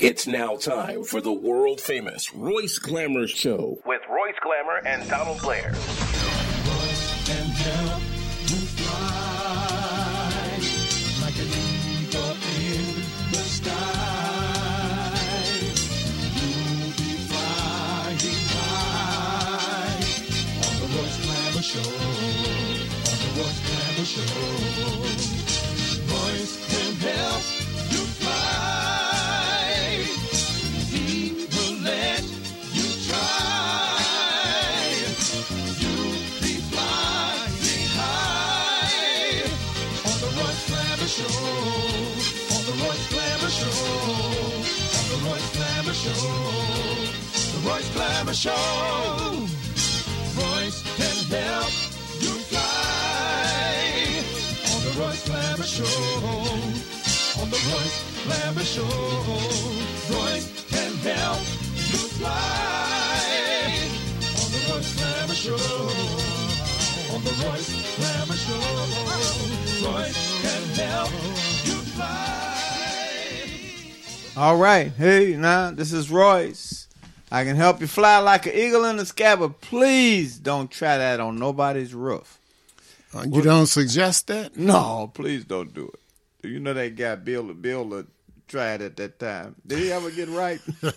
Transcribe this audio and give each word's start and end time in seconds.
It's 0.00 0.26
now 0.26 0.56
time 0.56 1.04
for 1.04 1.20
the 1.20 1.30
world 1.30 1.78
famous 1.78 2.32
Royce 2.32 2.78
Glamour 2.78 3.26
Show 3.26 3.82
with 3.84 4.00
Royce 4.08 4.34
Glamour 4.42 4.80
and 4.86 5.06
Donald 5.10 5.42
Blair. 5.42 5.74
Show, 21.60 21.78
on 21.78 21.84
the 23.20 23.28
Royce 23.36 23.60
Glamour 23.68 24.06
Show. 24.06 24.32
Royce 26.08 26.56
can 26.70 26.94
help 26.96 27.59
Show. 48.32 48.52
Royce 50.38 50.82
can 50.96 51.16
help 51.28 51.72
you 52.20 52.32
fly 52.48 54.22
on 54.72 54.80
the 54.84 54.92
Royce 55.00 55.24
Glamour 55.26 55.64
Show. 55.64 57.42
On 57.42 57.50
the 57.50 57.58
Royce 57.72 57.98
Glamour 58.24 58.62
Show. 58.62 58.86
Royce 60.14 60.48
can 60.70 60.92
help 60.98 61.40
you 61.74 61.98
fly 62.16 63.88
on 64.38 64.48
the 64.52 64.60
Royce 64.70 64.92
Glamour 64.96 65.34
Show. 65.34 65.58
On 67.12 67.20
the 67.24 67.34
Royce 67.44 67.70
Glamour 67.96 68.38
Show. 68.38 68.62
Royce 69.90 70.20
can 70.40 70.62
help 70.78 71.10
you 71.66 71.78
fly. 71.92 72.46
All 74.36 74.56
right. 74.56 74.92
Hey, 74.92 75.34
now, 75.36 75.72
this 75.72 75.92
is 75.92 76.10
Royce. 76.12 76.69
I 77.30 77.44
can 77.44 77.56
help 77.56 77.80
you 77.80 77.86
fly 77.86 78.18
like 78.18 78.46
an 78.46 78.54
eagle 78.54 78.84
in 78.84 78.96
the 78.96 79.06
sky, 79.06 79.36
but 79.36 79.60
please 79.60 80.38
don't 80.38 80.70
try 80.70 80.98
that 80.98 81.20
on 81.20 81.38
nobody's 81.38 81.94
roof. 81.94 82.38
Uh, 83.14 83.24
you 83.30 83.42
don't 83.42 83.66
suggest 83.66 84.26
that? 84.28 84.56
No, 84.56 85.10
please 85.14 85.44
don't 85.44 85.72
do 85.72 85.88
it. 86.42 86.48
You 86.48 86.58
know 86.58 86.74
that 86.74 86.96
guy 86.96 87.16
Bill 87.16 87.52
Bill 87.54 88.04
tried 88.50 88.82
at 88.82 88.96
that 88.96 89.18
time. 89.18 89.54
Did 89.66 89.78
he 89.78 89.90
ever 89.92 90.10
get 90.10 90.28
right? 90.28 90.60
no. 90.82 90.90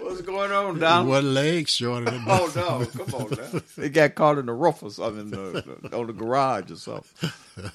What's 0.00 0.20
going 0.22 0.50
on, 0.50 0.80
Don? 0.80 1.06
One 1.06 1.32
leg 1.32 1.68
shorter 1.68 2.10
than 2.10 2.24
Oh 2.26 2.50
no, 2.54 2.84
come 2.86 3.14
on 3.14 3.30
now. 3.30 3.60
He 3.76 3.88
got 3.88 4.16
caught 4.16 4.38
in 4.38 4.46
the 4.46 4.52
roof 4.52 4.82
or 4.82 4.90
something, 4.90 5.30
the, 5.30 5.90
on 5.92 6.08
the 6.08 6.12
garage 6.12 6.72
or 6.72 6.76
something. 6.76 7.30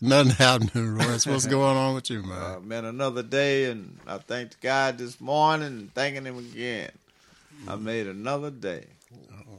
Nothing 0.00 0.32
happening, 0.32 0.94
Royce. 0.94 1.26
What's 1.26 1.46
going 1.46 1.76
on 1.76 1.96
with 1.96 2.10
you, 2.10 2.22
man? 2.22 2.42
Uh, 2.42 2.60
man, 2.60 2.84
another 2.84 3.24
day, 3.24 3.64
and 3.64 3.98
I 4.06 4.18
thanked 4.18 4.60
God 4.60 4.98
this 4.98 5.20
morning 5.20 5.66
and 5.66 5.94
thanking 5.94 6.24
Him 6.24 6.38
again. 6.38 6.92
I 7.66 7.74
made 7.74 8.06
another 8.06 8.50
day. 8.50 8.84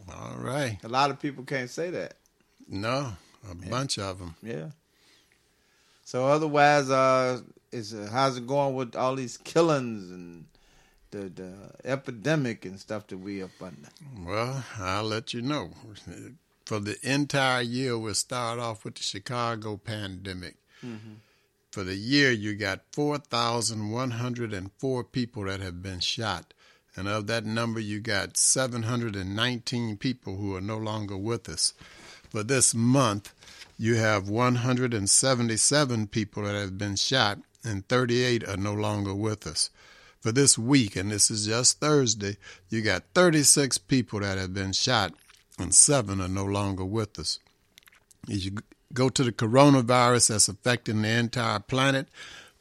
All 0.10 0.38
right. 0.38 0.78
A 0.84 0.88
lot 0.88 1.10
of 1.10 1.20
people 1.20 1.44
can't 1.44 1.70
say 1.70 1.90
that. 1.90 2.14
No, 2.70 3.12
a 3.50 3.56
bunch 3.70 4.00
of 4.00 4.20
them. 4.20 4.36
Yeah. 4.42 4.68
So 6.08 6.26
otherwise, 6.26 6.90
uh, 6.90 7.42
is 7.70 7.94
uh, 7.94 8.08
how's 8.10 8.38
it 8.38 8.48
going 8.48 8.76
with 8.76 8.96
all 8.96 9.18
these 9.18 9.36
killings 9.36 10.10
and 10.10 10.46
the 11.12 11.28
the 11.28 11.54
epidemic 11.84 12.64
and 12.64 12.80
stuff 12.80 13.08
that 13.08 13.18
we 13.18 13.44
up 13.44 13.50
under? 13.62 13.90
Well, 14.18 14.64
I'll 14.80 15.04
let 15.04 15.34
you 15.34 15.42
know. 15.42 15.72
For 16.64 16.80
the 16.80 16.96
entire 17.04 17.62
year, 17.62 17.98
we'll 17.98 18.14
start 18.14 18.58
off 18.58 18.86
with 18.86 18.96
the 18.96 19.04
Chicago 19.04 19.76
pandemic. 19.76 20.56
Mm-hmm. 20.82 21.16
For 21.72 21.84
the 21.84 21.96
year, 21.96 22.32
you 22.32 22.56
got 22.56 22.84
4,104 22.94 25.04
people 25.04 25.44
that 25.44 25.60
have 25.60 25.84
been 25.84 26.00
shot. 26.00 26.54
And 26.96 27.10
of 27.10 27.28
that 27.28 27.44
number, 27.44 27.82
you 27.82 28.00
got 28.00 28.38
719 28.38 29.98
people 29.98 30.38
who 30.38 30.56
are 30.56 30.62
no 30.62 30.78
longer 30.78 31.18
with 31.18 31.50
us. 31.50 31.74
For 32.30 32.44
this 32.44 32.74
month, 32.74 33.34
you 33.78 33.96
have 33.96 34.28
177 34.28 36.08
people 36.08 36.44
that 36.44 36.56
have 36.56 36.78
been 36.78 36.96
shot, 36.96 37.40
and 37.64 37.88
38 37.88 38.48
are 38.48 38.58
no 38.58 38.74
longer 38.74 39.14
with 39.14 39.46
us. 39.46 39.70
For 40.20 40.32
this 40.32 40.58
week, 40.58 40.96
and 40.96 41.12
this 41.12 41.30
is 41.30 41.46
just 41.46 41.80
Thursday, 41.80 42.38
you 42.70 42.82
got 42.82 43.04
36 43.14 43.78
people 43.78 44.22
that 44.22 44.40
have 44.40 44.54
been 44.54 44.74
shot, 44.74 45.14
and 45.60 45.76
seven 45.76 46.20
are 46.20 46.28
no 46.28 46.44
longer 46.44 46.84
with 46.84 47.20
us. 47.20 47.38
As 48.30 48.46
you 48.46 48.58
go 48.94 49.10
to 49.10 49.24
the 49.24 49.32
coronavirus 49.32 50.30
that's 50.30 50.50
affecting 50.50 51.04
the 51.04 51.10
entire 51.10 51.60
planet, 51.60 52.08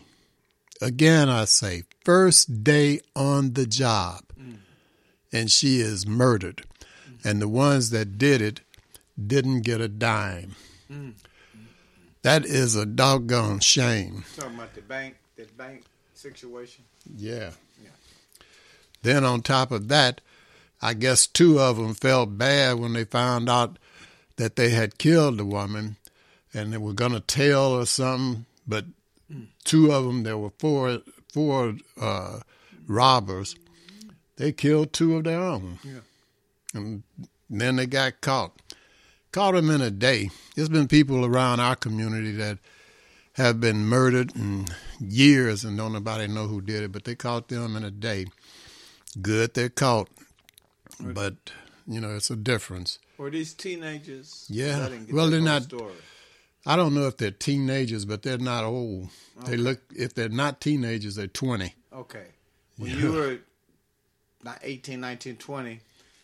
again 0.82 1.30
I 1.30 1.46
say, 1.46 1.84
first 2.04 2.64
day 2.64 3.02
on 3.16 3.54
the 3.54 3.68
job, 3.68 4.24
mm. 4.38 4.58
and 5.32 5.52
she 5.52 5.80
is 5.80 6.08
murdered. 6.08 6.64
Mm. 7.08 7.26
And 7.26 7.42
the 7.42 7.48
ones 7.48 7.92
that 7.92 8.18
did 8.18 8.42
it 8.42 8.62
didn't 9.16 9.62
get 9.62 9.80
a 9.80 9.88
dime. 9.88 10.56
Mm. 10.92 11.14
That 12.24 12.46
is 12.46 12.76
a 12.76 12.86
doggone 12.88 13.60
shame. 13.60 14.26
Talking 14.36 14.56
about 14.56 14.74
the 14.74 14.82
bank, 14.82 15.18
the 15.36 15.46
bank 15.56 15.84
situation. 16.16 16.84
Yeah. 17.16 17.52
Then 19.08 19.24
on 19.24 19.42
top 19.42 19.72
of 19.72 19.88
that, 19.88 20.20
I 20.82 20.94
guess 20.94 21.28
two 21.28 21.62
of 21.62 21.78
them 21.78 21.94
felt 21.94 22.38
bad 22.38 22.78
when 22.78 22.92
they 22.92 23.06
found 23.06 23.48
out 23.50 23.80
that 24.36 24.58
they 24.58 24.72
had 24.72 24.98
killed 24.98 25.38
the 25.38 25.46
woman 25.46 25.96
and 26.54 26.74
they 26.74 26.78
were 26.78 26.92
going 26.92 27.14
to 27.14 27.22
tell 27.22 27.72
or 27.72 27.86
something, 27.86 28.46
but 28.68 28.84
two 29.64 29.94
of 29.94 30.04
them, 30.04 30.24
there 30.24 30.38
were 30.38 30.52
four 30.60 31.00
four 31.32 31.76
uh, 32.02 32.40
robbers. 32.86 33.56
They 34.36 34.52
killed 34.52 34.92
two 34.92 35.16
of 35.16 35.24
their 35.24 35.40
own, 35.40 35.80
Yeah. 35.86 36.02
and 36.74 37.04
then 37.50 37.78
they 37.78 37.86
got 37.86 38.20
caught. 38.20 38.52
Caught 39.32 39.54
them 39.54 39.70
in 39.70 39.80
a 39.82 39.90
day. 39.90 40.32
There's 40.56 40.68
been 40.70 40.90
people 40.90 41.26
around 41.26 41.62
our 41.62 41.78
community 41.78 42.34
that 42.34 42.58
have 43.34 43.62
been 43.62 43.86
murdered 43.86 44.36
in 44.36 44.66
years 45.00 45.64
and 45.64 45.78
don't 45.78 45.94
nobody 45.94 46.28
know 46.28 46.48
who 46.48 46.60
did 46.60 46.84
it, 46.84 46.92
but 46.92 47.06
they 47.06 47.16
caught 47.16 47.48
them 47.48 47.78
in 47.78 47.84
a 47.86 47.92
day. 47.92 48.26
Good, 49.22 49.54
they're 49.54 49.70
caught, 49.70 50.10
but 51.00 51.36
you 51.88 52.00
know 52.02 52.16
it's 52.16 52.30
a 52.30 52.36
difference. 52.36 53.00
Were 53.18 53.30
these 53.32 53.54
teenagers? 53.54 54.46
Yeah. 54.50 54.90
Well, 55.12 55.30
they're 55.30 55.42
not- 55.42 55.64
Story. 55.64 55.94
I 56.66 56.76
don't 56.76 56.94
know 56.94 57.08
if 57.08 57.16
they're 57.18 57.32
teenagers, 57.32 58.04
but 58.04 58.24
they're 58.24 58.38
not 58.38 58.64
old. 58.66 59.08
They 59.46 59.56
look 59.56 59.80
if 59.96 60.14
they're 60.14 60.28
not 60.30 60.60
teenagers, 60.60 61.16
they're 61.16 61.28
twenty. 61.28 61.74
Okay. 61.94 62.26
When 62.78 62.92
you 62.92 63.12
were 63.14 63.38
not 64.44 64.60
18, 64.62 65.00
19, 65.00 65.38
20, 65.38 65.80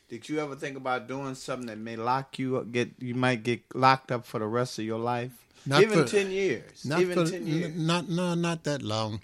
did 0.09 0.27
you 0.29 0.39
ever 0.39 0.55
think 0.55 0.75
about 0.77 1.07
doing 1.07 1.33
something 1.35 1.67
that 1.67 1.77
may 1.77 1.95
lock 1.95 2.37
you 2.37 2.57
up, 2.57 2.71
get 2.71 2.91
you 2.99 3.15
might 3.15 3.43
get 3.43 3.61
locked 3.73 4.11
up 4.11 4.25
for 4.25 4.39
the 4.39 4.45
rest 4.45 4.77
of 4.79 4.85
your 4.85 4.99
life? 4.99 5.31
Not 5.65 5.81
Even 5.81 6.03
for- 6.03 6.09
10 6.11 6.29
years. 6.29 6.83
Not 6.85 6.99
Even 7.01 7.25
for, 7.25 7.31
10 7.31 7.47
years. 7.47 7.75
Not 7.75 8.09
no, 8.09 8.33
not 8.35 8.65
that 8.65 8.81
long. 8.81 9.21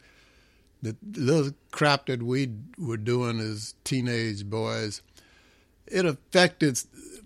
The 0.81 0.95
little 1.15 1.51
crap 1.71 2.05
that 2.05 2.23
we 2.23 2.51
were 2.77 2.97
doing 2.97 3.39
as 3.39 3.75
teenage 3.83 4.45
boys, 4.45 5.01
it 5.87 6.05
affected 6.05 6.79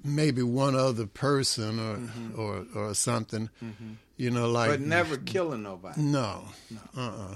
maybe 0.04 0.42
one 0.42 0.76
other 0.76 1.06
person 1.06 1.80
or 1.80 1.98
mm-hmm. 1.98 2.40
or 2.40 2.66
or 2.76 2.94
something. 2.96 3.50
Mm-hmm. 3.64 3.92
You 4.18 4.32
know, 4.32 4.50
like 4.50 4.70
but 4.70 4.82
never 4.82 5.18
killing 5.18 5.64
nobody. 5.64 6.02
No, 6.02 6.46
uh-uh. 6.98 7.36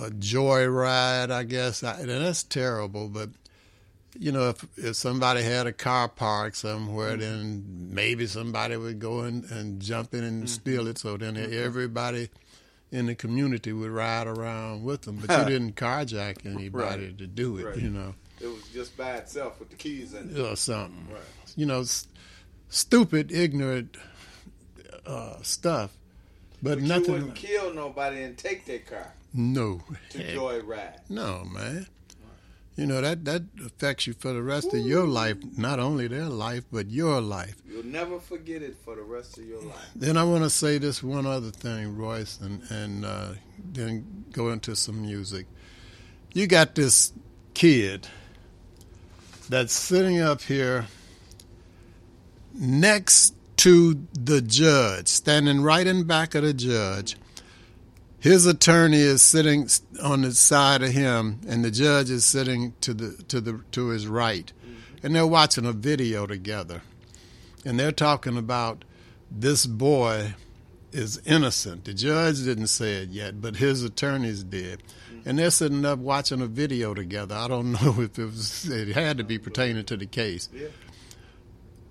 A 0.00 0.10
joyride, 0.10 1.30
I 1.30 1.44
guess. 1.44 1.84
I, 1.84 2.00
and 2.00 2.08
that's 2.08 2.42
terrible, 2.42 3.08
but 3.08 3.30
you 4.18 4.32
know, 4.32 4.48
if 4.48 4.64
if 4.76 4.96
somebody 4.96 5.42
had 5.42 5.66
a 5.68 5.72
car 5.72 6.08
parked 6.08 6.56
somewhere, 6.56 7.12
mm-hmm. 7.12 7.20
then 7.20 7.64
maybe 7.92 8.26
somebody 8.26 8.76
would 8.76 8.98
go 8.98 9.22
in 9.22 9.44
and 9.50 9.80
jump 9.80 10.14
in 10.14 10.24
and 10.24 10.50
steal 10.50 10.88
it. 10.88 10.98
So 10.98 11.16
then 11.16 11.36
everybody 11.36 12.30
in 12.90 13.06
the 13.06 13.14
community 13.14 13.72
would 13.72 13.90
ride 13.90 14.26
around 14.26 14.82
with 14.84 15.02
them. 15.02 15.22
But 15.24 15.38
you 15.40 15.44
didn't 15.58 15.76
carjack 15.76 16.46
anybody 16.46 17.06
Right. 17.06 17.18
to 17.18 17.26
do 17.26 17.58
it, 17.58 17.64
Right. 17.66 17.76
you 17.78 17.90
know, 17.90 18.14
It 18.40 18.46
was 18.46 18.62
just 18.72 18.96
by 18.96 19.16
itself 19.16 19.58
with 19.60 19.70
the 19.70 19.76
keys 19.76 20.14
in 20.14 20.34
it. 20.36 20.40
or 20.40 20.56
something. 20.56 21.08
Right. 21.12 21.20
You 21.56 21.66
know, 21.66 21.80
s- 21.80 22.06
stupid, 22.68 23.30
ignorant 23.32 23.96
uh, 25.06 25.42
stuff. 25.42 25.96
But, 26.62 26.70
But 26.70 26.80
you 26.82 26.86
nothing. 26.88 27.12
wouldn't 27.12 27.34
kill 27.34 27.72
nobody 27.74 28.22
and 28.22 28.36
take 28.36 28.64
their 28.66 28.80
car 28.80 29.12
no. 29.32 29.80
to 30.10 30.18
joyride. 30.18 30.98
No, 31.08 31.44
man. 31.44 31.86
You 32.78 32.86
know 32.86 33.00
that 33.00 33.24
that 33.24 33.42
affects 33.66 34.06
you 34.06 34.12
for 34.12 34.32
the 34.32 34.40
rest 34.40 34.72
of 34.72 34.78
your 34.78 35.04
life. 35.04 35.36
Not 35.56 35.80
only 35.80 36.06
their 36.06 36.26
life, 36.26 36.62
but 36.70 36.88
your 36.88 37.20
life. 37.20 37.56
You'll 37.68 37.84
never 37.84 38.20
forget 38.20 38.62
it 38.62 38.76
for 38.84 38.94
the 38.94 39.02
rest 39.02 39.36
of 39.36 39.46
your 39.46 39.60
life. 39.60 39.90
Then 39.96 40.16
I 40.16 40.22
want 40.22 40.44
to 40.44 40.50
say 40.50 40.78
this 40.78 41.02
one 41.02 41.26
other 41.26 41.50
thing, 41.50 41.96
Royce, 41.96 42.38
and 42.40 42.62
and 42.70 43.04
uh, 43.04 43.32
then 43.72 44.26
go 44.30 44.50
into 44.50 44.76
some 44.76 45.02
music. 45.02 45.46
You 46.32 46.46
got 46.46 46.76
this 46.76 47.12
kid 47.52 48.06
that's 49.48 49.72
sitting 49.72 50.20
up 50.20 50.42
here 50.42 50.86
next 52.54 53.34
to 53.56 54.06
the 54.12 54.40
judge, 54.40 55.08
standing 55.08 55.62
right 55.62 55.84
in 55.84 56.04
back 56.04 56.36
of 56.36 56.44
the 56.44 56.54
judge. 56.54 57.16
His 58.20 58.46
attorney 58.46 58.98
is 58.98 59.22
sitting 59.22 59.68
on 60.02 60.22
the 60.22 60.32
side 60.32 60.82
of 60.82 60.90
him, 60.90 61.40
and 61.48 61.64
the 61.64 61.70
judge 61.70 62.10
is 62.10 62.24
sitting 62.24 62.74
to 62.80 62.92
the 62.92 63.22
to 63.24 63.40
the 63.40 63.62
to 63.72 63.88
his 63.88 64.06
right, 64.08 64.52
mm-hmm. 64.60 65.06
and 65.06 65.14
they're 65.14 65.26
watching 65.26 65.64
a 65.64 65.72
video 65.72 66.26
together, 66.26 66.82
and 67.64 67.78
they're 67.78 67.92
talking 67.92 68.36
about 68.36 68.84
this 69.30 69.66
boy 69.66 70.34
is 70.90 71.20
innocent. 71.26 71.84
The 71.84 71.94
judge 71.94 72.42
didn't 72.44 72.68
say 72.68 73.02
it 73.02 73.10
yet, 73.10 73.40
but 73.40 73.56
his 73.56 73.84
attorneys 73.84 74.42
did. 74.42 74.82
Mm-hmm. 74.82 75.28
And 75.28 75.38
they're 75.38 75.50
sitting 75.50 75.84
up 75.84 75.98
watching 75.98 76.40
a 76.40 76.46
video 76.46 76.94
together. 76.94 77.34
I 77.34 77.48
don't 77.48 77.72
know 77.82 78.00
if 78.00 78.18
it 78.18 78.24
was 78.24 78.68
it 78.68 78.88
had 78.88 79.18
to 79.18 79.24
be 79.24 79.38
pertaining 79.38 79.84
to 79.84 79.96
the 79.96 80.06
case. 80.06 80.48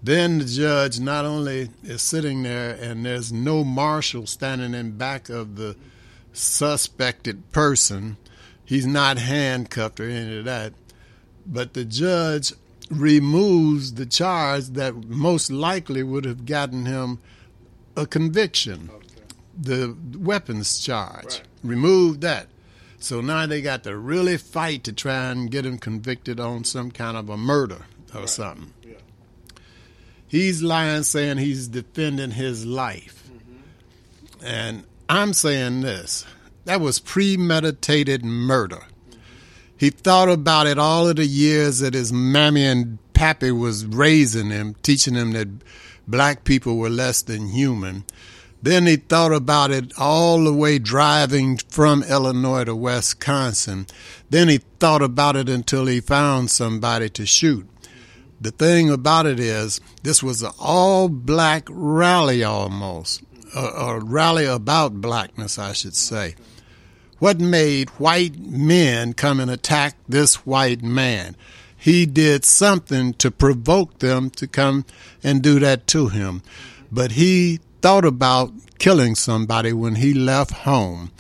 Then 0.04 0.40
the 0.40 0.46
judge 0.46 1.00
not 1.00 1.26
only 1.26 1.70
is 1.84 2.02
sitting 2.02 2.44
there 2.44 2.78
and 2.82 3.06
there's 3.06 3.32
no 3.32 3.64
marshal 3.64 4.28
standing 4.28 4.74
in 4.74 4.98
back 4.98 5.30
of 5.30 5.56
the 5.56 5.74
mm-hmm. 5.74 5.90
Suspected 6.38 7.52
person, 7.52 8.18
he's 8.66 8.86
not 8.88 9.18
handcuffed 9.18 10.00
or 10.00 10.10
any 10.10 10.40
of 10.40 10.46
that, 10.46 10.74
but 11.46 11.74
the 11.74 11.86
judge 11.86 12.54
removes 12.90 13.94
the 13.96 14.06
charge 14.06 14.68
that 14.68 14.96
most 15.10 15.52
likely 15.52 16.04
would 16.04 16.26
have 16.26 16.46
gotten 16.46 16.86
him 16.86 17.20
a 17.96 18.06
conviction 18.06 18.90
Okay. 18.94 19.08
the 19.62 19.98
weapons 20.18 20.80
charge. 20.80 21.26
Right. 21.26 21.42
Remove 21.64 22.22
that. 22.22 22.48
So 23.00 23.22
now 23.22 23.46
they 23.46 23.62
got 23.62 23.84
to 23.84 23.96
really 23.98 24.38
fight 24.38 24.84
to 24.86 24.94
try 24.94 25.30
and 25.32 25.52
get 25.52 25.66
him 25.66 25.78
convicted 25.78 26.40
on 26.40 26.64
some 26.64 26.92
kind 26.92 27.18
of 27.18 27.30
a 27.30 27.38
murder 27.38 27.86
or 28.14 28.22
Right. 28.22 28.30
something. 28.30 28.74
Yeah. 28.84 28.94
He's 30.28 30.62
lying 30.62 31.04
saying 31.04 31.38
he's 31.38 31.68
defending 31.68 32.32
his 32.32 32.66
life. 32.66 33.30
Mm-hmm. 33.30 34.46
And 34.46 34.84
I'm 35.10 35.34
saying 35.34 35.82
this 35.82 36.26
that 36.66 36.82
was 36.82 37.00
premeditated 37.00 38.26
murder. 38.26 38.84
He 39.78 39.90
thought 39.90 40.28
about 40.28 40.68
it 40.68 40.78
all 40.78 41.08
of 41.08 41.16
the 41.16 41.26
years 41.26 41.80
that 41.80 41.94
his 41.94 42.12
mammy 42.12 42.66
and 42.66 42.98
pappy 43.14 43.52
was 43.52 43.86
raising 43.86 44.50
him, 44.50 44.76
teaching 44.84 45.14
him 45.16 45.32
that 45.32 45.48
black 46.08 46.44
people 46.44 46.78
were 46.78 46.90
less 46.90 47.22
than 47.22 47.50
human. 47.50 48.04
Then 48.62 48.86
he 48.86 48.98
thought 48.98 49.32
about 49.32 49.72
it 49.72 49.94
all 49.98 50.44
the 50.44 50.54
way 50.54 50.80
driving 50.80 51.58
from 51.58 52.04
Illinois 52.04 52.66
to 52.66 52.76
Wisconsin. 52.76 53.86
Then 54.30 54.50
he 54.50 54.58
thought 54.80 55.02
about 55.02 55.36
it 55.36 55.48
until 55.48 55.86
he 55.86 56.02
found 56.02 56.52
somebody 56.52 57.08
to 57.12 57.26
shoot. 57.26 57.68
The 58.42 58.52
thing 58.52 58.90
about 58.90 59.26
it 59.26 59.40
is, 59.40 59.80
this 60.04 60.22
was 60.22 60.44
an 60.44 60.52
all 60.60 61.08
black 61.08 61.68
rally 61.70 62.44
almost, 62.44 63.24
a, 63.56 64.00
rally 64.00 64.46
about 64.46 65.02
blackness, 65.02 65.58
I 65.58 65.74
should 65.74 65.96
say. 65.96 66.36
What 67.20 67.40
made 67.40 67.90
white 67.92 68.38
men 68.40 69.14
come 69.14 69.40
and 69.40 69.50
attack 69.50 69.96
this 70.08 70.46
white 70.46 70.84
man? 70.84 71.36
He 71.76 72.06
did 72.06 72.46
something 72.46 73.14
to 73.16 73.32
provoke 73.32 74.00
them 74.00 74.30
to 74.32 74.48
come 74.48 74.86
and 75.24 75.42
do 75.42 75.60
that 75.60 75.88
to 75.88 76.10
him. 76.10 76.44
But 76.92 77.14
he 77.14 77.60
thought 77.82 78.06
about 78.06 78.52
killing 78.80 79.16
somebody 79.16 79.74
when 79.74 79.96
he 79.96 80.14
left 80.14 80.52
home, 80.52 81.12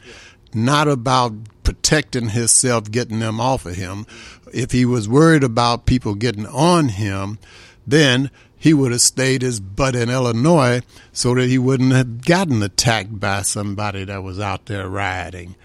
not 0.53 0.87
about 0.87 1.33
protecting 1.63 2.29
himself, 2.29 2.91
getting 2.91 3.19
them 3.19 3.39
off 3.39 3.65
of 3.65 3.75
him. 3.75 4.05
If 4.53 4.71
he 4.71 4.85
was 4.85 5.09
worried 5.09 5.43
about 5.43 5.85
people 5.85 6.15
getting 6.15 6.45
on 6.47 6.89
him, 6.89 7.39
then 7.85 8.31
he 8.57 8.73
would 8.73 8.91
have 8.91 9.01
stayed 9.01 9.41
his 9.41 9.59
butt 9.59 9.95
in 9.95 10.09
Illinois 10.09 10.81
so 11.13 11.35
that 11.35 11.47
he 11.47 11.57
wouldn't 11.57 11.93
have 11.93 12.25
gotten 12.25 12.61
attacked 12.63 13.19
by 13.19 13.43
somebody 13.43 14.03
that 14.05 14.23
was 14.23 14.39
out 14.39 14.65
there 14.65 14.87
rioting. 14.87 15.55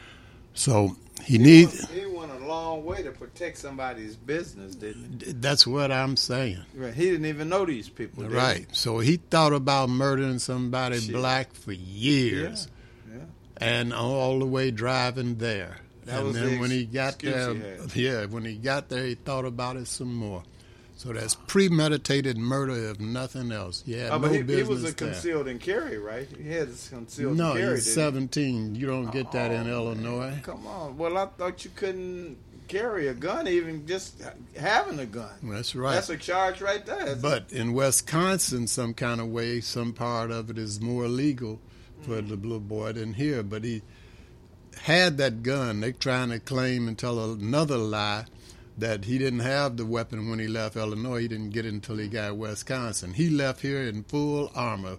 So 0.54 0.96
he 1.24 1.38
needs. 1.38 1.88
He 1.90 2.04
went 2.06 2.32
a 2.32 2.46
long 2.46 2.84
way 2.84 3.02
to 3.02 3.10
protect 3.10 3.58
somebody's 3.58 4.16
business, 4.16 4.74
didn't 4.74 5.22
he? 5.22 5.32
That's 5.32 5.66
what 5.66 5.90
I'm 5.90 6.16
saying. 6.16 6.58
he? 6.74 6.78
Right. 6.78 6.94
He 6.94 7.10
didn't 7.10 7.26
even 7.26 7.48
know 7.48 7.64
these 7.64 7.88
people. 7.88 8.24
he? 8.24 8.28
Right. 8.28 8.66
So 8.72 8.98
he 8.98 9.16
thought 9.16 9.52
about 9.52 9.88
murdering 9.88 10.38
somebody 10.38 11.00
Shit. 11.00 11.14
black 11.14 11.54
for 11.54 11.72
years. 11.72 12.68
Yeah. 13.10 13.20
And 13.56 13.94
all 13.94 14.38
the 14.38 14.46
way 14.46 14.70
driving 14.70 15.36
there. 15.36 15.78
That 16.04 16.18
and 16.18 16.26
was 16.26 16.36
then 16.36 16.50
the 16.50 16.58
when 16.58 16.70
he 16.70 16.84
got 16.84 17.20
there, 17.20 17.54
he 17.92 18.06
yeah, 18.06 18.26
when 18.26 18.44
he 18.44 18.56
got 18.56 18.88
there, 18.88 19.04
he 19.04 19.14
thought 19.14 19.44
about 19.44 19.76
it 19.76 19.86
some 19.86 20.12
more. 20.12 20.42
So 21.02 21.12
that's 21.12 21.34
premeditated 21.34 22.38
murder, 22.38 22.90
if 22.90 23.00
nothing 23.00 23.50
else. 23.50 23.82
Yeah, 23.84 24.10
Oh, 24.12 24.16
no 24.16 24.18
but 24.20 24.30
he, 24.30 24.36
he 24.36 24.42
business 24.44 24.68
was 24.68 24.80
a 24.82 24.94
there. 24.94 25.08
concealed 25.10 25.48
and 25.48 25.60
carry, 25.60 25.98
right? 25.98 26.28
He 26.40 26.48
had 26.48 26.68
a 26.68 26.88
concealed 26.90 27.36
No, 27.36 27.50
and 27.50 27.58
carry. 27.60 27.74
he's 27.74 27.86
didn't 27.86 27.96
he? 27.98 28.04
17. 28.04 28.74
You 28.76 28.86
don't 28.86 29.10
get 29.10 29.32
that 29.32 29.50
in 29.50 29.66
Oh, 29.68 29.72
Illinois. 29.90 30.38
Come 30.44 30.64
on. 30.66 30.96
Well, 30.96 31.18
I 31.18 31.26
thought 31.26 31.64
you 31.64 31.72
couldn't 31.74 32.36
carry 32.68 33.08
a 33.08 33.14
gun, 33.14 33.48
even 33.48 33.84
just 33.84 34.22
having 34.56 35.00
a 35.00 35.06
gun. 35.06 35.32
That's 35.42 35.74
right. 35.74 35.94
That's 35.94 36.08
a 36.08 36.16
charge 36.16 36.60
right 36.60 36.86
there. 36.86 37.00
isn't 37.04 37.18
it? 37.18 37.22
But 37.22 37.50
in 37.52 37.72
Wisconsin, 37.72 38.68
some 38.68 38.94
kind 38.94 39.20
of 39.20 39.26
way, 39.26 39.60
some 39.60 39.92
part 39.92 40.30
of 40.30 40.50
it 40.50 40.56
is 40.58 40.80
more 40.80 41.08
legal 41.08 41.60
for 42.02 42.10
Mm-hmm. 42.12 42.28
the 42.28 42.36
little 42.36 42.60
boy 42.60 42.92
than 42.92 43.14
here. 43.14 43.42
But 43.42 43.64
he 43.64 43.82
had 44.82 45.18
that 45.18 45.42
gun. 45.42 45.80
They're 45.80 45.90
trying 45.92 46.30
to 46.30 46.38
claim 46.38 46.86
and 46.86 46.96
tell 46.96 47.32
another 47.32 47.76
lie 47.76 48.26
that 48.78 49.04
he 49.04 49.18
didn't 49.18 49.40
have 49.40 49.76
the 49.76 49.86
weapon 49.86 50.30
when 50.30 50.38
he 50.38 50.48
left 50.48 50.76
Illinois. 50.76 51.20
He 51.20 51.28
didn't 51.28 51.50
get 51.50 51.66
it 51.66 51.72
until 51.72 51.98
he 51.98 52.08
got 52.08 52.36
Wisconsin. 52.36 53.14
He 53.14 53.30
left 53.30 53.60
here 53.60 53.82
in 53.82 54.04
full 54.04 54.50
armor, 54.54 54.98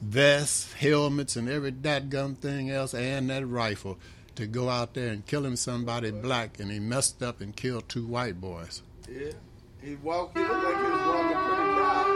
vests, 0.00 0.72
helmets, 0.74 1.36
and 1.36 1.48
every 1.48 1.72
dadgum 1.72 2.36
thing 2.36 2.70
else, 2.70 2.94
and 2.94 3.28
that 3.30 3.46
rifle 3.46 3.98
to 4.36 4.46
go 4.46 4.68
out 4.68 4.94
there 4.94 5.08
and 5.08 5.26
killing 5.26 5.56
somebody 5.56 6.12
black, 6.12 6.60
and 6.60 6.70
he 6.70 6.78
messed 6.78 7.22
up 7.22 7.40
and 7.40 7.56
killed 7.56 7.88
two 7.88 8.06
white 8.06 8.40
boys. 8.40 8.82
Yeah. 9.10 9.32
He 9.82 9.96
walked. 9.96 10.36
He 10.36 10.44
looked 10.44 10.64
like 10.64 10.76
he 10.76 10.82
was 10.82 11.06
walking 11.06 11.36
pretty 11.36 11.72
proud. 11.74 12.14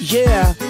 Yeah. 0.00 0.69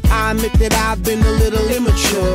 I 0.11 0.31
admit 0.31 0.53
that 0.59 0.73
I've 0.73 1.01
been 1.03 1.21
a 1.21 1.31
little 1.31 1.67
immature. 1.69 2.33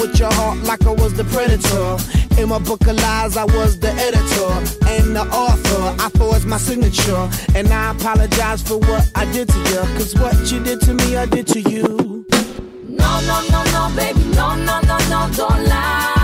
With 0.00 0.18
your 0.18 0.32
heart 0.32 0.58
like 0.64 0.84
I 0.86 0.92
was 0.92 1.14
the 1.14 1.24
predator. 1.24 1.98
In 2.40 2.48
my 2.48 2.58
book 2.58 2.86
of 2.86 2.96
lies, 2.96 3.36
I 3.36 3.44
was 3.44 3.78
the 3.78 3.92
editor 3.92 4.52
and 4.88 5.14
the 5.14 5.24
author. 5.30 6.02
I 6.02 6.08
forged 6.18 6.46
my 6.46 6.56
signature. 6.56 7.28
And 7.54 7.68
I 7.68 7.92
apologize 7.92 8.62
for 8.62 8.78
what 8.78 9.10
I 9.14 9.30
did 9.32 9.48
to 9.48 9.58
you. 9.70 9.82
Cause 9.98 10.14
what 10.16 10.50
you 10.50 10.62
did 10.64 10.80
to 10.82 10.94
me, 10.94 11.16
I 11.16 11.26
did 11.26 11.46
to 11.48 11.60
you. 11.60 12.24
No, 12.88 13.20
no, 13.28 13.36
no, 13.50 13.62
no, 13.74 13.92
baby, 13.94 14.24
no, 14.34 14.56
no, 14.56 14.80
no, 14.80 14.98
no, 15.10 15.30
don't 15.36 15.64
lie. 15.68 16.23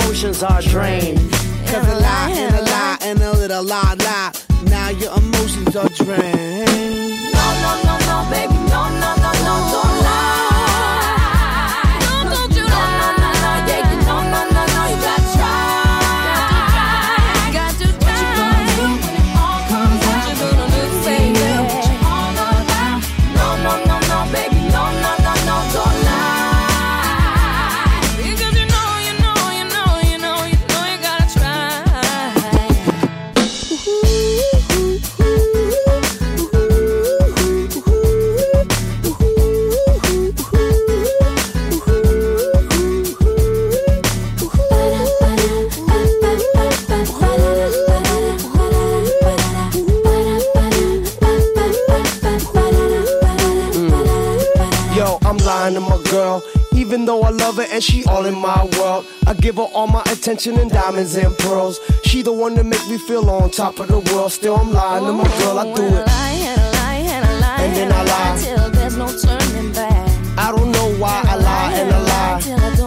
emotions 0.21 0.43
are 0.43 0.61
drained. 0.61 1.31
Cause 1.65 1.87
a 1.87 1.99
lie 1.99 2.31
and 2.35 2.55
a 2.55 2.61
lie 2.61 2.97
and 3.01 3.19
a 3.21 3.31
little 3.31 3.63
lie 3.63 3.95
lie. 3.99 4.31
Now 4.65 4.89
your 4.89 5.17
emotions 5.17 5.75
are 5.75 5.89
drained. 5.89 7.33
No, 7.33 7.45
no, 7.63 7.81
no, 7.85 7.97
no, 8.05 8.29
baby, 8.29 8.60
Even 56.91 57.05
though 57.05 57.21
I 57.21 57.29
love 57.29 57.55
her 57.55 57.65
and 57.71 57.81
she 57.81 58.03
all 58.03 58.25
in 58.25 58.37
my 58.37 58.65
world, 58.77 59.05
I 59.25 59.33
give 59.33 59.55
her 59.55 59.61
all 59.61 59.87
my 59.87 60.01
attention 60.11 60.59
and 60.59 60.69
diamonds 60.69 61.15
and 61.15 61.33
pearls. 61.37 61.79
She 62.03 62.21
the 62.21 62.33
one 62.33 62.53
that 62.55 62.65
make 62.65 62.85
me 62.89 62.97
feel 62.97 63.29
on 63.29 63.49
top 63.49 63.79
of 63.79 63.87
the 63.87 63.99
world. 64.13 64.33
Still, 64.33 64.57
I'm 64.57 64.73
lying 64.73 65.05
to 65.05 65.13
my 65.13 65.23
girl. 65.39 65.59
I 65.59 65.73
do 65.73 65.83
it. 65.85 66.09
And 67.61 67.75
then 67.77 67.93
I 67.93 68.03
lie. 68.03 68.37
Till 68.43 68.69
there's 68.71 68.97
no 68.97 69.07
turning 69.07 69.71
back. 69.71 70.37
I 70.37 70.51
don't 70.51 70.69
know 70.73 70.93
why 70.97 71.23
I 71.25 71.35
lie 71.37 71.73
and 71.75 71.93
I 71.93 71.99
lie. 72.01 72.80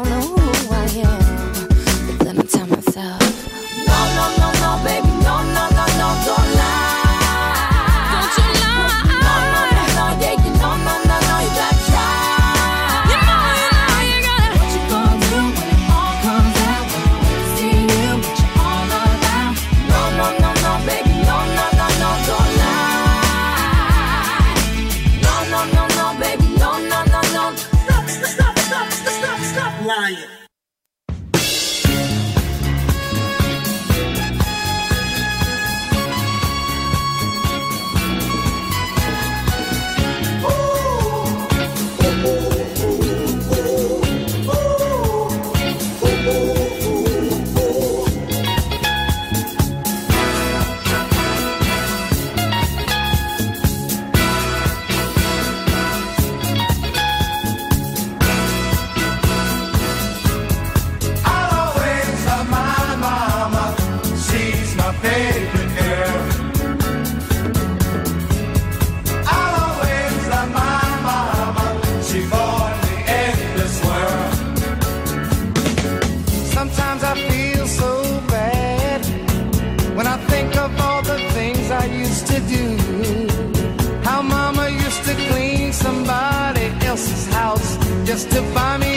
To 88.27 88.43
buy 88.55 88.79
me 88.79 88.94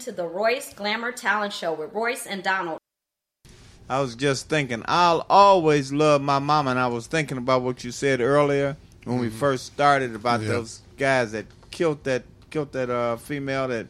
to 0.00 0.12
the 0.12 0.26
Royce 0.26 0.72
Glamour 0.74 1.12
Talent 1.12 1.52
Show 1.52 1.72
with 1.72 1.92
Royce 1.92 2.26
and 2.26 2.42
Donald. 2.42 2.78
I 3.88 4.00
was 4.00 4.14
just 4.14 4.48
thinking, 4.48 4.82
I'll 4.86 5.26
always 5.28 5.92
love 5.92 6.22
my 6.22 6.38
mama, 6.38 6.70
and 6.70 6.78
I 6.78 6.86
was 6.86 7.06
thinking 7.06 7.38
about 7.38 7.62
what 7.62 7.82
you 7.84 7.90
said 7.90 8.20
earlier 8.20 8.76
when 9.04 9.18
we 9.18 9.28
first 9.30 9.66
started 9.66 10.14
about 10.14 10.40
Yeah. 10.42 10.48
those 10.48 10.80
guys 10.96 11.32
that 11.32 11.46
killed 11.70 12.04
that 12.04 12.22
killed 12.50 12.72
that 12.72 12.90
uh, 12.90 13.16
female 13.16 13.68
that 13.68 13.86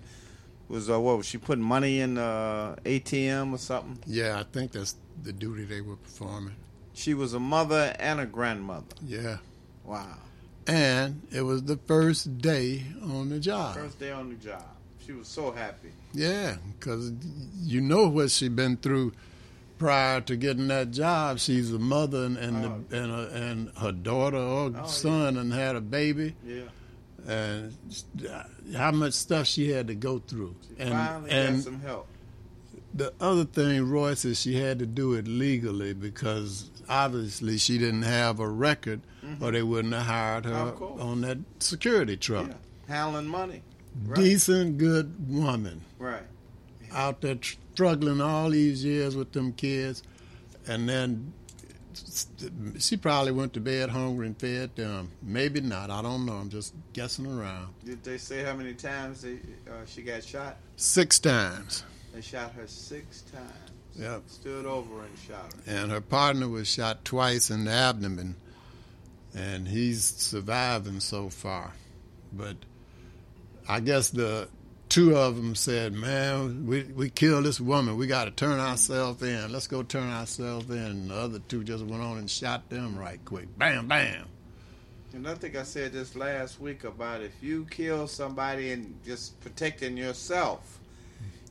was 0.68 0.88
uh, 0.90 0.98
what 1.00 1.16
was 1.16 1.26
she 1.26 1.38
putting 1.38 1.64
money 1.64 2.00
in 2.00 2.16
uh, 2.18 2.76
ATM 2.84 3.52
or 3.54 3.58
something? 3.58 3.98
Yeah, 4.06 4.38
I 4.38 4.44
think 4.44 4.72
that's 4.72 4.94
the 5.22 5.32
duty 5.32 5.64
they 5.64 5.80
were 5.80 5.96
performing. 5.96 6.54
She 6.94 7.14
was 7.14 7.34
a 7.34 7.40
mother 7.40 7.94
and 7.98 8.20
a 8.20 8.26
grandmother. 8.26 8.86
Yeah. 9.06 9.38
Wow, 9.84 10.18
And 10.66 11.22
it 11.32 11.42
was 11.42 11.64
the 11.64 11.76
first 11.76 12.38
day 12.38 12.84
on 13.02 13.28
the 13.30 13.40
job. 13.40 13.74
first 13.74 13.98
day 13.98 14.12
on 14.12 14.28
the 14.28 14.36
job, 14.36 14.62
she 15.04 15.12
was 15.12 15.26
so 15.26 15.50
happy. 15.50 15.90
Yeah, 16.12 16.56
because 16.78 17.12
you 17.62 17.80
know 17.80 18.08
what 18.08 18.30
she'd 18.30 18.56
been 18.56 18.76
through 18.76 19.12
prior 19.78 20.20
to 20.22 20.36
getting 20.36 20.68
that 20.68 20.90
job. 20.90 21.38
She's 21.38 21.72
a 21.72 21.78
mother 21.78 22.24
and 22.24 22.36
and, 22.36 22.64
Oh. 22.64 22.84
the, 22.88 23.02
and, 23.02 23.12
a, 23.12 23.28
and 23.50 23.70
her 23.78 23.92
daughter 23.92 24.36
or 24.38 24.72
Oh, 24.76 24.86
son 24.86 25.36
and 25.36 25.52
had 25.52 25.76
a 25.76 25.80
baby, 25.80 26.34
Yeah, 26.44 26.62
and 27.26 27.72
how 28.76 28.90
much 28.90 29.12
stuff 29.14 29.46
she 29.46 29.70
had 29.70 29.86
to 29.88 29.94
go 29.94 30.18
through. 30.18 30.54
she 30.76 30.82
and 30.82 30.90
finally 30.92 31.30
and 31.30 31.56
got 31.56 31.64
some 31.64 31.80
help. 31.80 32.06
the 32.92 33.12
other 33.20 33.44
thing, 33.44 33.88
Royce, 33.88 34.24
is 34.24 34.40
she 34.40 34.56
had 34.56 34.78
to 34.80 34.86
do 34.86 35.14
it 35.14 35.28
legally 35.28 35.92
because 35.94 36.70
obviously 36.88 37.56
she 37.56 37.78
didn't 37.78 38.02
have 38.02 38.40
a 38.40 38.48
record, 38.48 39.00
or 39.40 39.52
they 39.52 39.62
wouldn't 39.62 39.94
have 39.94 40.06
hired 40.06 40.44
her 40.46 40.72
Mm-hmm. 40.72 41.00
On 41.00 41.20
that 41.20 41.38
security 41.60 42.16
truck. 42.16 42.48
Yeah, 42.48 42.54
handling 42.94 43.28
money. 43.28 43.62
Right. 44.04 44.16
Decent, 44.16 44.78
good 44.78 45.14
woman. 45.28 45.82
Right. 45.98 46.22
out 46.92 47.20
there 47.20 47.38
struggling 47.74 48.20
all 48.20 48.50
these 48.50 48.84
years 48.84 49.16
with 49.16 49.32
them 49.32 49.52
kids, 49.52 50.02
and 50.66 50.88
then 50.88 51.32
she 52.78 52.96
probably 52.96 53.32
went 53.32 53.52
to 53.54 53.60
bed 53.60 53.90
hungry 53.90 54.26
and 54.26 54.38
fed 54.38 54.74
them. 54.76 55.10
Maybe 55.22 55.60
not. 55.60 55.90
I 55.90 56.02
don't 56.02 56.24
know. 56.24 56.34
I'm 56.34 56.48
just 56.50 56.74
guessing 56.92 57.26
around. 57.26 57.74
Did 57.84 58.02
they 58.04 58.18
say 58.18 58.42
how 58.42 58.54
many 58.54 58.74
times 58.74 59.22
they, 59.22 59.34
uh, 59.68 59.84
she 59.86 60.02
got 60.02 60.24
shot? 60.24 60.56
Six 60.76 61.18
times. 61.18 61.84
They 62.14 62.20
shot 62.20 62.52
her 62.52 62.66
six 62.66 63.22
times. 63.22 63.70
Yep. 63.96 64.22
Stood 64.26 64.66
over 64.66 65.02
and 65.02 65.18
shot 65.18 65.52
her. 65.52 65.74
And 65.80 65.90
her 65.90 66.00
partner 66.00 66.48
was 66.48 66.68
shot 66.68 67.04
twice 67.04 67.50
in 67.50 67.64
the 67.64 67.72
abdomen, 67.72 68.36
and 69.34 69.68
he's 69.68 70.04
surviving 70.04 71.00
so 71.00 71.28
far. 71.28 71.72
But 72.32 72.56
I 73.70 73.78
guess 73.78 74.10
the 74.10 74.48
two 74.88 75.16
of 75.16 75.36
them 75.36 75.54
said, 75.54 75.92
"Man, 75.92 76.66
we 76.66 76.82
we 76.82 77.08
killed 77.08 77.44
this 77.44 77.60
woman. 77.60 77.96
We 77.96 78.08
got 78.08 78.24
to 78.24 78.32
turn 78.32 78.58
ourselves 78.58 79.22
in. 79.22 79.52
Let's 79.52 79.68
go 79.68 79.84
turn 79.84 80.10
ourselves 80.10 80.68
in." 80.70 80.78
And 80.78 81.10
the 81.10 81.14
other 81.14 81.38
two 81.38 81.62
just 81.62 81.84
went 81.84 82.02
on 82.02 82.18
and 82.18 82.28
shot 82.28 82.68
them 82.68 82.98
right 82.98 83.24
quick. 83.24 83.46
Bam, 83.56 83.86
bam. 83.86 84.26
And 85.12 85.28
I 85.28 85.34
think 85.34 85.54
I 85.54 85.62
said 85.62 85.92
this 85.92 86.16
last 86.16 86.60
week 86.60 86.82
about 86.82 87.22
if 87.22 87.40
you 87.40 87.64
kill 87.70 88.08
somebody 88.08 88.72
and 88.72 88.98
just 89.06 89.40
protecting 89.40 89.96
yourself, 89.96 90.80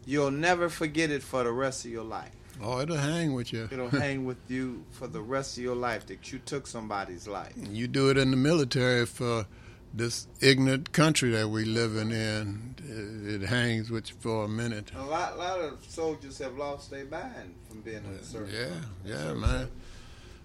you'll 0.05 0.31
never 0.31 0.67
forget 0.67 1.11
it 1.11 1.23
for 1.23 1.45
the 1.45 1.53
rest 1.53 1.85
of 1.85 1.91
your 1.91 2.03
life. 2.03 2.31
Oh, 2.61 2.81
it'll 2.81 2.97
hang 2.97 3.33
with 3.33 3.53
you. 3.53 3.69
It'll 3.71 3.89
hang 4.07 4.25
with 4.25 4.39
you 4.49 4.83
for 4.91 5.07
the 5.07 5.21
rest 5.21 5.57
of 5.57 5.63
your 5.63 5.75
life 5.75 6.05
that 6.07 6.33
you 6.33 6.39
took 6.39 6.67
somebody's 6.67 7.29
life. 7.29 7.53
You 7.69 7.87
do 7.87 8.09
it 8.09 8.17
in 8.17 8.31
the 8.31 8.37
military 8.37 9.05
for 9.05 9.45
this 9.93 10.27
ignorant 10.41 10.91
country 10.91 11.31
that 11.31 11.49
we 11.49 11.65
living 11.65 12.11
in. 12.11 12.75
It, 12.87 13.41
it 13.43 13.47
hangs 13.47 13.89
with 13.89 14.09
you 14.09 14.15
for 14.19 14.45
a 14.45 14.47
minute. 14.47 14.91
A 14.95 15.03
lot, 15.03 15.37
lot 15.37 15.59
of 15.59 15.83
soldiers 15.87 16.37
have 16.39 16.57
lost 16.57 16.89
their 16.91 17.05
mind 17.05 17.55
from 17.67 17.81
being 17.81 17.97
in 18.05 18.23
certain. 18.23 18.53
Yeah, 18.53 18.69
yeah, 19.05 19.33
man. 19.33 19.67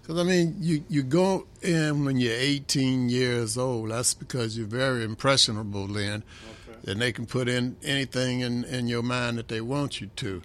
Because 0.03 0.19
I 0.19 0.23
mean, 0.25 0.57
you 0.61 0.85
you 0.89 1.03
go 1.03 1.47
in 1.63 2.05
when 2.05 2.19
you're 2.19 2.35
18 2.37 3.09
years 3.09 3.57
old. 3.57 3.91
That's 3.91 4.13
because 4.15 4.57
you're 4.59 4.67
very 4.67 5.03
impressionable 5.05 5.87
then, 5.87 6.23
Okay. 6.69 6.93
and 6.93 7.01
they 7.01 7.11
can 7.13 7.25
put 7.27 7.49
in 7.49 7.77
anything 7.83 8.41
in 8.41 8.65
in 8.65 8.87
your 8.87 9.03
mind 9.03 9.39
that 9.39 9.49
they 9.49 9.61
want 9.63 10.01
you 10.03 10.09
to. 10.17 10.43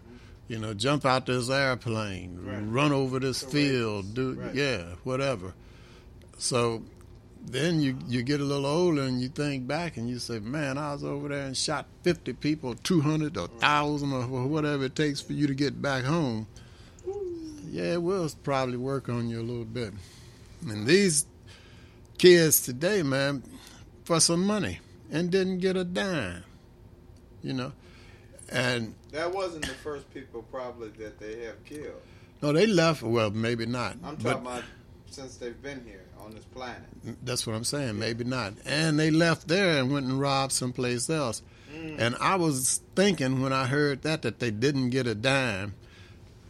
You 0.48 0.58
know, 0.60 0.74
jump 0.74 1.06
out 1.06 1.26
this 1.28 1.50
airplane, 1.50 2.40
Right. 2.42 2.58
run 2.62 2.92
over 2.94 3.20
this 3.20 3.42
Courageous. 3.44 3.52
field, 3.70 4.14
do 4.16 4.34
Right. 4.34 4.56
yeah, 4.56 4.84
whatever. 5.04 5.54
So 6.38 6.84
then 7.46 7.82
you 7.82 7.98
you 8.08 8.22
get 8.24 8.40
a 8.42 8.44
little 8.44 8.66
older 8.66 9.02
and 9.04 9.22
you 9.22 9.30
think 9.30 9.68
back 9.68 9.98
and 9.98 10.10
you 10.10 10.20
say, 10.20 10.40
man, 10.40 10.78
I 10.78 10.94
was 10.94 11.04
over 11.04 11.30
there 11.30 11.46
and 11.46 11.56
shot 11.58 11.86
50 12.04 12.34
people, 12.34 12.76
200 12.76 13.38
or 13.38 13.48
1,000 13.48 14.12
or 14.14 14.48
whatever 14.48 14.86
it 14.86 14.96
takes 14.96 15.22
for 15.22 15.34
you 15.34 15.48
to 15.48 15.54
get 15.56 15.82
back 15.82 16.04
home. 16.04 16.48
Yeah, 17.72 17.94
it 17.94 18.02
will 18.02 18.30
probably 18.44 18.78
work 18.78 19.10
on 19.10 19.30
you 19.30 19.40
a 19.40 19.44
little 19.44 19.66
bit. 19.66 19.94
And 20.68 20.86
these 20.88 21.26
kids 22.18 22.62
today, 22.62 23.04
man, 23.04 23.44
for 24.04 24.20
some 24.20 24.46
money 24.46 24.80
and 25.12 25.32
didn't 25.32 25.60
get 25.60 25.78
a 25.78 25.84
dime, 25.84 26.44
you 27.42 27.54
know. 27.54 27.72
And 28.52 28.96
That 29.12 29.32
wasn't 29.34 29.66
the 29.66 29.74
first 29.76 30.12
people 30.14 30.42
probably 30.52 30.90
that 30.98 31.20
they 31.20 31.46
have 31.46 31.64
killed. 31.66 32.02
no, 32.42 32.52
they 32.52 32.66
left. 32.66 33.04
Well, 33.04 33.30
maybe 33.30 33.66
not. 33.68 33.98
I'm 34.04 34.18
talking 34.18 34.42
about 34.46 34.64
since 35.12 35.38
they've 35.38 35.62
been 35.62 35.84
here 35.86 36.06
on 36.24 36.32
this 36.32 36.46
planet. 36.46 36.82
That's 37.24 37.46
what 37.48 37.56
I'm 37.56 37.64
saying. 37.64 37.98
Maybe 38.00 38.24
not. 38.24 38.54
And 38.66 39.00
they 39.00 39.12
left 39.12 39.48
there 39.48 39.80
and 39.80 39.92
went 39.92 40.06
and 40.06 40.20
robbed 40.20 40.52
someplace 40.52 41.10
else. 41.10 41.42
Mm. 41.74 42.00
And 42.00 42.16
I 42.20 42.36
was 42.36 42.82
thinking 42.96 43.42
when 43.42 43.54
I 43.54 43.66
heard 43.66 44.02
that 44.04 44.22
that 44.24 44.40
they 44.40 44.52
didn't 44.52 44.90
get 44.90 45.08
a 45.08 45.16
dime. 45.16 45.76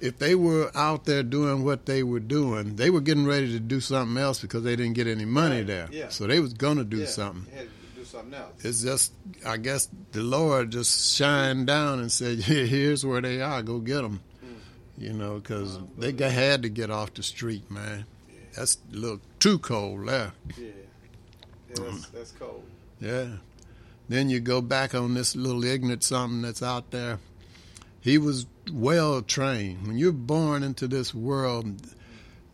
If 0.01 0.17
they 0.17 0.33
were 0.33 0.71
out 0.75 1.03
there 1.03 1.23
doing 1.23 1.65
what 1.65 1.85
they 1.85 2.03
were 2.03 2.21
doing, 2.21 2.77
they 2.77 2.89
were 2.89 3.01
getting 3.01 3.25
ready 3.25 3.51
to 3.51 3.59
do 3.59 3.81
something 3.81 4.17
else 4.17 4.39
because 4.39 4.63
they 4.63 4.77
didn't 4.77 4.93
get 4.93 5.07
any 5.07 5.25
money 5.25 5.57
Right. 5.57 5.67
there. 5.67 5.87
Yeah. 5.91 6.07
So 6.07 6.25
they 6.25 6.39
was 6.39 6.53
gonna 6.53 6.85
do 6.85 6.99
yeah, 6.99 7.05
something. 7.07 7.51
They 7.51 7.57
had 7.57 7.67
to 7.67 7.99
do 7.99 8.05
something 8.05 8.33
else. 8.33 8.53
It's 8.63 8.81
just, 8.81 9.11
I 9.45 9.57
guess 9.57 9.89
the 10.13 10.21
Lord 10.21 10.71
just 10.71 11.13
shined 11.17 11.67
down 11.67 11.99
and 11.99 12.09
said, 12.09 12.39
Here, 12.43 12.65
"Here's 12.65 13.05
where 13.05 13.19
they 13.19 13.41
are. 13.41 13.61
Go 13.61 13.79
get 13.79 14.01
them." 14.01 14.21
Mm. 14.41 15.03
You 15.03 15.13
know, 15.13 15.35
because 15.35 15.75
uh, 15.75 15.81
they 15.97 16.13
got, 16.13 16.31
had 16.31 16.61
to 16.63 16.69
get 16.69 16.89
off 16.89 17.13
the 17.13 17.23
street, 17.23 17.69
man. 17.69 18.05
That's 18.55 18.77
a 18.91 18.95
little 18.95 19.21
too 19.39 19.59
cold 19.59 20.07
there. 20.07 20.33
Yeah. 20.57 20.65
Yeah, 20.65 20.71
that's, 21.75 21.79
um, 21.81 22.05
that's 22.13 22.31
cold. 22.31 22.63
Yeah. 22.99 23.27
Then 24.07 24.29
you 24.29 24.39
go 24.39 24.61
back 24.61 24.95
on 24.95 25.13
this 25.13 25.35
little 25.35 25.63
ignorant 25.63 26.03
something 26.03 26.41
that's 26.41 26.63
out 26.63 26.89
there. 26.91 27.19
He 28.01 28.17
was 28.17 28.47
well 28.71 29.21
trained. 29.21 29.85
When 29.85 29.97
you're 29.97 30.11
born 30.11 30.63
into 30.63 30.87
this 30.87 31.13
world, 31.13 31.75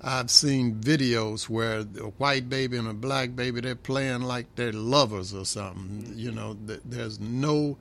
I've 0.02 0.30
seen 0.30 0.76
videos 0.76 1.48
where 1.48 1.80
a 1.80 1.84
white 2.18 2.50
baby 2.50 2.78
and 2.78 2.88
a 2.88 2.94
black 2.94 3.36
baby 3.36 3.62
they're 3.62 3.76
playing 3.76 4.22
like 4.22 4.54
they're 4.56 4.74
lovers 4.74 5.34
or 5.34 5.46
something. 5.46 6.04
Mm-hmm. 6.04 6.20
You 6.20 6.32
know, 6.32 6.58
there's 6.84 7.20
no 7.20 7.78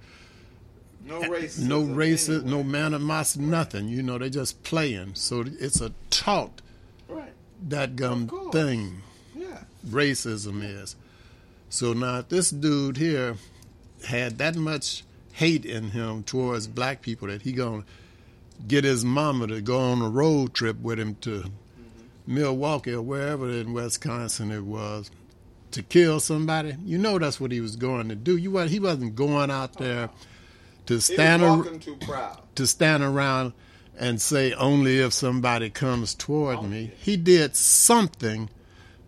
No 1.04 1.20
eh, 1.20 1.28
racism. 1.28 1.58
no 1.66 1.82
racist, 1.82 2.44
anyway. 2.44 2.62
no 2.62 2.78
animosity, 2.78 3.44
nothing. 3.44 3.88
You 3.88 4.02
know, 4.02 4.18
they're 4.18 4.28
just 4.28 4.62
playing. 4.62 5.16
So 5.16 5.44
it's 5.60 5.80
a 5.80 5.92
taught 6.10 6.62
Right. 7.08 7.32
That 7.68 7.96
gum 7.96 8.28
thing. 8.52 9.02
Yeah. 9.34 9.62
racism 9.86 10.62
is. 10.62 10.96
So 11.68 11.92
now, 11.92 12.22
this 12.28 12.50
dude 12.50 12.96
here 12.96 13.36
had 14.06 14.38
that 14.38 14.54
much 14.56 15.02
hate 15.32 15.64
in 15.64 15.90
him 15.90 16.22
towards 16.22 16.66
black 16.68 17.02
people 17.02 17.28
that 17.28 17.42
he 17.42 17.52
gonna 17.52 17.84
get 18.68 18.84
his 18.84 19.04
mama 19.04 19.46
to 19.48 19.60
go 19.60 19.80
on 19.80 20.00
a 20.00 20.08
road 20.08 20.54
trip 20.54 20.78
with 20.80 20.98
him 21.00 21.16
to 21.22 21.44
Milwaukee 22.26 22.92
or 22.92 23.02
wherever 23.02 23.50
in 23.50 23.72
Wisconsin 23.72 24.50
it 24.52 24.64
was 24.64 25.10
to 25.72 25.82
kill 25.82 26.20
somebody. 26.20 26.76
You 26.84 26.98
know 26.98 27.18
that's 27.18 27.40
what 27.40 27.50
he 27.50 27.60
was 27.60 27.74
going 27.76 28.08
to 28.08 28.14
do. 28.14 28.36
You 28.36 28.52
wa- 28.52 28.66
he 28.66 28.78
wasn't 28.78 29.16
going 29.16 29.50
out 29.50 29.74
there 29.74 30.08
to 30.86 31.00
stand 31.00 31.42
ar- 31.42 31.64
too 31.64 31.96
proud. 31.96 32.40
to 32.54 32.66
stand 32.66 33.02
around 33.02 33.52
and 33.98 34.20
say 34.20 34.52
only 34.52 34.98
if 34.98 35.12
somebody 35.12 35.70
comes 35.70 36.14
toward 36.14 36.62
me. 36.62 36.92
He 36.98 37.16
did 37.16 37.56
something 37.56 38.50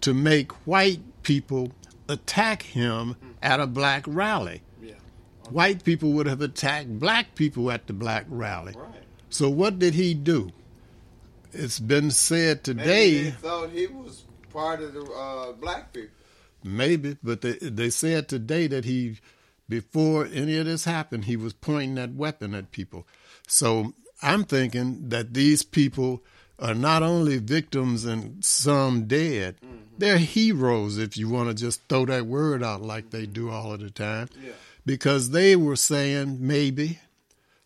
to 0.00 0.14
make 0.14 0.52
white 0.66 1.00
people 1.22 1.72
attack 2.08 2.62
him 2.62 3.16
at 3.42 3.58
a 3.60 3.66
black 3.66 4.04
rally. 4.06 4.62
Yeah. 4.80 4.94
White 5.50 5.82
people 5.84 6.12
would 6.12 6.26
have 6.26 6.40
attacked 6.40 6.98
black 7.00 7.34
people 7.34 7.70
at 7.70 7.86
the 7.86 7.92
black 7.92 8.26
rally. 8.28 8.74
Right. 8.76 9.02
So 9.30 9.50
what 9.50 9.78
did 9.78 9.94
he 9.94 10.14
do? 10.14 10.50
It's 11.52 11.78
been 11.80 12.10
said 12.10 12.66
Maybe 12.66 12.78
today, 12.78 13.22
they 13.24 13.30
thought 13.30 13.70
he 13.70 13.86
was 13.86 14.24
part 14.52 14.82
of 14.82 14.94
the 14.94 15.02
uh, 15.02 15.52
black 15.52 15.92
people. 15.92 16.10
maybe, 16.62 17.16
but 17.22 17.40
they 17.40 17.52
they 17.54 17.90
said 17.90 18.28
today 18.28 18.66
that 18.66 18.84
he, 18.84 19.18
before 19.68 20.26
any 20.32 20.58
of 20.58 20.66
this 20.66 20.84
happened, 20.84 21.24
he 21.24 21.36
was 21.36 21.52
pointing 21.54 21.94
that 21.96 22.14
weapon 22.14 22.54
at 22.54 22.70
people. 22.72 23.06
So 23.48 23.94
I'm 24.22 24.44
thinking 24.44 25.08
that 25.08 25.34
these 25.34 25.62
people 25.62 26.22
are 26.58 26.74
not 26.74 27.02
only 27.02 27.38
victims 27.38 28.04
and 28.04 28.44
some 28.44 29.06
dead, 29.06 29.56
mm-hmm. 29.64 29.76
they're 29.98 30.18
heroes. 30.18 30.98
If 30.98 31.16
you 31.16 31.28
want 31.28 31.48
to 31.48 31.54
just 31.54 31.86
throw 31.88 32.06
that 32.06 32.26
word 32.26 32.62
out 32.62 32.82
like 32.82 33.10
they 33.10 33.26
do 33.26 33.50
all 33.50 33.72
of 33.72 33.80
the 33.80 33.90
time, 33.90 34.28
Yeah. 34.42 34.52
because 34.84 35.30
they 35.30 35.56
were 35.56 35.76
saying 35.76 36.38
maybe. 36.40 37.00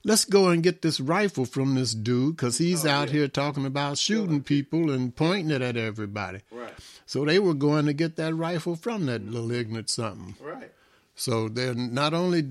Let's 0.02 0.24
go 0.24 0.48
and 0.48 0.62
get 0.62 0.80
this 0.80 0.98
rifle 0.98 1.44
from 1.44 1.74
this 1.74 1.92
dude 1.92 2.34
because 2.34 2.56
he's 2.56 2.86
oh, 2.86 2.90
out 2.90 3.10
here 3.10 3.28
talking 3.28 3.66
about 3.66 3.98
shooting 3.98 4.42
people 4.42 4.90
and 4.90 5.14
pointing 5.14 5.50
it 5.50 5.60
at 5.60 5.76
everybody. 5.76 6.40
Right. 6.50 6.72
So 7.04 7.26
they 7.26 7.38
were 7.38 7.52
going 7.52 7.84
to 7.84 7.92
get 7.92 8.16
that 8.16 8.34
rifle 8.34 8.76
from 8.76 9.04
that 9.06 9.20
mm-hmm. 9.20 9.34
little 9.34 9.52
ignorant 9.52 9.90
something. 9.90 10.36
Right. 10.40 10.72
So 11.16 11.50
they're 11.50 11.74
not 11.74 12.14
only 12.14 12.48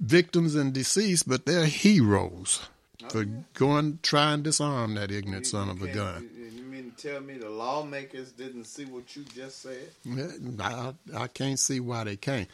victims 0.00 0.54
and 0.54 0.72
deceased, 0.72 1.28
but 1.28 1.44
they're 1.44 1.66
heroes 1.66 2.62
for 3.08 3.24
going 3.54 3.98
try 4.02 4.32
and 4.32 4.42
disarm 4.42 4.94
that 4.94 5.10
ignorant 5.10 5.46
son 5.46 5.68
of 5.68 5.82
a 5.82 5.88
gun. 5.88 6.28
You, 6.36 6.44
you 6.44 6.62
mean 6.62 6.92
to 6.96 7.08
tell 7.08 7.20
me 7.20 7.38
the 7.38 7.50
lawmakers 7.50 8.32
didn't 8.32 8.64
see 8.64 8.84
what 8.84 9.14
you 9.16 9.24
just 9.24 9.62
said? 9.62 9.88
I, 10.60 10.92
I 11.16 11.26
can't 11.28 11.58
see 11.58 11.80
why 11.80 12.04
they 12.04 12.16
can't. 12.16 12.48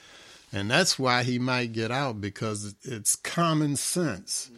And 0.53 0.71
that's 0.71 0.99
why 0.99 1.23
he 1.23 1.39
might 1.39 1.73
get 1.73 1.91
out 1.91 2.21
because 2.21 2.75
it's 2.83 3.17
common 3.17 3.77
sense 3.77 4.51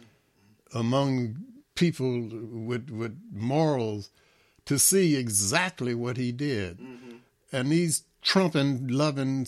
among 0.73 1.37
people 1.75 2.29
with 2.51 2.89
with 2.89 3.19
morals 3.33 4.11
to 4.65 4.77
see 4.77 5.15
exactly 5.15 5.95
what 5.95 6.17
he 6.17 6.31
did. 6.31 6.77
Mm-hmm. 6.77 7.15
And 7.51 7.71
these 7.71 8.03
Trump 8.21 8.53
and 8.53 8.91
loving 8.91 9.47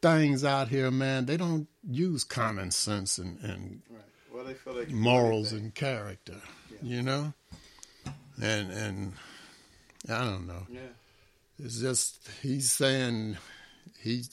things 0.00 0.44
out 0.44 0.68
here, 0.68 0.90
man, 0.90 1.26
they 1.26 1.36
don't 1.36 1.66
use 1.88 2.24
common 2.24 2.70
sense 2.70 3.18
and, 3.18 3.38
and 3.40 3.82
they 4.46 4.54
feel 4.54 4.74
they 4.74 4.86
can 4.86 4.96
morals 4.96 5.52
and 5.52 5.74
character, 5.74 6.36
you 6.82 7.02
know? 7.02 7.32
And 8.40 8.70
and 8.70 9.12
I 10.08 10.24
don't 10.24 10.46
know. 10.46 10.66
Yeah. 10.68 10.80
It's 11.62 11.80
just 11.80 12.28
he's 12.42 12.70
saying 12.70 13.38
he 13.98 14.24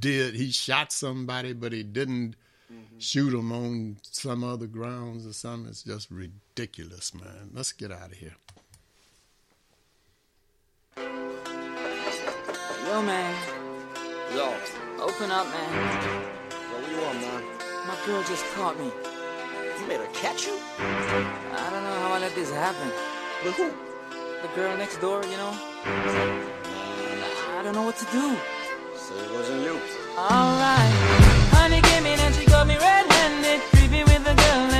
did 0.00 0.34
he 0.34 0.50
shot 0.50 0.92
somebody, 0.92 1.52
but 1.52 1.72
he 1.72 1.82
didn't 1.82 2.34
mm-hmm. 2.72 2.98
shoot 2.98 3.32
him 3.32 3.52
on 3.52 3.98
some 4.02 4.42
other 4.42 4.66
grounds 4.66 5.26
or 5.26 5.32
something. 5.32 5.68
It's 5.68 5.82
just 5.82 6.10
ridiculous, 6.10 7.14
man. 7.14 7.50
Let's 7.52 7.72
get 7.72 7.92
out 7.92 8.06
of 8.06 8.14
here. 8.14 8.34
Yo, 10.96 13.02
man. 13.02 13.36
Yo, 14.34 14.54
Open 14.98 15.30
up, 15.30 15.46
man. 15.46 16.04
yo, 16.04 16.20
what 16.72 16.90
you 16.90 16.96
want, 17.02 17.20
man? 17.20 17.42
My 17.86 17.96
girl 18.06 18.22
just 18.22 18.44
caught 18.54 18.78
me. 18.78 18.90
You 19.80 19.86
made 19.88 20.00
her 20.00 20.06
catch 20.12 20.46
you? 20.46 20.58
I 20.78 21.70
don't 21.70 21.82
know 21.82 21.96
how 22.02 22.12
I 22.12 22.18
let 22.20 22.34
this 22.34 22.50
happen. 22.50 22.88
With 23.44 23.54
who? 23.56 23.70
The 24.42 24.48
girl 24.54 24.76
next 24.76 24.98
door, 25.00 25.22
you 25.24 25.36
know? 25.36 25.52
I 27.54 27.60
don't 27.64 27.74
know 27.74 27.82
what 27.82 27.96
to 27.96 28.04
do. 28.06 28.36
So 28.96 29.14
it 29.14 29.30
wasn't 29.32 29.62
you. 29.62 29.80
Alright. 30.16 30.92
Honey 31.56 31.80
came 31.80 32.06
in 32.06 32.18
and 32.20 32.34
she 32.34 32.44
got 32.46 32.66
me 32.66 32.76
red-handed, 32.76 33.60
creepy 33.72 34.04
with 34.04 34.24
the 34.24 34.34
girl 34.34 34.71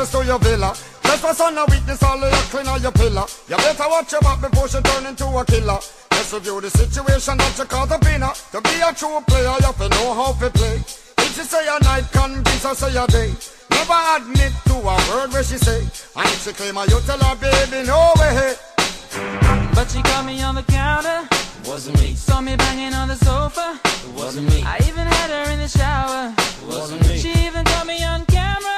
access 0.00 0.18
to 0.18 0.26
your 0.26 0.38
villa. 0.38 0.72
Trespass 1.02 1.40
on 1.40 1.58
a 1.58 1.64
weakness, 1.66 2.02
all 2.02 2.22
of 2.22 2.32
your 2.32 2.46
clean 2.48 2.66
on 2.68 2.80
your 2.80 2.92
pillar. 2.92 3.24
You 3.48 3.56
better 3.56 3.88
watch 3.88 4.12
your 4.12 4.20
back 4.22 4.40
before 4.40 4.68
she 4.68 4.80
turn 4.80 5.06
into 5.06 5.26
a 5.26 5.44
killer. 5.44 5.78
Let's 6.10 6.32
review 6.32 6.60
the 6.60 6.70
situation 6.70 7.36
that 7.36 7.58
you 7.58 7.64
call 7.64 7.86
the 7.86 7.98
winner. 8.00 8.32
To 8.52 8.60
be 8.60 8.80
a 8.80 8.92
true 8.94 9.20
player, 9.26 9.52
you 9.60 9.66
have 9.66 9.76
to 9.76 9.88
know 9.88 10.14
how 10.14 10.32
to 10.32 10.50
play. 10.50 10.76
If 10.76 11.36
she 11.36 11.42
say 11.44 11.66
a 11.68 11.78
night, 11.84 12.08
convince 12.12 12.64
her 12.64 12.74
say 12.74 12.96
a 12.96 13.06
day. 13.08 13.32
Never 13.70 14.00
admit 14.16 14.52
to 14.72 14.76
a 14.80 14.96
word 15.12 15.32
where 15.32 15.44
she 15.44 15.58
say. 15.58 15.80
And 16.16 16.28
if 16.32 16.44
she 16.44 16.52
claim 16.52 16.76
her, 16.76 16.86
you 16.86 17.00
tell 17.04 17.20
her, 17.20 17.36
baby, 17.36 17.86
no 17.86 18.12
way. 18.16 18.54
But 19.74 19.90
she 19.90 20.00
caught 20.02 20.24
me 20.24 20.40
on 20.42 20.54
the 20.54 20.64
counter. 20.64 21.28
Wasn't 21.66 22.00
me. 22.00 22.14
Saw 22.14 22.40
me 22.40 22.56
banging 22.56 22.94
on 22.94 23.08
the 23.08 23.16
sofa. 23.16 23.78
Wasn't 24.16 24.48
me. 24.48 24.62
I 24.64 24.78
even 24.88 25.06
had 25.06 25.28
her 25.28 25.52
in 25.52 25.58
the 25.58 25.68
shower. 25.68 26.34
Wasn't 26.66 27.06
me. 27.06 27.18
She 27.18 27.32
even 27.46 27.64
caught 27.64 27.86
me 27.86 28.02
on 28.02 28.24
camera. 28.26 28.69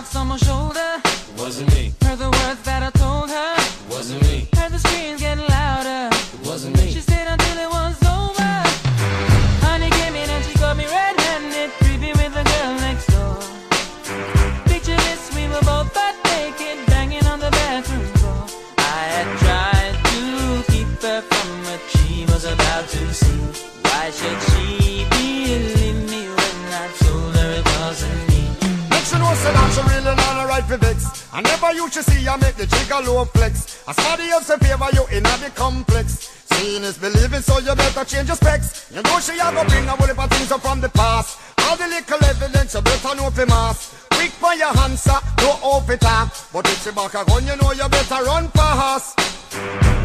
It 0.00 0.06
wasn't 0.06 0.14
me. 0.14 0.14
She 0.14 0.14
saw 0.14 0.20
the 0.20 0.20
on 0.20 0.28
my 0.28 0.36
shoulder. 0.38 1.02
Wasn't 1.36 1.74
me. 1.74 1.92
Heard 2.02 2.18
the 2.18 2.30
words 2.30 2.62
that 2.62 2.82
I 2.82 2.90
told 2.98 3.28
her. 3.28 3.94
Wasn't 3.94 4.22
me. 4.22 4.48
Heard 4.54 4.72
the 4.72 4.78
screams 4.78 5.20
getting 5.20 5.49
for 30.70 30.76
vex. 30.76 31.26
I 31.32 31.40
never 31.40 31.72
used 31.72 31.94
to 31.94 32.02
see 32.02 32.24
her 32.24 32.38
make 32.38 32.54
the 32.54 32.66
jigger 32.66 33.02
low 33.02 33.24
flex. 33.24 33.82
As 33.88 33.96
somebody 33.96 34.30
else 34.30 34.48
in 34.50 34.58
favor 34.60 34.88
you 34.92 35.04
in 35.10 35.24
the 35.24 35.50
complex. 35.54 36.30
Seeing 36.46 36.84
is 36.84 36.98
believing, 36.98 37.42
so 37.42 37.58
you 37.58 37.74
better 37.74 38.04
change 38.04 38.28
your 38.28 38.36
specs. 38.36 38.90
You 38.94 39.02
know 39.02 39.18
she 39.18 39.34
a 39.34 39.50
go 39.50 39.64
bring 39.66 39.86
a 39.86 39.90
whole 39.90 40.06
heap 40.06 40.18
of 40.18 40.30
things 40.30 40.52
up 40.52 40.60
from 40.60 40.80
the 40.80 40.88
past. 40.90 41.38
All 41.66 41.76
the 41.76 41.88
little 41.88 42.24
evidence 42.24 42.74
you 42.74 42.82
better 42.82 43.14
know 43.16 43.30
for 43.30 43.46
mass. 43.46 43.99
Quick 44.20 44.32
for 44.32 44.54
your 44.54 44.76
answer, 44.80 45.16
no 45.38 45.48
off 45.62 45.88
it 45.88 46.02
talk. 46.02 46.28
But 46.52 46.66
if 46.68 46.84
she 46.84 46.90
back 46.90 47.14
a 47.14 47.24
gun, 47.24 47.46
you 47.46 47.56
know 47.56 47.72
you 47.72 47.88
better 47.88 48.22
run 48.22 48.48
fast. 48.48 49.16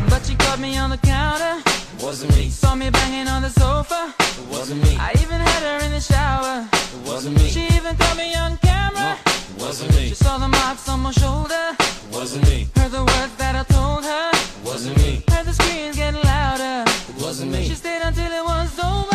But 0.10 0.26
she 0.26 0.36
caught 0.36 0.58
me 0.58 0.78
on 0.78 0.90
the 0.90 0.98
counter. 1.00 1.62
It 1.68 2.02
wasn't 2.02 2.34
me. 2.38 2.48
Saw 2.48 2.76
me 2.76 2.90
banging 2.90 3.28
on 3.28 3.42
the 3.42 3.50
sofa. 3.50 4.14
It 4.18 4.48
wasn't 4.48 4.82
me. 4.84 4.96
I 4.98 5.12
even 5.22 5.42
had 5.42 5.64
her 5.68 5.86
in 5.86 5.92
the 5.92 6.00
shower. 6.00 6.66
It 6.72 7.06
wasn't 7.06 7.36
me. 7.36 7.50
She 7.50 7.66
even 7.76 7.94
caught 7.98 8.16
me 8.16 8.34
on 8.36 8.56
camera. 8.60 9.18
It 9.26 9.62
wasn't 9.62 9.94
me. 9.98 10.08
She 10.08 10.16
saw 10.16 10.38
the 10.38 10.48
marks 10.48 10.88
on 10.88 11.02
my 11.02 11.12
shoulder. 11.12 11.76
It 11.78 12.14
wasn't 12.14 12.48
me. 12.48 12.70
Heard 12.78 12.92
the 12.92 13.04
words 13.04 13.36
that 13.36 13.58
I 13.58 13.64
told 13.64 14.06
her. 14.06 14.30
It 14.32 14.64
wasn't 14.64 14.96
me. 14.96 15.26
Heard 15.28 15.46
the 15.46 15.52
screams 15.52 15.98
getting 15.98 16.24
louder. 16.24 16.90
It 16.90 17.22
wasn't 17.22 17.52
me. 17.52 17.68
She 17.68 17.76
stayed 17.76 18.02
until 18.02 18.32
it 18.32 18.46
was 18.46 18.80
over. 18.80 19.15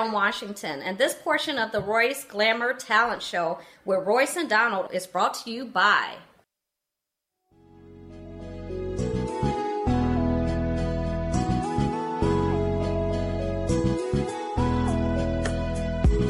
I'm 0.00 0.12
Washington, 0.12 0.80
and 0.80 0.96
this 0.96 1.12
portion 1.12 1.58
of 1.58 1.72
the 1.72 1.82
Royce 1.82 2.24
Glamour 2.24 2.72
Talent 2.72 3.22
Show 3.22 3.58
with 3.84 4.06
Royce 4.06 4.34
and 4.34 4.48
Donald 4.48 4.88
is 4.94 5.06
brought 5.06 5.34
to 5.44 5.50
you 5.50 5.66
by. 5.66 6.14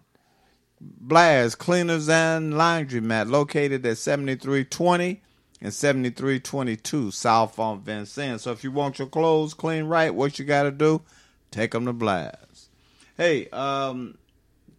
Blast 0.80 1.58
Cleaners 1.58 2.08
and 2.08 2.54
Laundromat, 2.54 3.28
located 3.28 3.84
at 3.84 3.98
7320 3.98 5.20
and 5.60 5.74
7322 5.74 7.10
South 7.10 7.58
on 7.58 7.82
Vincennes. 7.82 8.40
So 8.40 8.52
if 8.52 8.64
you 8.64 8.72
want 8.72 8.98
your 8.98 9.08
clothes 9.08 9.52
clean 9.52 9.84
right, 9.84 10.14
what 10.14 10.38
you 10.38 10.46
got 10.46 10.62
to 10.62 10.70
do? 10.70 11.02
Take 11.50 11.72
them 11.72 11.84
to 11.84 11.92
Blast. 11.92 12.70
Hey, 13.18 13.50
um, 13.50 14.16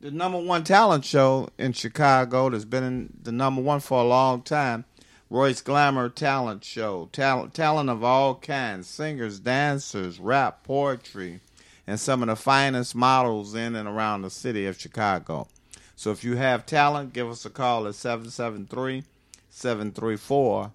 the 0.03 0.11
number 0.11 0.37
one 0.37 0.65
talent 0.65 1.05
show 1.05 1.47
in 1.57 1.71
Chicago 1.71 2.49
that's 2.49 2.65
been 2.65 2.83
in 2.83 3.13
the 3.23 3.31
number 3.31 3.61
one 3.61 3.79
for 3.79 4.01
a 4.01 4.05
long 4.05 4.41
time. 4.41 4.83
Royce 5.29 5.61
Glamour 5.61 6.09
Talent 6.09 6.65
Show. 6.65 7.07
Talent, 7.13 7.53
talent 7.53 7.89
of 7.89 8.03
all 8.03 8.35
kinds 8.35 8.87
singers, 8.87 9.39
dancers, 9.39 10.19
rap, 10.19 10.65
poetry, 10.65 11.39
and 11.87 11.97
some 12.01 12.21
of 12.21 12.27
the 12.27 12.35
finest 12.35 12.93
models 12.93 13.55
in 13.55 13.77
and 13.77 13.87
around 13.87 14.23
the 14.23 14.29
city 14.29 14.65
of 14.65 14.77
Chicago. 14.77 15.47
So 15.95 16.11
if 16.11 16.21
you 16.21 16.35
have 16.35 16.65
talent, 16.65 17.13
give 17.13 17.29
us 17.29 17.45
a 17.45 17.49
call 17.49 17.87
at 17.87 17.95
773 17.95 19.05
734 19.49 20.71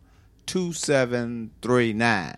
2739. 0.47 2.37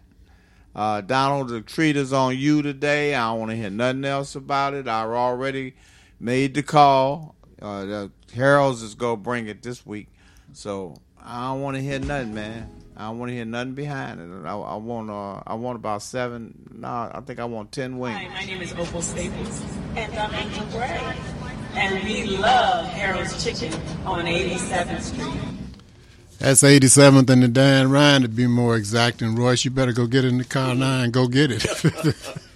Uh, 0.74 1.00
Donald, 1.02 1.48
the 1.50 1.60
treat 1.60 1.96
is 1.96 2.12
on 2.12 2.36
you 2.36 2.62
today. 2.62 3.14
I 3.14 3.30
don't 3.30 3.38
want 3.38 3.50
to 3.52 3.56
hear 3.56 3.70
nothing 3.70 4.04
else 4.04 4.34
about 4.34 4.74
it. 4.74 4.88
I 4.88 5.04
already 5.04 5.74
made 6.20 6.54
the 6.54 6.62
call. 6.62 7.34
Uh, 7.60 7.84
the 7.84 8.10
Harold's 8.34 8.82
is 8.82 8.94
going 8.94 9.16
to 9.16 9.22
bring 9.22 9.48
it 9.48 9.62
this 9.62 9.84
week. 9.84 10.08
So 10.52 10.96
I 11.22 11.48
don't 11.48 11.62
want 11.62 11.76
to 11.76 11.82
hear 11.82 11.98
nothing, 11.98 12.34
man. 12.34 12.70
I 12.96 13.06
don't 13.06 13.18
want 13.18 13.30
to 13.30 13.34
hear 13.34 13.46
nothing 13.46 13.74
behind 13.74 14.20
it. 14.20 14.46
I, 14.46 14.54
I 14.54 14.76
want 14.76 15.10
uh, 15.10 15.42
I 15.46 15.54
want 15.54 15.76
about 15.76 16.02
seven. 16.02 16.68
No, 16.70 16.88
I 16.88 17.20
think 17.24 17.40
I 17.40 17.46
want 17.46 17.72
ten 17.72 17.98
wings. 17.98 18.16
Hi, 18.18 18.28
my 18.28 18.44
name 18.44 18.60
is 18.60 18.72
Opal 18.72 19.00
Staples, 19.00 19.62
and 19.96 20.14
I'm 20.18 20.34
Angel 20.34 20.66
Gray, 20.66 21.16
and 21.74 22.04
we 22.04 22.36
love 22.36 22.86
Harold's 22.88 23.42
Chicken 23.42 23.72
on 24.04 24.26
87th 24.26 25.00
Street. 25.00 25.40
That's 26.38 26.62
87th 26.62 27.28
and 27.28 27.42
the 27.42 27.48
Dan 27.48 27.90
Ryan 27.90 28.22
to 28.22 28.28
be 28.28 28.46
more 28.46 28.74
exact. 28.74 29.20
And 29.20 29.38
Royce, 29.38 29.64
you 29.64 29.70
better 29.70 29.92
go 29.92 30.06
get 30.06 30.24
in 30.24 30.38
the 30.38 30.44
car 30.44 30.74
now 30.74 31.02
and 31.02 31.12
go 31.12 31.26
get 31.28 31.50
it. 31.50 31.66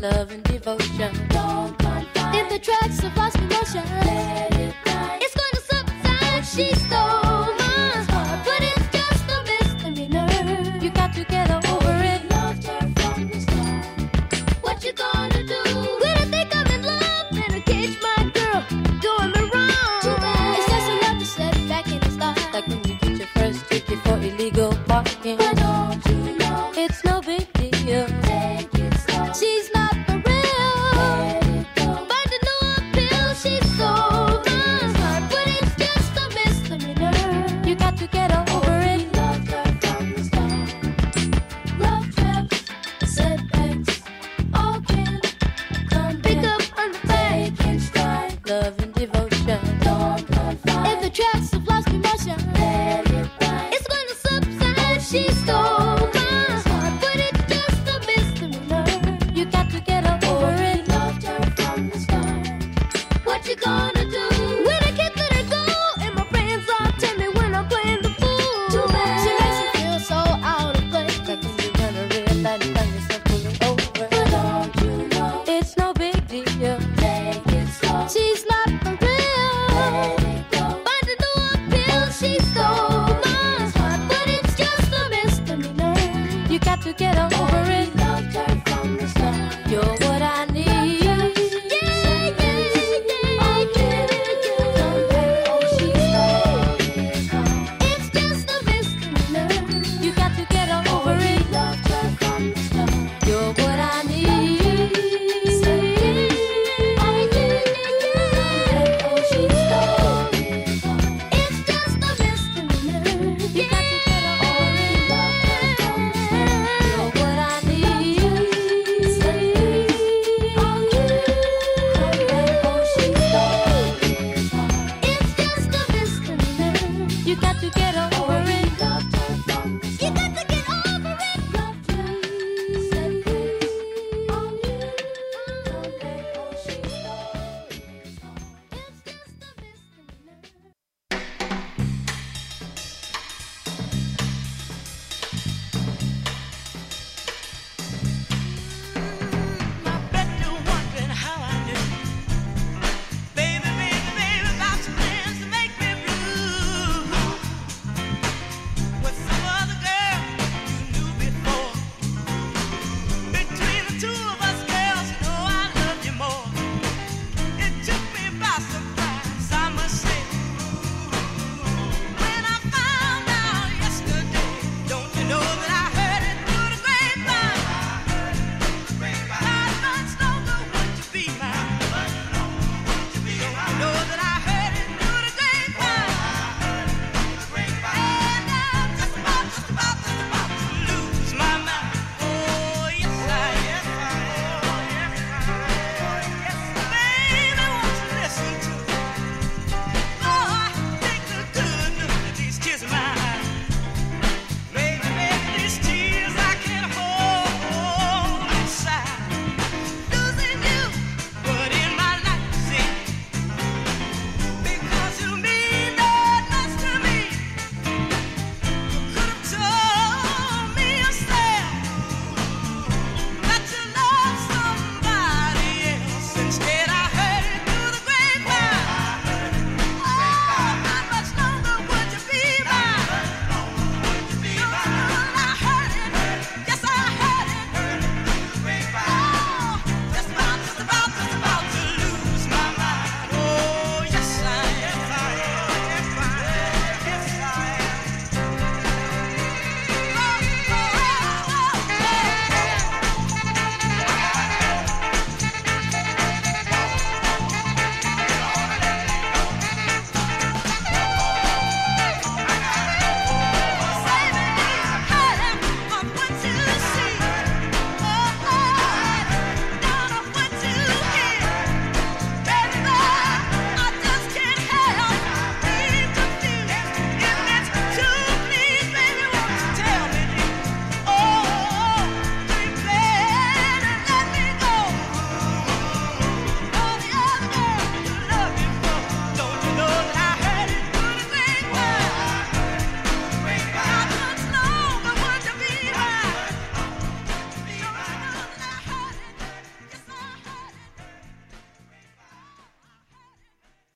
Love 0.05 0.33
and 0.33 0.45
devotion. 0.45 1.15
Don't 1.29 1.79
confide. 1.79 2.37
In 2.37 2.47
the 2.51 2.59
tracks 2.59 3.03
of 3.03 3.17
lost 3.17 3.39
emotion. 3.39 4.54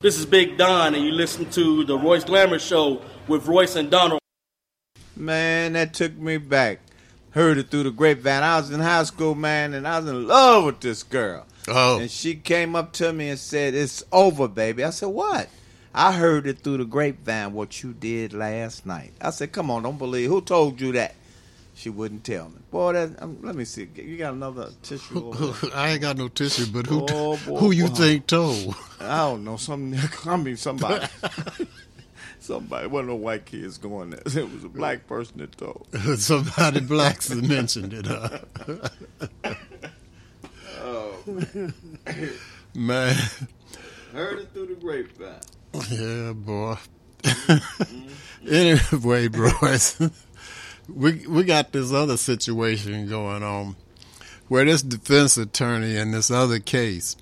This 0.09 0.19
is 0.19 0.25
Big 0.25 0.57
Don, 0.57 0.95
and 0.95 1.05
you 1.05 1.13
listen 1.13 1.51
to 1.51 1.85
the 1.85 1.99
Royce 1.99 2.25
Glamour 2.25 2.59
Show 2.59 3.03
with 3.27 3.47
Royce 3.47 3.77
and 3.77 3.91
Donald. 3.91 4.23
Man, 5.15 5.75
that 5.75 5.93
took 5.93 6.17
me 6.17 6.39
back. 6.39 6.81
Heard 7.33 7.59
it 7.59 7.69
through 7.69 7.83
the 7.83 7.91
grapevine. 7.91 8.43
I 8.43 8.57
was 8.57 8.71
in 8.71 8.81
high 8.81 9.03
school, 9.03 9.35
man, 9.35 9.75
and 9.75 9.87
I 9.87 10.01
was 10.01 10.09
in 10.09 10.27
love 10.27 10.65
with 10.65 10.81
this 10.81 11.03
girl. 11.03 11.47
Oh. 11.69 12.01
And 12.01 12.11
she 12.11 12.37
came 12.37 12.75
up 12.75 12.95
to 12.95 13.13
me 13.13 13.29
and 13.29 13.39
said, 13.39 13.75
It's 13.75 14.03
over, 14.11 14.49
baby. 14.49 14.83
I 14.83 14.89
said, 14.89 15.11
What? 15.11 15.51
I 15.95 16.13
heard 16.13 16.47
it 16.47 16.61
through 16.61 16.79
the 16.79 16.87
grapevine 16.87 17.53
what 17.53 17.83
you 17.83 17.93
did 17.93 18.33
last 18.33 18.87
night. 18.87 19.13
I 19.21 19.29
said, 19.29 19.53
Come 19.53 19.71
on, 19.71 19.83
don't 19.83 19.99
believe. 19.99 20.31
Who 20.31 20.41
told 20.41 20.81
you 20.81 20.93
that? 20.93 21.17
She 21.79 21.91
wouldn't 21.91 22.25
tell 22.25 22.49
me. 22.49 22.57
Boy, 22.73 22.93
that, 22.95 23.23
um, 23.23 23.39
let 23.41 23.55
me 23.55 23.65
see. 23.65 23.89
You 23.95 24.17
got 24.17 24.35
another 24.35 24.71
tissue? 24.83 25.33
I 25.73 25.91
ain't 25.91 26.01
got 26.01 26.17
no 26.19 26.27
tissue, 26.27 26.67
but 26.73 26.87
who 26.87 27.07
Oh, 27.09 27.39
boy, 27.47 27.57
who 27.57 27.71
you 27.71 27.87
boy. 27.87 27.95
think 27.95 28.27
told? 28.27 28.75
I 29.01 29.19
don't 29.19 29.45
know. 29.45 29.57
Some, 29.57 29.95
I 30.27 30.37
mean, 30.39 30.57
somebody. 30.57 31.07
somebody. 32.41 32.87
It 32.87 32.91
wasn't 32.91 33.11
no 33.11 33.15
white 33.15 33.45
kids 33.47 33.79
going 33.79 34.11
there. 34.11 34.23
It 34.27 34.53
was 34.53 34.65
a 34.65 34.69
black 34.69 35.07
person 35.07 35.39
that 35.39 35.57
told. 35.57 35.87
Somebody 36.19 36.81
blacks 36.81 37.29
that 37.29 37.45
mentioned 37.45 37.93
it. 37.95 38.07
Huh? 38.07 38.39
Oh, 40.81 41.15
Man, 42.75 43.17
heard 44.13 44.41
it 44.41 44.49
through 44.53 44.67
the 44.67 44.75
grapevine. 44.75 45.41
yeah, 45.91 46.33
boy. 46.33 46.77
anyway, 48.51 49.29
Royce, 49.29 49.97
we 50.89 51.27
we 51.27 51.45
got 51.45 51.73
this 51.73 51.93
other 51.93 52.17
situation 52.17 53.09
going 53.09 53.43
on 53.43 53.77
where 54.49 54.65
this 54.65 54.83
defense 54.83 55.37
attorney 55.37 55.97
in 55.97 56.11
this 56.11 56.31
other 56.31 56.59
case, 56.59 57.17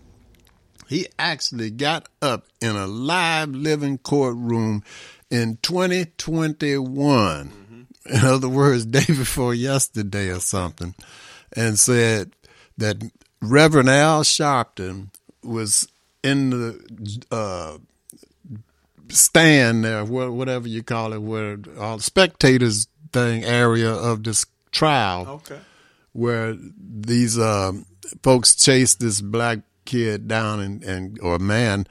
he 0.88 1.06
actually 1.18 1.70
got 1.70 2.08
up 2.22 2.46
in 2.60 2.76
a 2.76 2.86
live 2.86 3.50
living 3.50 3.98
courtroom 3.98 4.82
in 5.30 5.58
2021. 5.62 7.86
In 8.06 8.24
other 8.24 8.48
words, 8.48 8.86
day 8.86 9.04
before 9.06 9.54
yesterday 9.54 10.28
or 10.28 10.40
something, 10.40 10.94
and 11.54 11.78
said 11.78 12.32
that 12.78 13.02
Reverend 13.42 13.90
Al 13.90 14.22
Sharpton 14.22 15.08
was 15.42 15.88
in 16.22 16.50
the 16.50 17.24
uh, 17.32 17.78
stand 19.08 19.84
there, 19.84 20.04
whatever 20.04 20.68
you 20.68 20.82
call 20.82 21.12
it, 21.12 21.20
where 21.20 21.58
all 21.78 21.96
the 21.96 22.02
spectators 22.02 22.88
thing 23.12 23.44
area 23.44 23.90
of 23.92 24.22
this 24.24 24.46
trial 24.72 25.26
Okay. 25.28 25.58
where 26.12 26.56
these 26.78 27.38
uh, 27.38 27.72
folks 28.22 28.54
chased 28.54 29.00
this 29.00 29.20
black 29.20 29.60
kid 29.84 30.26
down 30.28 30.60
and, 30.60 30.82
and 30.82 31.18
or 31.20 31.38
man 31.38 31.86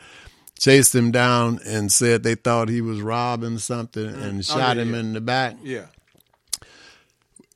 chased 0.59 0.93
him 0.95 1.11
down 1.11 1.59
and 1.65 1.91
said 1.91 2.23
they 2.23 2.35
thought 2.35 2.69
he 2.69 2.81
was 2.81 3.01
robbing 3.01 3.57
something 3.57 4.05
and 4.07 4.39
Oh, 4.39 4.41
shot 4.41 4.75
yeah, 4.77 4.83
him 4.83 4.93
yeah. 4.93 4.99
in 4.99 5.13
the 5.13 5.21
back. 5.21 5.55
Yeah. 5.63 5.85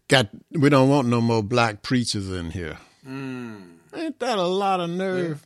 Got 0.07 0.29
we 0.51 0.69
don't 0.69 0.89
want 0.89 1.07
no 1.07 1.21
more 1.21 1.43
black 1.43 1.81
preachers 1.83 2.29
in 2.31 2.51
here. 2.51 2.77
Mm. 3.07 3.75
Ain't 3.95 4.19
that 4.19 4.37
a 4.37 4.43
lot 4.47 4.79
of 4.79 4.89
nerve? 4.89 5.45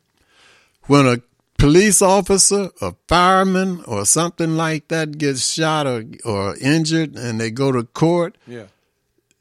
When 0.88 1.06
a 1.06 1.18
police 1.64 2.02
officer, 2.02 2.72
a 2.82 2.94
fireman, 3.08 3.82
or 3.88 4.06
something 4.06 4.58
like 4.58 4.90
that 4.90 5.18
gets 5.18 5.54
shot 5.54 5.88
or 5.88 6.04
or 6.26 6.58
injured, 6.58 7.16
and 7.16 7.40
they 7.40 7.50
go 7.50 7.72
to 7.72 7.84
court, 7.84 8.38
Yeah. 8.46 8.68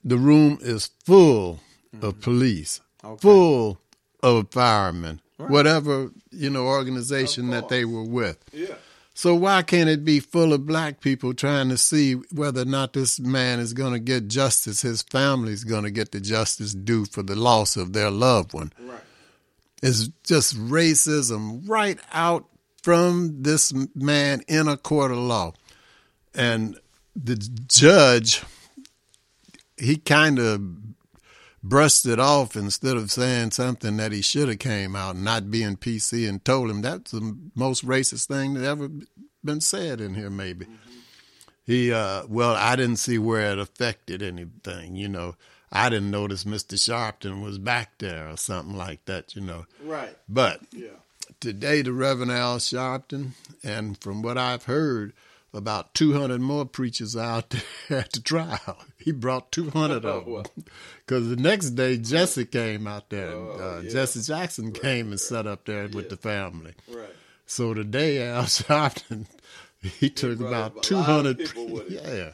the 0.05 0.18
room 0.18 0.59
is 0.61 0.91
full 1.05 1.59
of 2.01 2.14
mm-hmm. 2.14 2.20
police, 2.20 2.81
Okay. 3.05 3.20
full 3.20 3.81
of 4.23 4.47
firemen, 4.53 5.20
Right. 5.37 5.51
whatever 5.51 6.12
you 6.31 6.49
know 6.49 6.66
organization 6.66 7.51
that 7.51 7.68
they 7.68 7.85
were 7.85 8.05
with. 8.05 8.39
Yeah. 8.53 8.77
So 9.14 9.35
why 9.35 9.62
can't 9.62 9.91
it 9.91 10.05
be 10.05 10.20
full 10.20 10.53
of 10.53 10.64
black 10.64 11.01
people 11.01 11.35
trying 11.35 11.68
to 11.70 11.77
see 11.77 12.14
whether 12.31 12.62
or 12.62 12.70
not 12.79 12.93
this 12.93 13.18
man 13.18 13.59
is 13.59 13.73
going 13.75 13.95
to 13.95 13.99
get 13.99 14.29
justice, 14.29 14.83
his 14.83 15.03
family 15.03 15.53
is 15.53 15.64
going 15.64 15.83
to 15.83 15.91
get 15.91 16.12
the 16.12 16.20
justice 16.20 16.73
due 16.73 17.05
for 17.05 17.23
the 17.25 17.37
loss 17.37 17.77
of 17.77 17.93
their 17.93 18.11
loved 18.11 18.55
one? 18.55 18.73
Right. 18.81 19.01
It's 19.83 20.09
just 20.24 20.57
racism 20.57 21.68
right 21.68 21.99
out 22.12 22.47
from 22.83 23.43
this 23.43 23.72
man 23.95 24.43
in 24.47 24.68
a 24.68 24.76
court 24.76 25.11
of 25.11 25.18
law. 25.18 25.53
And 26.35 26.78
the 27.16 27.37
judge, 27.37 28.43
he 29.76 29.97
kind 29.97 30.39
of 30.39 30.62
brushed 31.62 32.07
it 32.07 32.18
off 32.18 32.57
instead 32.57 32.97
of 32.97 33.11
saying 33.11 33.53
something 33.53 33.97
that 33.97 34.12
he 34.12 34.20
should 34.22 34.49
have 34.49 34.59
came 34.59 34.97
out 34.97 35.14
and 35.14 35.24
not 35.24 35.51
being 35.51 35.76
PC 35.76 36.28
and 36.28 36.45
told 36.45 36.70
him 36.70 36.83
that's 36.83 37.12
the 37.12 37.37
most 37.55 37.87
racist 37.87 38.26
thing 38.26 38.55
that 38.55 38.64
ever 38.64 38.89
been 39.45 39.61
said 39.61 40.01
in 40.01 40.14
here 40.14 40.30
maybe. 40.30 40.66
He 41.64 41.93
uh 41.93 42.24
well, 42.28 42.55
I 42.55 42.74
didn't 42.74 42.97
see 42.97 43.18
where 43.18 43.53
it 43.53 43.59
affected 43.59 44.22
anything, 44.22 44.97
you 44.97 45.09
know. 45.09 45.37
I 45.73 45.89
didn't 45.89 46.11
notice 46.11 46.45
Mr. 46.45 46.75
Sharpton 46.75 47.43
was 47.43 47.59
back 47.59 47.97
there 47.99 48.29
or 48.29 48.37
something 48.37 48.77
like 48.77 49.05
that, 49.07 49.35
you 49.35 49.41
know. 49.41 49.64
Right. 49.83 50.14
But 50.29 50.61
Yeah. 50.70 50.89
today 51.41 51.81
the 51.83 51.93
Reverend 51.93 52.31
Al 52.31 52.59
Sharpton, 52.59 53.31
and 53.64 53.97
from 53.99 54.20
what 54.23 54.37
I've 54.37 54.64
heard, 54.64 55.14
about 55.55 55.93
200 55.95 56.41
more 56.41 56.64
preachers 56.66 57.16
out 57.16 57.51
there 57.89 57.99
at 58.01 58.12
the 58.12 58.20
trial. 58.20 58.79
He 58.99 59.12
brought 59.12 59.51
200 59.53 60.05
of 60.05 60.25
them. 60.27 60.45
Because 61.07 61.29
the 61.29 61.37
next 61.37 61.70
day, 61.70 61.97
Jesse 61.99 62.45
came 62.47 62.87
out 62.87 63.11
there. 63.11 63.37
and, 63.37 63.61
uh, 63.61 63.83
Jesse 63.83 64.20
Jackson 64.23 64.73
came 64.73 65.11
and 65.11 65.20
sat 65.20 65.47
up 65.47 65.64
there 65.66 65.89
with 65.89 66.09
the 66.11 66.16
family. 66.16 66.73
Right. 66.89 67.09
So 67.47 67.75
today, 67.75 68.23
Al 68.31 68.43
Sharpton, 68.45 69.27
he 69.83 70.09
took 70.11 70.39
brought 70.39 70.49
about 70.49 70.91
a 70.91 70.95
lot 70.97 71.27
of 71.27 71.37
200. 71.37 71.39
people. 71.39 71.83
Yeah. 71.89 72.33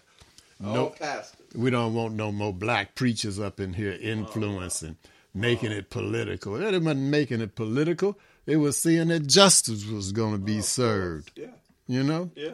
All 0.64 0.90
pastors. 0.90 1.37
We 1.54 1.70
don't 1.70 1.94
want 1.94 2.14
no 2.14 2.30
more 2.32 2.52
black 2.52 2.94
preachers 2.94 3.38
up 3.40 3.58
in 3.60 3.72
here 3.74 3.92
influencing, 4.00 4.96
making 5.34 5.72
it 5.72 5.90
political. 5.90 6.54
They 6.54 6.78
wasn't 6.78 7.00
making 7.00 7.40
it 7.40 7.54
political. 7.54 8.18
They 8.44 8.56
were 8.56 8.72
seeing 8.72 9.08
that 9.08 9.26
justice 9.26 9.86
was 9.86 10.12
going 10.12 10.32
to 10.32 10.38
be 10.38 10.60
served. 10.60 11.32
Yeah. 11.36 11.46
You 11.86 12.02
know? 12.02 12.30
Yeah. 12.34 12.52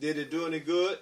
Did 0.00 0.18
it 0.18 0.30
do 0.30 0.46
any 0.46 0.60
good? 0.60 0.98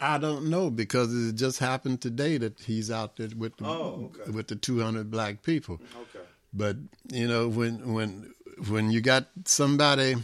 I 0.00 0.18
don't 0.18 0.48
know 0.48 0.70
because 0.70 1.12
it 1.12 1.34
just 1.34 1.58
happened 1.58 2.00
today 2.00 2.38
that 2.38 2.60
he's 2.60 2.88
out 2.88 3.16
there 3.16 3.30
with 3.36 3.56
the, 3.56 3.66
Oh, 3.66 4.12
okay. 4.16 4.30
with 4.30 4.46
the 4.46 4.54
200 4.54 5.10
black 5.10 5.42
people. 5.42 5.80
Okay. 6.14 6.24
But 6.54 6.76
you 7.10 7.26
know 7.26 7.48
when 7.48 7.92
when 7.94 8.32
when 8.68 8.90
you 8.92 9.00
got 9.00 9.26
somebody 9.44 10.14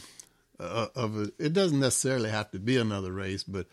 uh, 0.60 0.86
of 0.94 1.16
a, 1.18 1.32
it 1.40 1.52
doesn't 1.54 1.80
necessarily 1.80 2.30
have 2.30 2.52
to 2.52 2.60
be 2.60 2.76
another 2.76 3.10
race, 3.12 3.42
but 3.42 3.66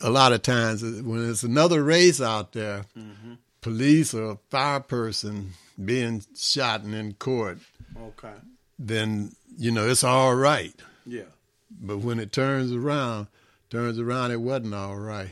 a 0.00 0.10
lot 0.10 0.32
of 0.32 0.42
times 0.42 0.82
when 0.82 1.28
it's 1.30 1.42
another 1.42 1.82
race 1.82 2.20
out 2.20 2.52
there, 2.52 2.84
Mm-hmm. 2.96 3.34
police 3.60 4.14
or 4.14 4.32
a 4.32 4.38
fire 4.50 4.80
person 4.80 5.52
being 5.84 6.22
shot 6.36 6.82
and 6.82 6.94
in 6.94 7.14
court, 7.14 7.58
Okay. 8.00 8.32
then 8.78 9.32
you 9.58 9.70
know 9.70 9.88
it's 9.88 10.04
all 10.04 10.34
right. 10.34 10.74
Yeah. 11.04 11.22
But 11.70 11.98
when 11.98 12.18
it 12.20 12.32
turns 12.32 12.72
around, 12.72 13.26
turns 13.70 13.98
around, 13.98 14.30
it 14.30 14.40
wasn't 14.40 14.74
all 14.74 14.96
right. 14.96 15.30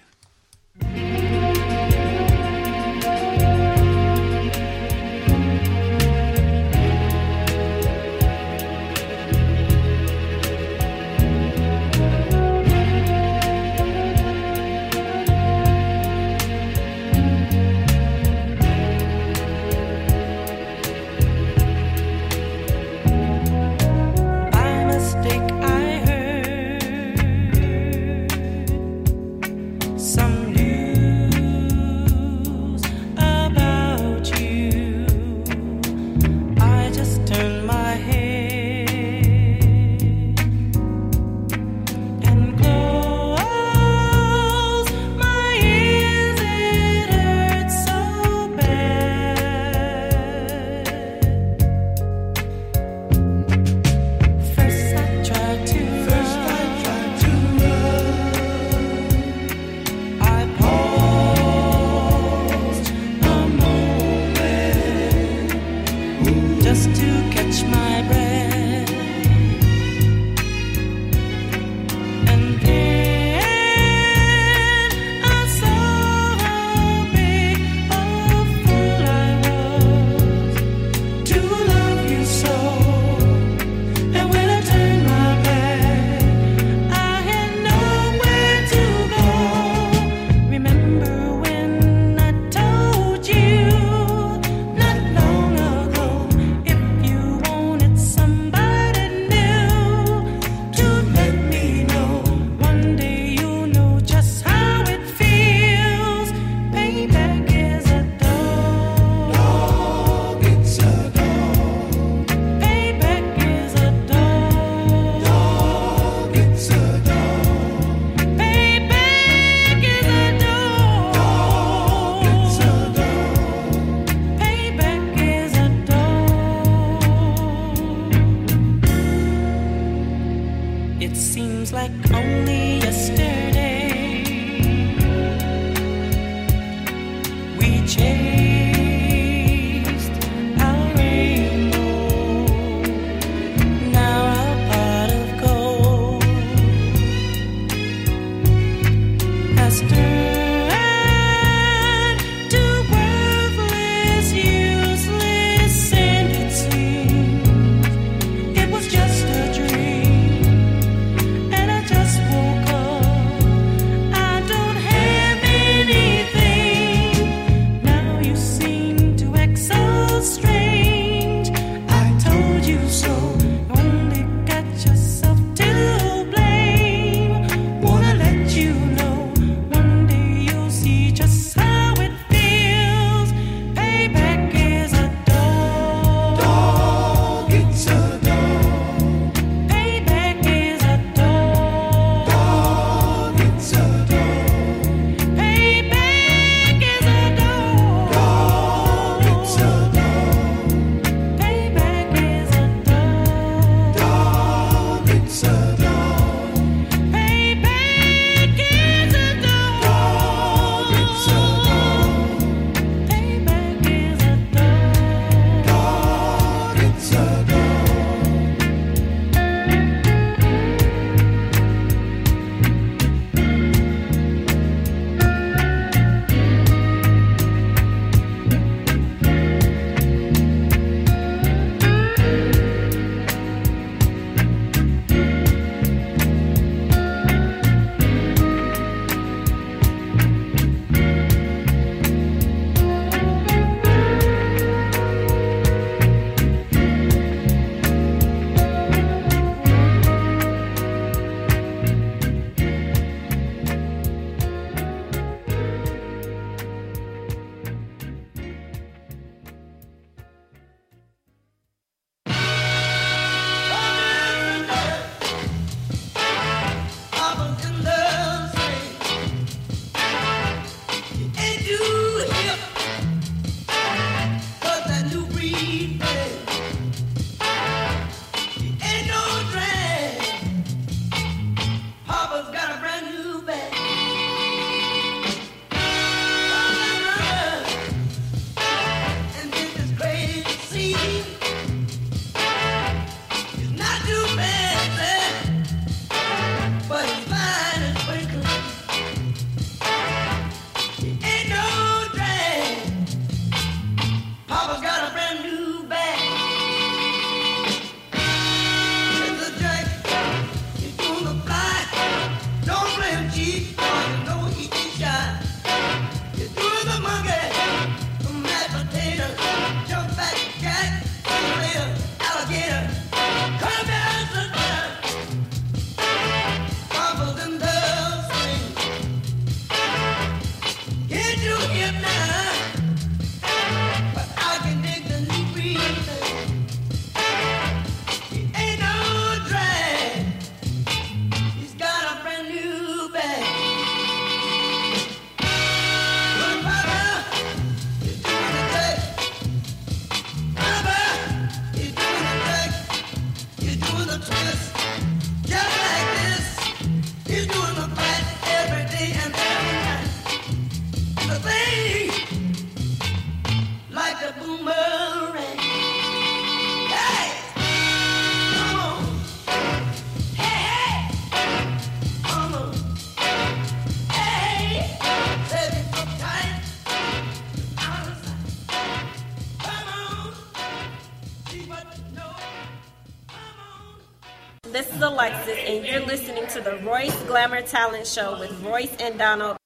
Royce 386.85 387.23
Glamour 387.23 387.63
Talent 387.63 388.07
Show 388.07 388.39
with 388.39 388.63
Royce 388.63 388.95
and 389.01 389.19
Donald. 389.19 389.57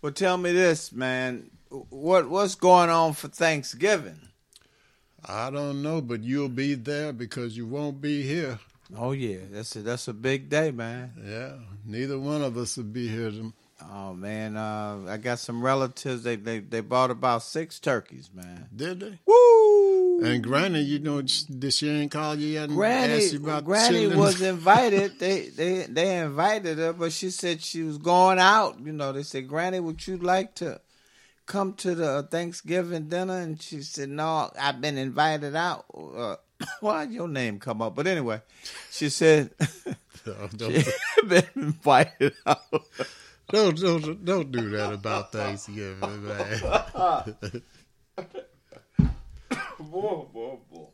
Well, 0.00 0.12
tell 0.12 0.38
me 0.38 0.50
this, 0.52 0.92
man. 0.92 1.50
What 1.68 2.30
what's 2.30 2.54
going 2.54 2.88
on 2.88 3.12
for 3.12 3.28
Thanksgiving? 3.28 4.18
I 5.24 5.50
don't 5.50 5.82
know, 5.82 6.00
but 6.00 6.22
you'll 6.22 6.48
be 6.48 6.74
there 6.74 7.12
because 7.12 7.54
you 7.56 7.66
won't 7.66 8.00
be 8.00 8.22
here. 8.22 8.58
Oh 8.96 9.12
yeah, 9.12 9.38
that's 9.50 9.76
a, 9.76 9.82
that's 9.82 10.08
a 10.08 10.14
big 10.14 10.48
day, 10.48 10.70
man. 10.70 11.12
Yeah, 11.22 11.52
neither 11.84 12.18
one 12.18 12.42
of 12.42 12.56
us 12.56 12.78
will 12.78 12.84
be 12.84 13.06
here. 13.06 13.30
To, 13.30 13.52
Oh 13.88 14.14
man, 14.14 14.56
uh, 14.56 15.00
I 15.08 15.16
got 15.16 15.38
some 15.38 15.62
relatives. 15.62 16.22
They 16.22 16.36
they 16.36 16.60
they 16.60 16.80
bought 16.80 17.10
about 17.10 17.42
six 17.42 17.78
turkeys, 17.78 18.30
man. 18.32 18.68
did 18.74 19.00
they? 19.00 19.18
Woo! 19.26 19.49
And 20.22 20.42
Granny, 20.42 20.80
you 20.82 20.98
know, 20.98 21.22
did 21.22 21.72
she 21.72 21.88
ain't 21.88 22.10
call 22.10 22.34
you 22.36 22.48
yet 22.48 22.64
and 22.68 22.76
Granny, 22.76 23.14
asked 23.14 23.32
you 23.32 23.40
about 23.40 23.64
Granny 23.64 24.06
was 24.08 24.40
invited. 24.40 25.18
they 25.18 25.48
they 25.48 25.86
they 25.88 26.18
invited 26.18 26.78
her, 26.78 26.92
but 26.92 27.12
she 27.12 27.30
said 27.30 27.62
she 27.62 27.82
was 27.82 27.98
going 27.98 28.38
out. 28.38 28.78
You 28.80 28.92
know, 28.92 29.12
they 29.12 29.22
said, 29.22 29.48
Granny, 29.48 29.80
would 29.80 30.06
you 30.06 30.18
like 30.18 30.54
to 30.56 30.80
come 31.46 31.72
to 31.74 31.94
the 31.94 32.28
Thanksgiving 32.30 33.08
dinner? 33.08 33.38
And 33.38 33.60
she 33.60 33.82
said, 33.82 34.10
No, 34.10 34.50
I've 34.58 34.80
been 34.80 34.98
invited 34.98 35.56
out. 35.56 35.86
Uh, 35.94 36.36
why 36.80 37.04
your 37.04 37.28
name 37.28 37.58
come 37.58 37.80
up? 37.80 37.94
But 37.94 38.06
anyway, 38.06 38.42
she 38.90 39.08
said 39.08 39.50
No, 40.26 40.48
don't, 40.56 40.72
she 40.72 40.92
been 41.26 41.44
invited 41.56 42.34
out. 42.46 42.60
don't, 43.50 43.78
don't, 43.78 44.24
don't 44.24 44.52
do 44.52 44.68
that 44.70 44.92
about 44.92 45.32
Thanksgiving, 45.32 46.26
man. 46.26 47.62
boy, 49.80 50.26
boy, 50.32 50.58
boy. 50.72 50.86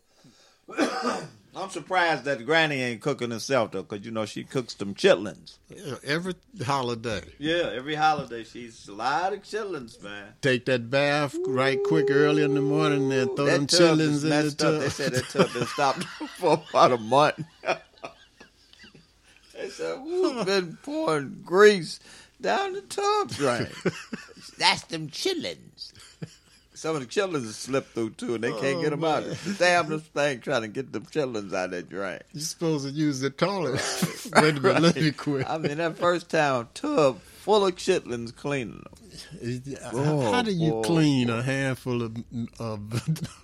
I'm 1.54 1.70
surprised 1.70 2.24
that 2.24 2.44
Granny 2.44 2.82
ain't 2.82 3.00
cooking 3.00 3.30
herself 3.30 3.70
though, 3.72 3.82
because 3.82 4.04
you 4.04 4.10
know 4.10 4.26
she 4.26 4.44
cooks 4.44 4.74
them 4.74 4.94
chitlins. 4.94 5.56
Yeah, 5.74 5.94
Every 6.04 6.34
holiday. 6.64 7.22
Yeah, 7.38 7.70
every 7.72 7.94
holiday 7.94 8.44
she's 8.44 8.86
a 8.88 8.92
lot 8.92 9.32
of 9.32 9.42
chitlins, 9.42 10.02
man. 10.02 10.34
Take 10.42 10.66
that 10.66 10.90
bath 10.90 11.34
right 11.46 11.78
quick 11.86 12.08
early 12.10 12.42
in 12.42 12.54
the 12.54 12.60
morning 12.60 13.10
and 13.10 13.34
throw 13.36 13.46
them 13.46 13.66
That 13.66 13.68
tub 13.70 14.00
is 14.00 14.22
in 14.22 14.28
the 14.28 14.36
messed 14.36 14.62
up. 14.62 14.72
tub. 14.74 14.80
They 14.82 14.88
said 14.90 15.12
that 15.14 15.28
tub 15.30 15.52
been 15.54 15.66
stopped 15.66 16.04
for 16.38 16.62
about 16.68 16.92
a 16.92 16.98
month. 16.98 17.40
they 19.54 19.68
said, 19.70 19.98
who's 19.98 20.44
been 20.44 20.76
pouring 20.82 21.40
grease 21.44 22.00
down 22.40 22.74
the 22.74 22.82
tub 22.82 23.30
drain? 23.30 23.68
That's 24.58 24.82
them 24.82 25.08
chitlins. 25.08 25.92
Some 26.86 26.94
of 26.94 27.02
the 27.02 27.08
chitlins 27.08 27.52
slipped 27.52 27.94
through 27.94 28.10
too, 28.10 28.36
and 28.36 28.44
they 28.44 28.52
oh, 28.52 28.60
can't 28.60 28.76
Oh, 28.76 28.82
get 28.82 28.90
them 28.90 29.02
out. 29.02 29.26
man. 29.26 29.36
The 29.44 29.54
damn 29.58 29.88
this 29.88 30.02
thing 30.02 30.38
trying 30.38 30.62
to 30.62 30.68
get 30.68 30.92
them 30.92 31.04
chitlins 31.06 31.52
out 31.52 31.64
of 31.64 31.70
that 31.72 31.88
drain. 31.88 32.20
You're 32.32 32.42
supposed 32.42 32.86
to 32.86 32.92
use 32.92 33.18
the 33.18 33.30
toilet. 33.30 33.82
Wait 34.36 34.56
a 34.56 34.60
minute, 34.60 34.82
let 34.82 34.94
me 34.94 35.10
quit. 35.10 35.50
I 35.50 35.58
mean, 35.58 35.78
that 35.78 35.98
first 35.98 36.30
time 36.30 36.68
tub 36.74 37.18
full 37.46 37.64
of 37.64 37.76
chitlins 37.76 38.34
cleaning 38.34 38.82
them. 38.82 39.78
How- 39.92 40.32
How 40.32 40.42
do 40.42 40.50
you 40.50 40.72
boy. 40.72 40.82
clean 40.82 41.30
a 41.30 41.42
handful 41.42 42.02
of, 42.02 42.16
of, 42.58 42.92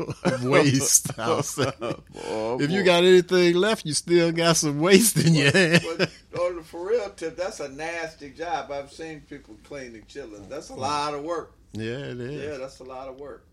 of 0.25 0.45
waste 0.45 1.17
outside? 1.19 1.73
Oh, 1.81 2.59
boy, 2.59 2.65
if 2.65 2.71
you 2.71 2.83
got 2.83 3.05
anything 3.05 3.55
left, 3.55 3.87
you 3.87 3.95
still 3.95 4.33
got 4.33 4.57
some 4.57 4.81
waste 4.81 5.17
in 5.25 5.35
your 5.35 5.53
hand. 5.53 5.83
Oh, 5.87 5.97
but 5.99 6.11
on 6.41 6.63
for 6.65 6.89
real 6.89 7.11
tip, 7.11 7.37
that's 7.37 7.61
a 7.61 7.69
nasty 7.69 8.31
job. 8.31 8.71
I've 8.73 8.91
seen 8.93 9.21
people 9.21 9.57
cleaning 9.65 10.03
chitlins. 10.03 10.49
That's 10.49 10.71
a 10.71 10.75
lot 10.75 11.15
of 11.15 11.23
work. 11.23 11.55
Yeah, 11.73 11.99
it 12.13 12.21
is. 12.21 12.43
Yeah, 12.45 12.57
that's 12.59 12.81
a 12.81 12.85
lot 12.85 13.09
of 13.09 13.21
work. 13.21 13.45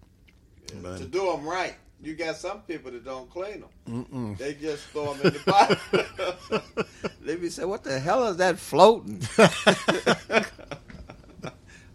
Yeah, 0.73 0.97
to 0.97 1.05
do 1.05 1.25
them 1.31 1.45
right, 1.47 1.75
you 2.01 2.15
got 2.15 2.35
some 2.37 2.61
people 2.61 2.91
that 2.91 3.03
don't 3.03 3.29
clean 3.29 3.61
them. 3.61 4.05
Mm-mm. 4.11 4.37
They 4.37 4.53
just 4.53 4.83
throw 4.87 5.13
them 5.13 5.27
in 5.27 5.33
the 5.33 5.39
pot. 5.39 7.11
they 7.21 7.35
be 7.35 7.49
saying, 7.49 7.67
"What 7.69 7.83
the 7.83 7.99
hell 7.99 8.27
is 8.27 8.37
that 8.37 8.57
floating?" 8.59 9.21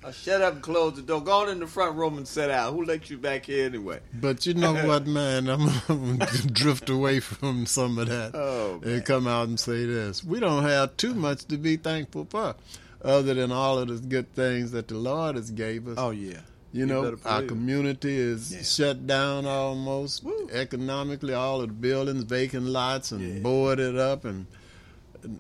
I 0.06 0.10
shut 0.10 0.42
up 0.42 0.52
and 0.54 0.62
close 0.62 0.96
the 0.96 1.02
door. 1.02 1.22
Go 1.22 1.32
on 1.32 1.48
in 1.48 1.60
the 1.60 1.66
front 1.66 1.96
room 1.96 2.18
and 2.18 2.28
sit 2.28 2.50
out. 2.50 2.74
Who 2.74 2.84
let 2.84 3.08
you 3.08 3.16
back 3.16 3.46
here 3.46 3.64
anyway? 3.64 4.00
But 4.12 4.44
you 4.44 4.52
know 4.52 4.74
what, 4.86 5.06
man? 5.06 5.48
I'm, 5.48 5.62
I'm 5.88 6.16
gonna 6.18 6.26
drift 6.52 6.90
away 6.90 7.20
from 7.20 7.64
some 7.64 7.96
of 7.98 8.08
that 8.08 8.32
Oh, 8.34 8.80
man. 8.82 8.94
and 8.96 9.04
come 9.06 9.26
out 9.26 9.48
and 9.48 9.58
say 9.58 9.86
this: 9.86 10.22
we 10.22 10.40
don't 10.40 10.64
have 10.64 10.94
too 10.98 11.14
much 11.14 11.46
to 11.46 11.56
be 11.56 11.76
thankful 11.78 12.26
for, 12.28 12.54
other 13.02 13.32
than 13.32 13.50
all 13.50 13.78
of 13.78 13.88
the 13.88 13.94
good 14.06 14.30
things 14.34 14.72
that 14.72 14.88
the 14.88 14.96
Lord 14.96 15.36
has 15.36 15.50
gave 15.50 15.88
us. 15.88 15.94
Oh 15.96 16.10
yeah. 16.10 16.40
You 16.74 16.86
know, 16.86 17.16
our 17.24 17.42
community 17.42 18.16
is 18.16 18.68
shut 18.68 19.06
down 19.06 19.46
almost 19.46 20.24
economically. 20.50 21.32
All 21.32 21.60
of 21.60 21.68
the 21.68 21.72
buildings, 21.72 22.24
vacant 22.24 22.66
lots, 22.66 23.12
and 23.12 23.44
boarded 23.44 23.96
up, 23.96 24.24
and 24.24 24.46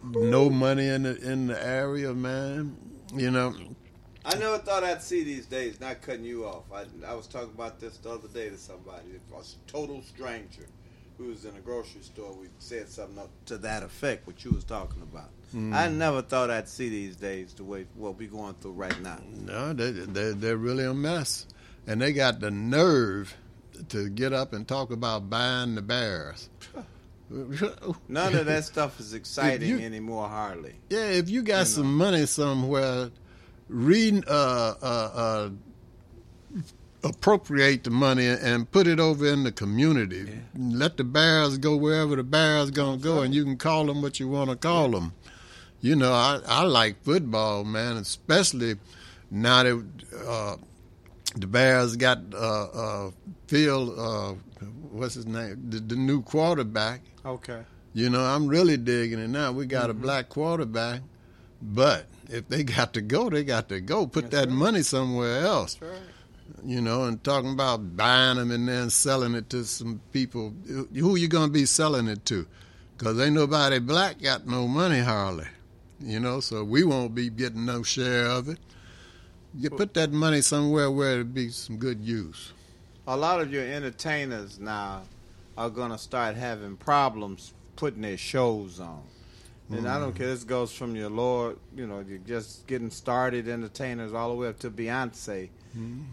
no 0.04 0.48
money 0.48 0.86
in 0.86 1.02
the 1.02 1.16
in 1.16 1.48
the 1.48 1.60
area, 1.60 2.14
man. 2.14 2.76
You 3.16 3.32
know, 3.32 3.52
I 4.24 4.36
never 4.36 4.58
thought 4.58 4.84
I'd 4.84 5.02
see 5.02 5.24
these 5.24 5.46
days. 5.46 5.80
Not 5.80 6.02
cutting 6.02 6.24
you 6.24 6.46
off. 6.46 6.66
I, 6.72 6.84
I 7.04 7.14
was 7.14 7.26
talking 7.26 7.50
about 7.52 7.80
this 7.80 7.96
the 7.96 8.10
other 8.10 8.28
day 8.28 8.50
to 8.50 8.56
somebody. 8.56 9.16
A 9.36 9.42
total 9.66 10.02
stranger 10.02 10.68
who 11.18 11.24
was 11.24 11.44
in 11.46 11.56
a 11.56 11.60
grocery 11.60 12.02
store. 12.02 12.32
We 12.32 12.46
said 12.60 12.88
something 12.88 13.18
up 13.18 13.30
to 13.46 13.58
that 13.58 13.82
effect. 13.82 14.28
What 14.28 14.44
you 14.44 14.52
was 14.52 14.62
talking 14.62 15.02
about. 15.02 15.30
Mm. 15.54 15.72
I 15.72 15.88
never 15.88 16.20
thought 16.20 16.50
I'd 16.50 16.68
see 16.68 16.88
these 16.88 17.14
days 17.16 17.54
the 17.54 17.62
way 17.64 17.86
what 17.94 18.18
we're 18.18 18.28
going 18.28 18.54
through 18.60 18.72
right 18.72 19.00
now. 19.02 19.18
no, 19.32 19.72
they 19.72 19.90
they 19.92 20.32
they're 20.32 20.56
really 20.56 20.84
a 20.84 20.92
mess, 20.94 21.46
and 21.86 22.02
they 22.02 22.12
got 22.12 22.40
the 22.40 22.50
nerve 22.50 23.36
to 23.90 24.08
get 24.08 24.32
up 24.32 24.52
and 24.52 24.66
talk 24.66 24.90
about 24.90 25.30
buying 25.30 25.74
the 25.76 25.82
Bears. 25.82 26.48
None 28.08 28.34
of 28.34 28.46
that 28.46 28.64
stuff 28.64 29.00
is 29.00 29.14
exciting 29.14 29.68
you- 29.68 29.78
anymore. 29.78 30.28
Hardly. 30.28 30.74
Yeah, 30.90 31.06
if 31.06 31.28
you 31.28 31.42
got 31.42 31.66
some 31.66 31.96
money 31.96 32.26
somewhere, 32.26 33.10
read 33.68 34.24
uh, 34.28 34.74
uh, 34.82 35.10
uh, 35.14 35.50
appropriate 37.02 37.84
the 37.84 37.90
money 37.90 38.26
and 38.26 38.70
put 38.70 38.86
it 38.86 39.00
over 39.00 39.26
in 39.26 39.44
the 39.44 39.52
community. 39.52 40.40
Let 40.56 40.96
the 40.96 41.04
bears 41.04 41.58
go 41.58 41.76
wherever 41.76 42.16
the 42.16 42.22
bears 42.22 42.70
gonna 42.70 42.98
go, 42.98 43.20
and 43.22 43.34
you 43.34 43.44
can 43.44 43.56
call 43.56 43.86
them 43.86 44.02
what 44.02 44.20
you 44.20 44.28
want 44.28 44.50
to 44.50 44.56
call 44.56 44.90
them. 44.90 45.12
You 45.84 45.96
know, 45.96 46.14
I, 46.14 46.40
I 46.46 46.62
like 46.62 47.04
football, 47.04 47.62
man, 47.62 47.98
especially 47.98 48.76
now 49.30 49.64
that 49.64 49.84
uh, 50.26 50.56
the 51.36 51.46
Bears 51.46 51.96
got 51.96 52.20
uh, 52.32 52.68
uh, 52.72 53.10
Phil, 53.48 54.00
uh, 54.00 54.32
what's 54.92 55.12
his 55.12 55.26
name, 55.26 55.62
the, 55.68 55.80
the 55.80 55.94
new 55.94 56.22
quarterback. 56.22 57.02
Okay. 57.26 57.64
You 57.92 58.08
know, 58.08 58.22
I'm 58.22 58.46
really 58.48 58.78
digging 58.78 59.18
it 59.18 59.28
now. 59.28 59.52
We 59.52 59.66
got 59.66 59.90
a 59.90 59.92
black 59.92 60.30
quarterback, 60.30 61.02
but 61.60 62.06
if 62.30 62.48
they 62.48 62.64
got 62.64 62.94
to 62.94 63.02
go, 63.02 63.28
they 63.28 63.44
got 63.44 63.68
to 63.68 63.78
go. 63.82 64.06
Put 64.06 64.30
that 64.30 64.48
money 64.48 64.80
somewhere 64.80 65.40
else. 65.40 65.78
You 66.64 66.80
know, 66.80 67.04
and 67.04 67.22
talking 67.22 67.52
about 67.52 67.94
buying 67.94 68.38
them 68.38 68.50
and 68.50 68.66
then 68.66 68.88
selling 68.88 69.34
it 69.34 69.50
to 69.50 69.66
some 69.66 70.00
people. 70.14 70.54
Who 70.66 71.16
you 71.16 71.28
gonna 71.28 71.52
be 71.52 71.66
selling 71.66 72.08
it 72.08 72.24
to? 72.24 72.46
Because 72.96 73.20
ain't 73.20 73.34
nobody 73.34 73.80
black 73.80 74.22
got 74.22 74.46
no 74.46 74.66
money 74.66 75.00
hardly. 75.00 75.44
You 76.04 76.20
know, 76.20 76.40
so 76.40 76.62
we 76.64 76.84
won't 76.84 77.14
be 77.14 77.30
getting 77.30 77.64
no 77.64 77.82
share 77.82 78.26
of 78.26 78.48
it. 78.50 78.58
You 79.56 79.70
put 79.70 79.94
that 79.94 80.12
money 80.12 80.42
somewhere 80.42 80.90
where 80.90 81.12
it'd 81.12 81.32
be 81.32 81.48
some 81.48 81.78
good 81.78 82.00
use. 82.00 82.52
A 83.06 83.16
lot 83.16 83.40
of 83.40 83.52
your 83.52 83.64
entertainers 83.64 84.58
now 84.58 85.02
are 85.56 85.70
gonna 85.70 85.96
start 85.96 86.36
having 86.36 86.76
problems 86.76 87.54
putting 87.76 88.02
their 88.02 88.18
shows 88.18 88.80
on. 88.80 89.02
And 89.70 89.88
I 89.88 89.98
don't 89.98 90.14
care. 90.14 90.26
This 90.26 90.44
goes 90.44 90.72
from 90.72 90.94
your 90.94 91.08
Lord, 91.08 91.56
you 91.74 91.86
know, 91.86 92.04
you're 92.06 92.18
just 92.18 92.66
getting 92.66 92.90
started 92.90 93.48
entertainers 93.48 94.12
all 94.12 94.28
the 94.28 94.34
way 94.34 94.48
up 94.48 94.58
to 94.60 94.70
Beyonce. 94.70 95.48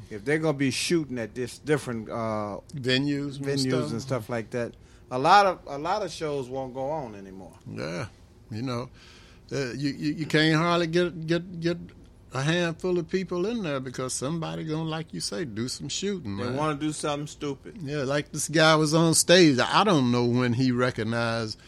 If 0.09 0.23
they're 0.23 0.39
gonna 0.39 0.57
be 0.57 0.71
shooting 0.71 1.19
at 1.19 1.35
this 1.35 1.59
different 1.59 2.09
uh, 2.09 2.59
Venues, 2.73 3.37
and 3.37 3.45
venues 3.45 3.69
stuff. 3.69 3.91
and 3.91 4.01
stuff 4.01 4.29
like 4.29 4.49
that, 4.51 4.73
a 5.11 5.19
lot 5.19 5.45
of 5.45 5.59
a 5.67 5.77
lot 5.77 6.01
of 6.01 6.11
shows 6.11 6.47
won't 6.47 6.73
go 6.73 6.89
on 6.89 7.13
anymore. 7.15 7.53
Yeah, 7.69 8.07
you 8.49 8.61
know, 8.63 8.89
uh, 9.52 9.74
you, 9.74 9.89
you 9.91 10.14
you 10.14 10.26
can't 10.26 10.56
hardly 10.56 10.88
get 10.88 11.28
get 11.28 11.60
get 11.60 11.78
a 12.34 12.41
handful 12.41 12.97
of 12.97 13.10
people 13.10 13.45
in 13.45 13.62
there 13.64 13.80
because 13.82 14.14
somebody 14.14 14.64
gonna, 14.64 14.84
like 14.84 15.14
you 15.14 15.20
say, 15.20 15.43
do 15.43 15.68
some 15.68 15.89
shooting. 15.89 16.38
They 16.38 16.49
want 16.49 16.80
to 16.80 16.86
do 16.86 16.93
something 16.93 17.28
stupid. 17.28 17.78
Yeah, 17.84 18.04
like 18.04 18.32
this 18.32 18.47
guy 18.47 18.76
was 18.76 18.93
on 18.93 19.14
stage. 19.14 19.60
I 19.60 19.84
don't 19.84 20.12
know 20.12 20.24
when 20.26 20.54
he 20.54 20.72
recognized 20.72 21.60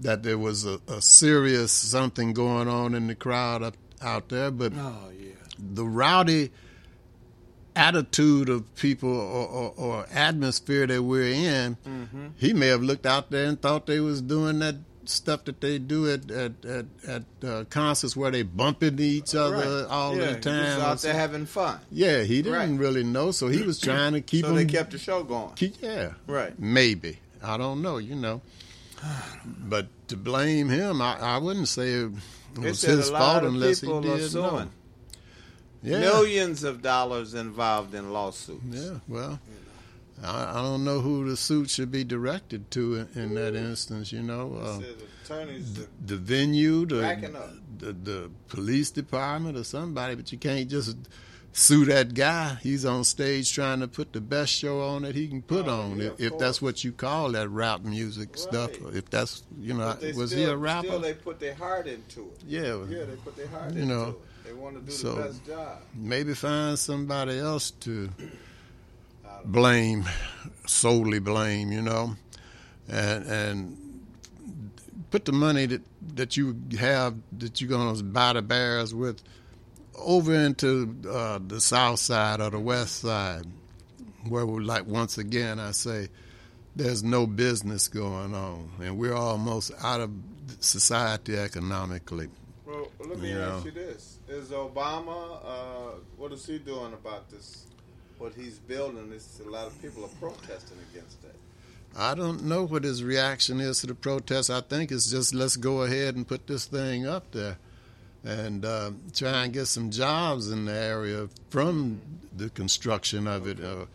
that 0.00 0.22
there 0.22 0.36
was 0.38 0.66
a, 0.66 0.80
a 0.88 1.00
serious 1.00 1.72
something 1.72 2.32
going 2.34 2.68
on 2.68 2.94
in 2.94 3.06
the 3.06 3.14
crowd 3.14 3.62
up 3.62 3.76
out 4.02 4.28
there, 4.28 4.50
but 4.50 4.72
Oh 4.76 5.10
yeah. 5.18 5.30
the 5.58 5.84
rowdy 5.86 6.50
attitude 7.74 8.48
of 8.50 8.74
people 8.74 9.08
or, 9.18 9.46
or, 9.48 9.74
or 9.76 10.06
atmosphere 10.12 10.86
that 10.86 11.02
we're 11.02 11.32
in, 11.32 11.76
Mm-hmm. 11.86 12.26
he 12.36 12.52
may 12.52 12.66
have 12.66 12.82
looked 12.82 13.06
out 13.06 13.30
there 13.30 13.46
and 13.46 13.60
thought 13.60 13.86
they 13.86 14.00
was 14.00 14.20
doing 14.20 14.58
that 14.58 14.76
stuff 15.12 15.44
that 15.44 15.60
they 15.60 15.78
do 15.78 16.10
at 16.10 16.30
at 16.30 16.64
at, 16.64 16.86
at 17.06 17.22
uh, 17.48 17.64
concerts 17.70 18.16
where 18.16 18.30
they 18.30 18.42
bump 18.42 18.82
into 18.82 19.02
each 19.02 19.34
other 19.34 19.56
Right. 19.56 19.86
all 19.90 20.16
yeah, 20.16 20.32
the 20.32 20.40
time. 20.40 20.80
out 20.80 20.98
there 20.98 21.14
having 21.14 21.46
fun. 21.46 21.78
yeah, 21.90 22.22
he 22.22 22.42
didn't 22.42 22.52
Right. 22.58 22.80
really 22.80 23.04
know, 23.04 23.30
so 23.30 23.48
he 23.48 23.62
was 23.62 23.78
trying 23.88 24.12
to 24.14 24.20
keep 24.20 24.44
so 24.44 24.52
they 24.54 24.64
kept 24.64 24.92
the 24.92 24.98
show 24.98 25.22
going. 25.22 25.54
keep, 25.54 25.74
yeah, 25.82 26.12
Right. 26.26 26.58
maybe 26.58 27.18
I 27.42 27.56
don't 27.56 27.82
know. 27.82 27.98
You 27.98 28.14
know, 28.16 28.40
But 29.44 29.86
to 30.08 30.16
blame 30.16 30.68
him, 30.68 31.02
I, 31.02 31.18
I 31.18 31.38
wouldn't 31.38 31.68
say 31.68 31.90
it 31.90 32.10
was 32.56 32.82
his 32.82 33.10
fault 33.10 33.42
unless 33.44 33.80
he 33.80 33.86
did. 33.88 34.34
No. 34.34 34.68
Yeah. 35.82 35.98
Millions 35.98 36.62
of 36.62 36.80
dollars 36.82 37.34
involved 37.34 37.92
in 37.94 38.12
lawsuits. 38.12 38.62
Yeah, 38.70 38.98
well, 39.08 39.40
I, 40.22 40.58
I 40.58 40.62
don't 40.62 40.84
know 40.84 41.00
who 41.00 41.28
the 41.28 41.36
suit 41.36 41.70
should 41.70 41.90
be 41.90 42.04
directed 42.04 42.70
to 42.72 42.94
in, 42.96 43.08
in 43.22 43.34
that 43.34 43.54
instance. 43.54 44.12
You 44.12 44.22
know, 44.22 44.56
uh, 44.60 44.78
the, 45.28 45.88
the 46.06 46.16
venue, 46.16 46.86
the, 46.86 47.06
up. 47.08 47.50
the 47.78 47.92
the 47.92 48.30
police 48.48 48.90
department, 48.90 49.56
or 49.56 49.64
somebody. 49.64 50.14
But 50.14 50.30
you 50.32 50.38
can't 50.38 50.68
just 50.68 50.96
sue 51.52 51.84
that 51.86 52.14
guy. 52.14 52.56
He's 52.62 52.84
on 52.84 53.04
stage 53.04 53.52
trying 53.52 53.80
to 53.80 53.88
put 53.88 54.12
the 54.12 54.20
best 54.20 54.52
show 54.52 54.80
on 54.80 55.02
that 55.02 55.14
he 55.14 55.28
can 55.28 55.42
put 55.42 55.66
Oh, 55.66 55.80
on. 55.82 55.98
yeah, 55.98 56.06
if, 56.18 56.20
if 56.32 56.38
that's 56.38 56.62
what 56.62 56.82
you 56.84 56.92
call 56.92 57.32
that 57.32 57.48
rap 57.48 57.82
music 57.82 58.36
stuff, 58.38 58.70
or 58.82 58.94
if 58.96 59.10
that's 59.10 59.42
you 59.60 59.74
know, 59.74 59.96
was 60.16 60.30
still, 60.30 60.38
he 60.38 60.44
a 60.44 60.56
rapper? 60.56 60.86
Still, 60.88 61.00
they 61.00 61.14
put 61.14 61.40
their 61.40 61.54
heart 61.54 61.86
into 61.86 62.20
it. 62.22 62.40
Yeah. 62.46 62.84
yeah, 62.88 63.04
they 63.04 63.16
put 63.24 63.36
their 63.36 63.48
heart 63.48 63.72
You 63.74 63.82
into 63.82 63.94
know, 63.94 64.08
it. 64.10 64.16
They 64.46 64.52
want 64.54 64.76
to 64.76 64.82
do 64.82 64.90
so- 64.92 65.14
the 65.14 65.22
best 65.24 65.46
job. 65.46 65.78
maybe 65.94 66.34
find 66.34 66.78
somebody 66.78 67.38
else 67.38 67.70
to 67.70 68.08
blame, 69.44 70.04
solely 70.66 71.18
blame, 71.18 71.72
you 71.72 71.82
know, 71.82 72.16
and 72.88 73.24
and 73.26 73.78
put 75.10 75.24
the 75.24 75.32
money 75.32 75.66
that 75.66 75.82
that 76.14 76.36
you 76.36 76.56
have 76.78 77.14
that 77.38 77.60
you're 77.60 77.70
gonna 77.70 78.02
buy 78.02 78.32
the 78.32 78.42
bears 78.42 78.94
with 78.94 79.22
over 79.98 80.34
into 80.34 80.96
uh, 81.08 81.38
the 81.46 81.60
south 81.60 81.98
side 81.98 82.40
or 82.40 82.50
the 82.50 82.58
west 82.58 83.00
side, 83.00 83.44
where 84.28 84.46
we 84.46 84.62
like 84.64 84.86
once 84.86 85.18
again 85.18 85.58
I 85.60 85.72
say 85.72 86.08
there's 86.74 87.02
no 87.02 87.26
business 87.26 87.88
going 87.88 88.34
on, 88.34 88.70
and 88.80 88.96
we're 88.98 89.14
almost 89.14 89.70
out 89.82 90.00
of 90.00 90.10
society 90.60 91.36
economically. 91.36 92.28
Well, 92.64 92.88
let 93.06 93.18
me 93.18 93.30
You 93.30 93.40
ask 93.40 93.64
know. 93.64 93.64
you 93.66 93.70
this: 93.72 94.18
Is 94.28 94.48
Obama? 94.48 95.40
Uh, 95.44 95.90
what 96.16 96.32
is 96.32 96.46
he 96.46 96.58
doing 96.58 96.94
about 96.94 97.28
this? 97.30 97.66
What 98.22 98.34
he's 98.34 98.60
building? 98.60 99.10
This 99.10 99.40
a 99.44 99.50
lot 99.50 99.66
of 99.66 99.82
people 99.82 100.04
are 100.04 100.08
protesting 100.20 100.78
against 100.92 101.20
that. 101.22 101.34
I 101.96 102.14
don't 102.14 102.44
know 102.44 102.62
what 102.64 102.84
his 102.84 103.02
reaction 103.02 103.58
is 103.58 103.80
to 103.80 103.88
the 103.88 103.96
protest. 103.96 104.48
I 104.48 104.60
think 104.60 104.92
it's 104.92 105.10
just 105.10 105.34
let's 105.34 105.56
go 105.56 105.82
ahead 105.82 106.14
and 106.14 106.26
put 106.26 106.46
this 106.46 106.66
thing 106.66 107.04
up 107.04 107.32
there 107.32 107.58
and 108.22 108.64
uh, 108.64 108.92
try 109.12 109.42
and 109.42 109.52
get 109.52 109.66
some 109.66 109.90
jobs 109.90 110.52
in 110.52 110.66
the 110.66 110.72
area 110.72 111.28
from 111.50 112.00
the 112.36 112.48
construction 112.50 113.26
of 113.26 113.48
it 113.48 113.58
or 113.58 113.88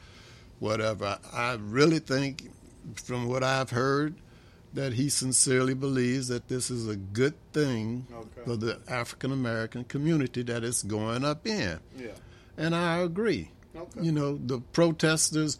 whatever. 0.59 1.17
I, 1.31 1.51
I 1.53 1.53
really 1.61 1.99
think, 1.99 2.49
from 2.95 3.29
what 3.29 3.45
I've 3.45 3.69
heard, 3.69 4.15
that 4.73 4.91
he 4.91 5.07
sincerely 5.07 5.73
believes 5.73 6.27
that 6.27 6.49
this 6.49 6.69
is 6.69 6.89
a 6.89 6.97
good 6.97 7.35
thing 7.53 8.05
Okay. 8.13 8.41
for 8.43 8.57
the 8.57 8.81
African 8.89 9.31
American 9.31 9.85
community 9.85 10.43
that 10.43 10.65
it's 10.65 10.83
going 10.83 11.23
up 11.23 11.47
in. 11.47 11.79
Yeah. 11.97 12.07
And 12.57 12.75
I 12.75 12.97
agree. 12.97 13.51
Okay. 13.77 14.01
You 14.01 14.11
know, 14.11 14.37
the 14.37 14.59
protesters 14.59 15.59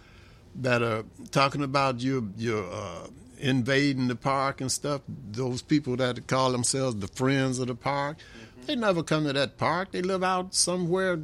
that 0.55 0.81
are 0.81 1.03
talking 1.31 1.61
about 1.63 2.01
you 2.01 2.33
you 2.37 2.67
uh, 2.71 3.07
invading 3.39 4.07
the 4.07 4.15
park 4.15 4.61
and 4.61 4.71
stuff, 4.71 5.01
those 5.07 5.61
people 5.61 5.95
that 5.97 6.27
call 6.27 6.51
themselves 6.51 6.95
the 6.95 7.07
friends 7.07 7.59
of 7.59 7.67
the 7.67 7.75
park, 7.75 8.17
they 8.65 8.75
never 8.75 9.03
come 9.03 9.25
to 9.25 9.33
that 9.33 9.57
park. 9.57 9.91
They 9.91 10.01
live 10.01 10.23
out 10.23 10.55
somewhere 10.55 11.19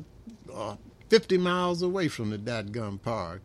uh, 0.53 0.75
50 1.09 1.37
miles 1.37 1.81
away 1.81 2.07
from 2.07 2.29
the 2.29 2.37
dadgum 2.37 3.01
park. 3.01 3.41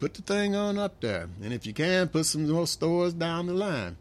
Put 0.00 0.14
the 0.14 0.22
thing 0.22 0.54
on 0.54 0.78
up 0.78 1.00
there. 1.00 1.28
And 1.42 1.52
if 1.52 1.66
you 1.66 1.72
can, 1.72 2.08
put 2.08 2.26
some 2.26 2.48
more 2.48 2.66
stores 2.66 3.14
down 3.14 3.46
the 3.46 3.52
line. 3.52 3.96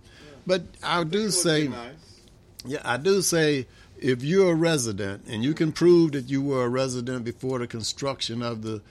But 0.45 0.63
I 0.83 1.03
do 1.03 1.29
say, 1.31 1.67
nice. 1.67 2.21
yeah, 2.65 2.81
I 2.83 2.97
do 2.97 3.21
say 3.21 3.67
if 3.99 4.23
you're 4.23 4.51
a 4.51 4.55
resident 4.55 5.25
and 5.27 5.43
you 5.43 5.53
can 5.53 5.71
prove 5.71 6.11
that 6.13 6.29
you 6.29 6.41
were 6.41 6.65
a 6.65 6.69
resident 6.69 7.23
before 7.23 7.59
the 7.59 7.67
construction 7.67 8.41
of 8.41 8.61
the 8.61 8.81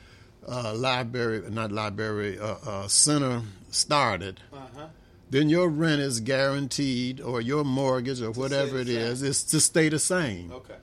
uh, 0.49 0.75
library, 0.75 1.43
not 1.51 1.73
library, 1.73 2.39
uh, 2.39 2.57
uh, 2.67 2.89
center 2.89 3.43
started, 3.71 4.41
Uh-huh. 4.53 4.87
then 5.31 5.49
your 5.49 5.69
rent 5.69 6.01
is 6.01 6.21
guaranteed, 6.21 7.21
or 7.21 7.41
your 7.41 7.65
mortgage, 7.65 8.21
or 8.23 8.31
whatever 8.31 8.79
it 8.79 8.89
is, 8.89 9.23
is, 9.23 9.43
to 9.45 9.61
stay 9.61 9.89
the 9.89 9.99
same. 9.99 10.53
Okay. 10.53 10.77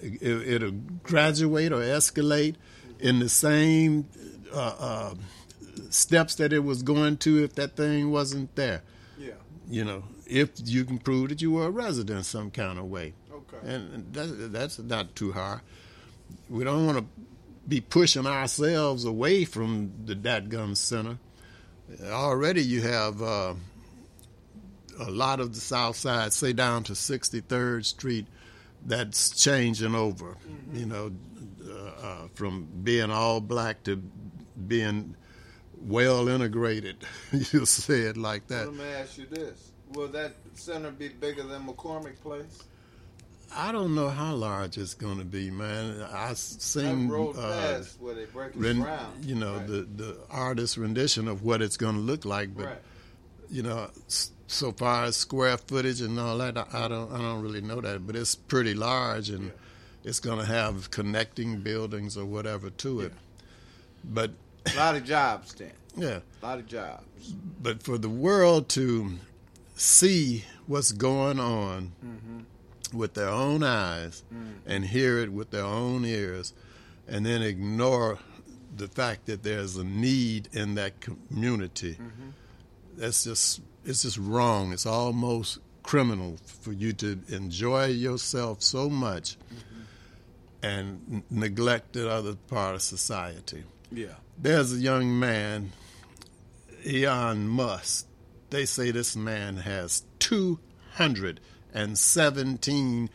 It, 0.00 0.22
it'll 0.54 0.72
graduate 1.02 1.72
or 1.72 1.80
escalate 1.80 2.54
in 3.00 3.18
the 3.18 3.28
same 3.28 4.06
uh, 4.52 4.74
uh, 4.78 5.14
steps 5.90 6.34
that 6.36 6.52
it 6.52 6.60
was 6.60 6.82
going 6.82 7.16
to 7.18 7.42
if 7.42 7.54
that 7.54 7.76
thing 7.76 8.10
wasn't 8.10 8.54
there 8.54 8.82
Yeah. 9.18 9.34
you 9.68 9.84
know, 9.84 10.04
if 10.26 10.50
you 10.64 10.84
can 10.84 10.98
prove 10.98 11.28
that 11.30 11.40
you 11.42 11.52
were 11.52 11.66
a 11.66 11.70
resident 11.70 12.24
some 12.26 12.50
kind 12.50 12.78
of 12.78 12.86
way. 12.86 13.14
Okay. 13.54 13.74
And 13.74 14.12
that, 14.14 14.52
that's 14.52 14.78
not 14.78 15.14
too 15.14 15.32
hard. 15.32 15.60
We 16.48 16.64
don't 16.64 16.86
want 16.86 16.98
to 16.98 17.04
be 17.68 17.80
pushing 17.80 18.26
ourselves 18.26 19.04
away 19.04 19.44
from 19.44 19.92
the 20.04 20.14
Datgum 20.14 20.76
Center. 20.76 21.18
Already 22.04 22.62
you 22.62 22.82
have 22.82 23.22
uh, 23.22 23.54
a 24.98 25.10
lot 25.10 25.40
of 25.40 25.54
the 25.54 25.60
South 25.60 25.96
Side, 25.96 26.32
say 26.32 26.52
down 26.52 26.84
to 26.84 26.92
63rd 26.92 27.84
Street, 27.84 28.26
that's 28.84 29.30
changing 29.42 29.94
over, 29.94 30.36
you 30.72 30.86
know, 30.86 31.12
uh, 31.64 32.06
uh, 32.06 32.28
from 32.34 32.66
being 32.82 33.10
all 33.10 33.40
black 33.40 33.82
to 33.84 33.96
being 34.66 35.14
well 35.80 36.28
integrated. 36.28 36.96
You'll 37.52 37.66
say 37.66 38.00
it 38.00 38.16
like 38.16 38.48
that. 38.48 38.66
Let 38.66 38.74
me 38.74 38.84
ask 38.84 39.18
you 39.18 39.26
this: 39.26 39.72
Will 39.92 40.08
that 40.08 40.34
center 40.54 40.90
be 40.90 41.08
bigger 41.08 41.44
than 41.44 41.66
McCormick 41.66 42.20
Place? 42.20 42.64
I 43.54 43.72
don't 43.72 43.94
know 43.94 44.08
how 44.08 44.34
large 44.34 44.78
it's 44.78 44.94
going 44.94 45.18
to 45.18 45.24
be, 45.24 45.50
man. 45.50 46.00
I 46.12 46.32
seen 46.34 47.10
uh, 47.12 47.32
past 47.34 48.00
where 48.00 48.14
they 48.14 48.24
break 48.24 48.52
ren- 48.54 48.80
ground. 48.80 49.24
you 49.24 49.34
know 49.34 49.56
Right. 49.56 49.66
the 49.66 49.88
the 49.96 50.16
artist 50.30 50.76
rendition 50.76 51.28
of 51.28 51.42
what 51.42 51.60
it's 51.62 51.76
going 51.76 51.94
to 51.96 52.00
look 52.00 52.24
like, 52.24 52.56
but 52.56 52.66
Right. 52.66 52.82
you 53.50 53.62
know, 53.62 53.90
so 54.46 54.72
far 54.72 55.04
as 55.04 55.16
square 55.16 55.58
footage 55.58 56.00
and 56.00 56.18
all 56.18 56.38
that, 56.38 56.56
I, 56.56 56.66
I 56.72 56.88
don't 56.88 57.12
I 57.12 57.18
don't 57.18 57.42
really 57.42 57.60
know 57.60 57.80
that, 57.80 58.06
but 58.06 58.16
it's 58.16 58.34
pretty 58.34 58.74
large 58.74 59.28
and 59.28 59.52
it's 60.04 60.18
going 60.20 60.38
to 60.38 60.46
have 60.46 60.90
connecting 60.90 61.60
buildings 61.60 62.16
or 62.16 62.24
whatever 62.24 62.70
to 62.70 63.00
it. 63.02 63.12
But 64.04 64.32
A 64.72 64.76
lot 64.76 64.96
of 64.96 65.04
jobs 65.04 65.52
then. 65.54 65.72
yeah, 65.96 66.20
A 66.42 66.46
lot 66.46 66.58
of 66.58 66.66
jobs. 66.66 67.34
but 67.62 67.82
for 67.82 67.98
the 67.98 68.08
world 68.08 68.68
to 68.70 69.18
see 69.76 70.44
what's 70.66 70.92
going 70.92 71.38
on 71.38 71.92
with 72.92 73.14
their 73.14 73.28
own 73.28 73.62
eyes 73.62 74.24
mm. 74.32 74.54
and 74.66 74.84
hear 74.84 75.18
it 75.18 75.32
with 75.32 75.50
their 75.50 75.64
own 75.64 76.04
ears 76.04 76.52
and 77.08 77.26
then 77.26 77.42
ignore 77.42 78.18
the 78.76 78.88
fact 78.88 79.26
that 79.26 79.42
there's 79.42 79.76
a 79.76 79.84
need 79.84 80.48
in 80.52 80.74
that 80.76 81.00
community. 81.00 81.92
Mm-hmm. 81.92 82.30
That's 82.96 83.24
just 83.24 83.60
it's 83.84 84.02
just 84.02 84.18
wrong. 84.18 84.72
It's 84.72 84.86
almost 84.86 85.58
criminal 85.82 86.38
for 86.44 86.72
you 86.72 86.92
to 86.92 87.18
enjoy 87.28 87.86
yourself 87.86 88.62
so 88.62 88.88
much 88.88 89.36
mm-hmm. 89.36 89.80
and 90.62 91.00
n- 91.10 91.22
neglect 91.30 91.94
the 91.94 92.08
other 92.08 92.34
part 92.34 92.76
of 92.76 92.82
society. 92.82 93.64
Yeah. 93.90 94.14
there's 94.38 94.72
a 94.72 94.76
young 94.76 95.18
man, 95.18 95.72
Elon 96.86 97.46
Musk. 97.46 98.06
They 98.48 98.64
say 98.64 98.90
this 98.90 99.16
man 99.16 99.58
has 99.58 100.02
217 101.72 103.10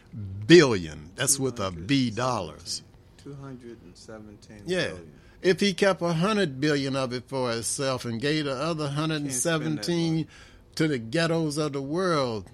billion. 0.48 1.12
That's 1.16 1.40
with 1.40 1.60
a 1.60 1.72
B 1.72 2.10
dollars. 2.10 2.84
Two 3.24 3.36
hundred 3.36 3.82
and 3.84 3.96
seventeen. 3.96 4.62
Yeah. 4.66 4.94
If 5.42 5.60
he 5.60 5.74
kept 5.74 6.02
a 6.02 6.14
hundred 6.14 6.60
billion 6.60 6.96
of 6.96 7.14
it 7.14 7.26
for 7.28 7.52
himself 7.52 8.06
and 8.06 8.20
gave 8.20 8.46
the 8.46 8.54
other 8.56 8.86
117 8.86 10.28
to 10.76 10.88
the 10.88 10.98
ghettos 10.98 11.58
of 11.60 11.74
the 11.74 11.82
world, 11.82 12.46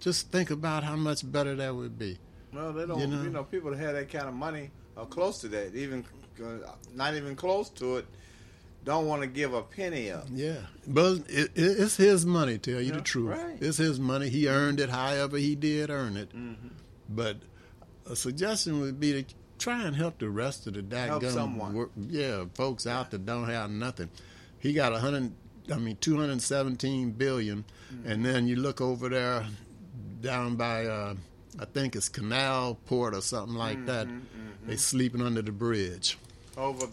just 0.00 0.30
think 0.32 0.50
about 0.50 0.82
how 0.82 0.96
much 0.96 1.30
better 1.30 1.54
that 1.54 1.74
would 1.74 1.98
be. 1.98 2.18
Well, 2.52 2.72
they 2.72 2.84
don't. 2.86 2.98
You 2.98 3.06
You 3.06 3.16
know? 3.16 3.22
know, 3.30 3.44
people 3.44 3.70
that 3.70 3.78
have 3.78 3.94
that 3.94 4.10
kind 4.10 4.26
of 4.26 4.34
money 4.34 4.70
or 4.96 5.06
close 5.06 5.38
to 5.42 5.48
that, 5.48 5.74
even 5.74 6.04
uh, 6.42 6.72
not 6.94 7.14
even 7.14 7.36
close 7.36 7.68
to 7.70 7.98
it, 7.98 8.06
don't 8.84 9.06
want 9.06 9.22
to 9.22 9.28
give 9.28 9.54
a 9.54 9.62
penny 9.62 10.10
up. 10.10 10.26
Yeah, 10.32 10.56
but 10.86 11.18
it, 11.28 11.50
it, 11.54 11.80
it's 11.80 11.96
his 11.96 12.24
money. 12.26 12.58
Tell 12.58 12.80
you 12.80 12.90
Yeah, 12.92 12.96
the 12.96 13.00
truth, 13.02 13.36
right. 13.38 13.58
it's 13.60 13.78
his 13.78 14.00
money. 14.00 14.28
He 14.28 14.48
earned 14.48 14.80
it, 14.80 14.90
however 14.90 15.36
he 15.38 15.54
did 15.54 15.90
earn 15.90 16.16
it. 16.16 16.30
Mm-hmm. 16.34 16.68
But 17.08 17.36
a 18.10 18.16
suggestion 18.16 18.80
would 18.80 18.98
be 18.98 19.22
to 19.22 19.34
try 19.58 19.84
and 19.84 19.94
help 19.94 20.18
the 20.18 20.28
rest 20.30 20.66
of 20.66 20.74
the 20.74 21.30
someone. 21.30 21.74
work, 21.74 21.90
yeah, 22.08 22.44
folks 22.54 22.86
out 22.86 23.10
that 23.12 23.24
don't 23.24 23.48
have 23.48 23.70
nothing. 23.70 24.10
He 24.58 24.72
got 24.72 24.92
a 24.92 24.98
hundred, 24.98 25.32
I 25.72 25.76
mean, 25.78 25.96
two 26.00 26.16
hundred 26.18 26.40
seventeen 26.42 27.10
billion, 27.12 27.64
Mm-hmm. 27.92 28.10
and 28.10 28.24
then 28.24 28.46
you 28.48 28.56
look 28.56 28.80
over 28.80 29.08
there, 29.10 29.44
down 30.22 30.56
by, 30.56 30.86
uh, 30.86 31.14
I 31.60 31.64
think 31.66 31.94
it's 31.94 32.08
Canal 32.08 32.78
Port 32.86 33.14
or 33.14 33.20
something 33.20 33.54
like 33.54 33.84
that. 33.84 34.06
Mm-hmm, 34.06 34.66
They 34.68 34.76
sleeping 34.76 35.20
under 35.20 35.42
the 35.42 35.52
bridge. 35.52 36.16
Over. 36.56 36.86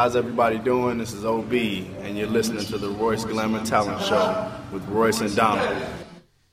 How's 0.00 0.16
everybody 0.16 0.56
doing? 0.56 0.96
This 0.96 1.12
is 1.12 1.26
OB, 1.26 1.52
and 1.52 2.16
you're 2.16 2.26
listening 2.26 2.64
to 2.64 2.78
the 2.78 2.88
Royce 2.88 3.26
Glamour 3.26 3.62
Talent 3.66 4.00
Show 4.00 4.50
with 4.72 4.82
Royce 4.88 5.20
and 5.20 5.36
Donald. 5.36 5.76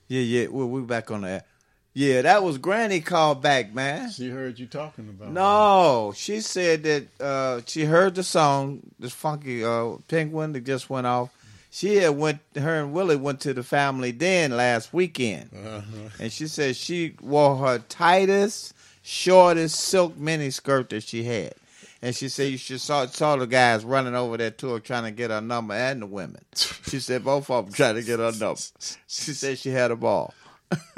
Yeah, 0.09 0.19
yeah, 0.19 0.47
we're, 0.47 0.65
we're 0.65 0.81
back 0.81 1.11
on 1.11 1.21
that. 1.21 1.47
Yeah, 1.93 2.23
that 2.23 2.43
was 2.43 2.57
Granny 2.57 2.99
called 2.99 3.41
back, 3.41 3.73
man. 3.73 4.11
She 4.11 4.27
heard 4.27 4.59
you 4.59 4.65
talking 4.65 5.07
about. 5.07 5.31
No, 5.31 6.11
she 6.13 6.41
said 6.41 6.83
that 6.83 7.07
uh, 7.21 7.61
she 7.65 7.85
heard 7.85 8.15
the 8.15 8.23
song, 8.23 8.81
this 8.99 9.13
funky 9.13 9.63
uh, 9.63 9.91
penguin 10.09 10.51
that 10.51 10.65
just 10.65 10.89
went 10.89 11.07
off. 11.07 11.29
She 11.71 11.95
had 11.95 12.17
went, 12.17 12.39
her 12.53 12.81
and 12.81 12.91
Willie 12.91 13.15
went 13.15 13.39
to 13.41 13.53
the 13.53 13.63
family 13.63 14.11
den 14.11 14.57
last 14.57 14.93
weekend, 14.93 15.51
Uh-huh. 15.53 15.81
and 16.19 16.33
she 16.33 16.47
said 16.47 16.75
she 16.75 17.15
wore 17.21 17.55
her 17.55 17.79
tightest, 17.79 18.73
shortest 19.03 19.79
silk 19.79 20.17
mini 20.17 20.49
skirt 20.49 20.89
that 20.89 21.03
she 21.03 21.23
had. 21.23 21.53
And 22.01 22.15
she 22.15 22.29
said 22.29 22.51
you 22.51 22.57
should 22.57 22.79
saw 22.81 23.05
saw 23.07 23.35
the 23.37 23.47
guys 23.47 23.83
running 23.83 24.15
over 24.15 24.37
there 24.37 24.51
to 24.51 24.73
her 24.73 24.79
trying 24.79 25.05
to 25.05 25.11
get 25.11 25.31
her 25.31 25.41
number 25.41 25.73
and 25.73 26.01
the 26.01 26.05
women. 26.05 26.43
She 26.87 26.99
said 26.99 27.23
both 27.25 27.49
of 27.49 27.65
them 27.65 27.73
trying 27.73 27.95
to 27.95 28.03
get 28.03 28.19
her 28.19 28.31
number. 28.31 28.61
She 29.07 29.33
said 29.33 29.57
she 29.57 29.69
had 29.69 29.91
a 29.91 29.95
ball. 29.95 30.33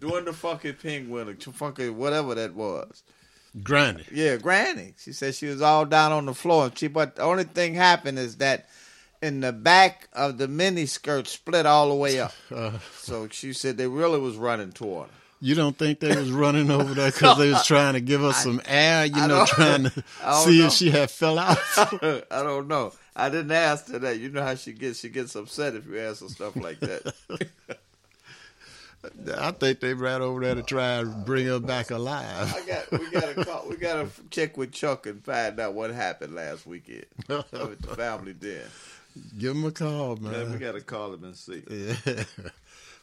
Doing 0.00 0.24
the 0.24 0.32
fucking 0.32 0.74
penguin, 0.74 1.28
or 1.28 1.34
fucking 1.52 1.96
whatever 1.96 2.34
that 2.34 2.54
was. 2.54 3.02
Granny. 3.62 4.04
Yeah, 4.12 4.36
Granny. 4.36 4.94
She 4.98 5.12
said 5.12 5.34
she 5.34 5.46
was 5.46 5.62
all 5.62 5.84
down 5.86 6.12
on 6.12 6.26
the 6.26 6.34
floor. 6.34 6.66
And 6.66 6.78
she, 6.78 6.88
but 6.88 7.16
the 7.16 7.22
only 7.22 7.44
thing 7.44 7.74
happened 7.74 8.18
is 8.18 8.36
that 8.36 8.68
in 9.22 9.40
the 9.40 9.52
back 9.52 10.08
of 10.12 10.38
the 10.38 10.46
mini 10.46 10.86
skirt 10.86 11.26
split 11.26 11.64
all 11.66 11.88
the 11.88 11.94
way 11.94 12.20
up. 12.20 12.32
Uh, 12.54 12.78
So 13.00 13.28
she 13.28 13.52
said 13.52 13.76
they 13.76 13.86
really 13.88 14.20
was 14.20 14.36
running 14.36 14.72
toward 14.72 15.08
her. 15.08 15.14
You 15.46 15.54
don't 15.54 15.78
think 15.78 16.00
they 16.00 16.08
was 16.16 16.32
running 16.32 16.72
over 16.72 16.92
there 16.92 17.12
because 17.12 17.38
they 17.38 17.50
was 17.50 17.64
trying 17.68 17.94
to 17.94 18.00
give 18.00 18.24
us 18.24 18.42
some 18.42 18.60
air? 18.66 19.06
You 19.06 19.14
I 19.14 19.26
know, 19.28 19.44
trying 19.46 19.84
to 19.84 19.90
see 20.44 20.58
know. 20.58 20.66
if 20.66 20.72
she 20.72 20.90
had 20.90 21.08
fell 21.08 21.38
out. 21.38 21.58
I 21.76 22.42
don't 22.42 22.66
know. 22.66 22.92
I 23.14 23.28
didn't 23.28 23.52
ask 23.52 23.88
her 23.92 23.98
that. 24.00 24.18
You 24.18 24.28
know 24.28 24.42
how 24.42 24.56
she 24.56 24.72
gets. 24.72 24.98
She 24.98 25.08
gets 25.08 25.36
upset 25.36 25.76
if 25.76 25.86
you 25.86 26.00
ask 26.00 26.20
her 26.22 26.28
stuff 26.28 26.56
like 26.56 26.80
that. 26.80 27.14
I 29.38 29.52
think 29.52 29.78
they 29.78 29.94
ran 29.94 30.20
over 30.20 30.40
there 30.40 30.56
to 30.56 30.64
try 30.64 30.94
and 30.96 31.24
bring 31.24 31.46
her 31.46 31.60
back 31.60 31.92
alive. 31.92 32.52
I 32.52 32.66
got. 32.66 32.90
We 33.00 33.08
got 33.10 33.36
to 33.36 33.44
call. 33.44 33.68
We 33.68 33.76
got 33.76 33.94
to 34.02 34.22
check 34.30 34.56
with 34.56 34.72
Chuck 34.72 35.06
and 35.06 35.24
find 35.24 35.60
out 35.60 35.74
what 35.74 35.90
happened 35.90 36.34
last 36.34 36.66
weekend 36.66 37.06
at 37.28 37.48
the 37.52 37.94
family 37.96 38.32
den. 38.32 38.62
Give 39.38 39.52
him 39.56 39.64
a 39.64 39.70
call, 39.70 40.16
man. 40.16 40.32
Man, 40.32 40.52
we 40.52 40.58
got 40.58 40.72
to 40.72 40.80
call 40.80 41.14
him 41.14 41.22
and 41.22 41.36
see. 41.36 41.62
Yeah. 41.70 42.24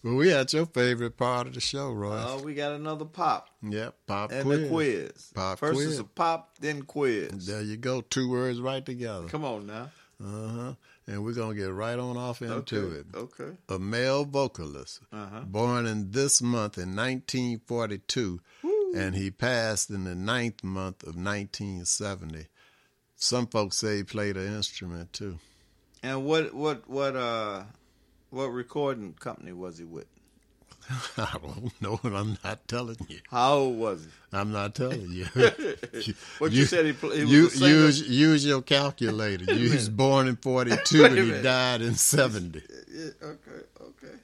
Well, 0.03 0.15
we 0.15 0.30
had 0.30 0.51
your 0.51 0.65
favorite 0.65 1.15
part 1.17 1.47
of 1.47 1.53
the 1.53 1.61
show, 1.61 1.91
Roy. 1.91 2.21
Oh, 2.27 2.41
we 2.43 2.53
got 2.53 2.73
another 2.73 3.05
pop. 3.05 3.49
yep, 3.61 3.95
pop 4.05 4.31
and 4.31 4.43
quiz. 4.43 4.59
the 4.61 4.67
quiz. 4.67 5.31
Pop 5.34 5.59
First 5.59 5.75
quiz. 5.75 5.88
is 5.88 5.99
a 5.99 6.03
pop, 6.03 6.57
then 6.59 6.81
quiz. 6.81 7.45
There 7.47 7.61
you 7.61 7.77
go. 7.77 8.01
Two 8.01 8.30
words 8.30 8.59
right 8.59 8.85
together. 8.85 9.27
Come 9.27 9.45
on 9.45 9.65
now. 9.67 9.91
Uh 10.23 10.47
huh. 10.47 10.73
And 11.07 11.23
we're 11.23 11.34
gonna 11.34 11.55
get 11.55 11.71
right 11.71 11.97
on 11.99 12.17
off 12.17 12.41
into 12.41 12.77
Okay, 12.77 12.95
it. 12.99 13.05
okay. 13.15 13.51
A 13.69 13.80
male 13.80 14.23
vocalist, 14.25 14.99
Uh-huh. 15.11 15.41
born 15.41 15.85
in 15.85 16.11
this 16.11 16.41
month 16.41 16.77
in 16.77 16.95
1942, 16.95 18.39
and 18.95 19.15
he 19.15 19.31
passed 19.31 19.89
in 19.89 20.03
the 20.05 20.15
ninth 20.15 20.63
month 20.63 21.03
of 21.03 21.15
1970. 21.15 22.47
Some 23.15 23.47
folks 23.47 23.77
say 23.77 23.97
he 23.97 24.03
played 24.03 24.38
an 24.38 24.47
instrument 24.55 25.11
too. 25.13 25.39
And 26.01 26.25
what 26.25 26.53
what 26.53 26.89
what 26.89 27.15
uh 27.15 27.63
what 28.34 28.47
recording 28.47 29.14
company 29.14 29.53
was 29.53 29.77
he 29.77 29.84
with? 29.84 30.07
I 31.18 31.38
don't 31.41 31.72
know, 31.81 31.99
and 32.03 32.18
I'm 32.18 32.38
not 32.43 32.68
telling 32.68 32.97
you. 33.07 33.19
How 33.30 33.53
old 33.53 33.77
was 33.77 34.03
he? 34.03 34.10
I'm 34.38 34.51
not 34.51 34.76
telling 34.76 35.11
you. 35.11 35.26
What 36.39 36.51
you 36.51 36.65
said 36.65 36.85
he 36.88 36.93
pl- 36.93 37.11
he 37.11 37.23
was 37.23 37.61
you- 37.61 37.68
use 37.68 38.01
use 38.10 38.45
your 38.45 38.61
calculator. 38.61 39.53
You 39.53 39.72
was 39.72 39.88
born 39.88 40.27
in 40.27 40.35
42 40.41 41.05
and 41.05 41.18
he 41.18 41.41
died 41.41 41.81
in 41.81 41.93
70. 41.95 42.61
Yeah, 42.91 43.05
okay, 43.23 43.65
okay. 43.81 44.15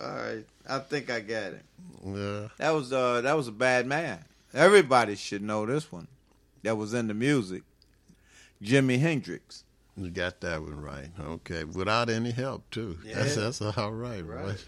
All 0.00 0.10
right. 0.16 0.44
I 0.68 0.78
think 0.80 1.10
I 1.10 1.20
got 1.20 1.54
it. 1.54 1.64
Yeah. 2.04 2.48
That 2.58 2.70
was 2.70 2.92
uh 2.92 3.22
that 3.22 3.36
was 3.36 3.48
a 3.48 3.52
bad 3.52 3.86
man. 3.86 4.22
Everybody 4.54 5.16
should 5.16 5.42
know 5.42 5.66
this 5.66 5.90
one. 5.90 6.06
That 6.62 6.76
was 6.76 6.94
in 6.94 7.08
the 7.08 7.14
music. 7.14 7.62
Jimi 8.62 9.00
Hendrix. 9.00 9.64
You 9.96 10.10
got 10.10 10.40
that 10.42 10.60
one 10.62 10.80
right. 10.80 11.08
Okay, 11.18 11.64
without 11.64 12.10
any 12.10 12.30
help 12.30 12.70
too. 12.70 12.98
That's 13.04 13.36
Yeah. 13.36 13.42
that's 13.44 13.62
all 13.62 13.92
right, 13.92 14.20
Right. 14.24 14.44
right? 14.44 14.64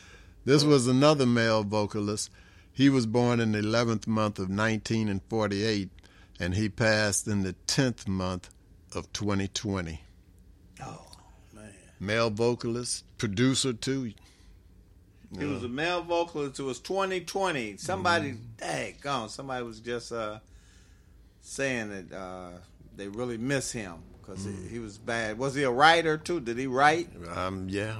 this 0.44 0.62
was 0.64 0.86
another 0.86 1.26
male 1.26 1.64
vocalist. 1.64 2.30
He 2.72 2.88
was 2.88 3.06
born 3.06 3.40
in 3.40 3.52
the 3.52 3.58
11th 3.60 4.06
month 4.06 4.38
of 4.38 4.48
1948, 4.48 5.90
and 6.38 6.54
he 6.54 6.68
passed 6.68 7.26
in 7.26 7.42
the 7.42 7.54
10th 7.66 8.06
month 8.06 8.50
of 8.94 9.12
2020. 9.12 10.00
Oh 10.80 11.06
man. 11.52 11.72
Male 11.98 12.30
vocalist, 12.30 13.04
producer 13.18 13.72
too. 13.72 14.12
He 15.36 15.44
was 15.44 15.62
a 15.64 15.68
male 15.68 16.02
vocalist. 16.02 16.58
It 16.60 16.62
was 16.62 16.78
2020. 16.78 17.76
Somebody, 17.78 18.32
Mm-hmm. 18.34 18.64
daggone, 19.08 19.28
somebody 19.28 19.64
was 19.64 19.80
just 19.80 20.12
uh, 20.12 20.38
saying 21.42 21.90
that 21.90 22.16
uh, 22.16 22.50
they 22.96 23.08
really 23.08 23.36
miss 23.38 23.72
him 23.72 23.96
because 24.28 24.46
Mm. 24.46 24.62
he, 24.64 24.68
he 24.68 24.78
was 24.78 24.98
bad. 24.98 25.38
Was 25.38 25.54
he 25.54 25.62
a 25.62 25.70
writer 25.70 26.18
too? 26.18 26.40
Did 26.40 26.58
he 26.58 26.66
write? 26.66 27.08
Um, 27.34 27.66
yeah, 27.68 27.96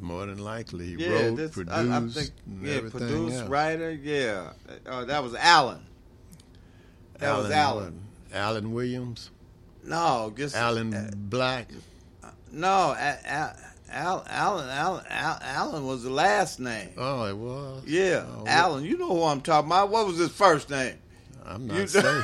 more 0.00 0.26
than 0.26 0.38
likely 0.38 0.86
he 0.86 0.94
yeah, 0.94 1.10
wrote, 1.10 1.36
this- 1.36 1.50
produced, 1.52 1.76
I, 1.76 1.96
I 1.96 2.00
think, 2.08 2.30
yeah, 2.62 2.80
produced, 2.90 3.36
else. 3.40 3.48
writer. 3.48 3.90
Yeah, 3.92 4.50
uh, 4.86 5.04
that 5.06 5.22
was 5.22 5.34
Alan. 5.34 5.80
That 7.18 7.36
was 7.36 7.50
Alan. 7.50 8.00
what? 8.30 8.36
Alan 8.38 8.72
Williams. 8.72 9.30
No, 9.84 10.32
just 10.36 10.54
Alan 10.56 10.94
uh, 10.94 11.10
Black. 11.16 11.68
no. 12.52 12.92
A, 12.98 13.18
a, 13.26 13.56
Al, 13.90 14.24
Alan, 14.28 14.68
Alan, 14.70 15.04
Alan 15.10 15.86
was 15.86 16.02
the 16.04 16.10
last 16.10 16.58
name. 16.58 16.90
Oh, 16.96 17.24
it 17.26 17.36
was. 17.36 17.82
Yeah, 17.86 18.24
Oh, 18.38 18.44
Alan. 18.46 18.84
You 18.84 18.96
know 18.96 19.08
who 19.08 19.22
I'm 19.24 19.42
talking 19.42 19.68
about. 19.68 19.90
What 19.90 20.06
was 20.06 20.16
his 20.18 20.30
first 20.30 20.70
name? 20.70 20.96
I'm 21.44 21.66
not 21.66 21.76
You- 21.78 21.86
saying. 21.88 22.22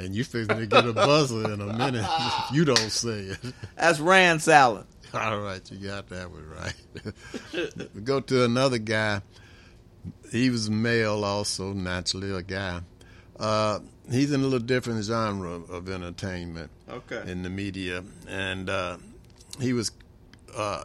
And 0.00 0.14
you 0.14 0.24
fixing 0.24 0.56
to 0.56 0.66
get 0.66 0.86
a 0.86 0.92
buzzer 0.92 1.52
in 1.52 1.60
a 1.60 1.72
minute. 1.72 2.06
if 2.18 2.54
you 2.54 2.64
don't 2.64 2.90
say 2.90 3.20
it. 3.20 3.38
That's 3.76 4.00
Rance 4.00 4.48
Allen. 4.48 4.86
All 5.12 5.40
right, 5.40 5.60
you 5.70 5.88
got 5.88 6.08
that 6.08 6.30
one 6.30 6.48
right. 6.48 7.88
we 7.94 8.00
go 8.04 8.20
to 8.20 8.44
another 8.44 8.78
guy. 8.78 9.22
He 10.30 10.50
was 10.50 10.70
male, 10.70 11.24
also 11.24 11.72
naturally 11.72 12.30
a 12.30 12.42
guy. 12.42 12.80
Uh, 13.38 13.80
he's 14.10 14.32
in 14.32 14.40
a 14.40 14.44
little 14.44 14.60
different 14.60 15.04
genre 15.04 15.50
of 15.50 15.88
entertainment. 15.88 16.70
Okay. 16.88 17.22
In 17.30 17.42
the 17.42 17.50
media, 17.50 18.04
and 18.28 18.70
uh, 18.70 18.98
he 19.60 19.72
was 19.72 19.90
uh, 20.56 20.84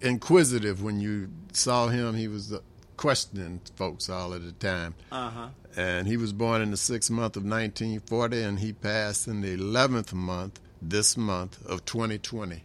inquisitive 0.00 0.82
when 0.82 1.00
you 1.00 1.28
saw 1.52 1.88
him. 1.88 2.14
He 2.14 2.28
was 2.28 2.52
uh, 2.52 2.60
questioning 2.96 3.60
folks 3.76 4.08
all 4.08 4.32
of 4.32 4.44
the 4.44 4.52
time. 4.52 4.94
Uh 5.12 5.30
huh. 5.30 5.48
And 5.78 6.08
he 6.08 6.16
was 6.16 6.32
born 6.32 6.60
in 6.60 6.72
the 6.72 6.76
sixth 6.76 7.08
month 7.08 7.36
of 7.36 7.44
1940, 7.44 8.42
and 8.42 8.58
he 8.58 8.72
passed 8.72 9.28
in 9.28 9.42
the 9.42 9.56
11th 9.56 10.12
month, 10.12 10.58
this 10.82 11.16
month 11.16 11.64
of 11.66 11.84
2020. 11.84 12.64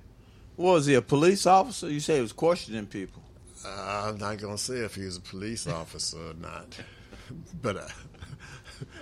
Was 0.57 0.87
he 0.87 0.95
a 0.95 1.01
police 1.01 1.45
officer? 1.45 1.89
You 1.91 1.99
say 1.99 2.15
he 2.15 2.21
was 2.21 2.33
questioning 2.33 2.87
people. 2.87 3.21
Uh, 3.63 4.05
I'm 4.07 4.17
not 4.17 4.39
going 4.39 4.55
to 4.57 4.61
say 4.61 4.79
if 4.79 4.95
he 4.95 5.05
was 5.05 5.17
a 5.17 5.21
police 5.21 5.67
officer 5.67 6.17
or 6.17 6.33
not. 6.33 6.75
But 7.61 7.77
uh, 7.77 7.87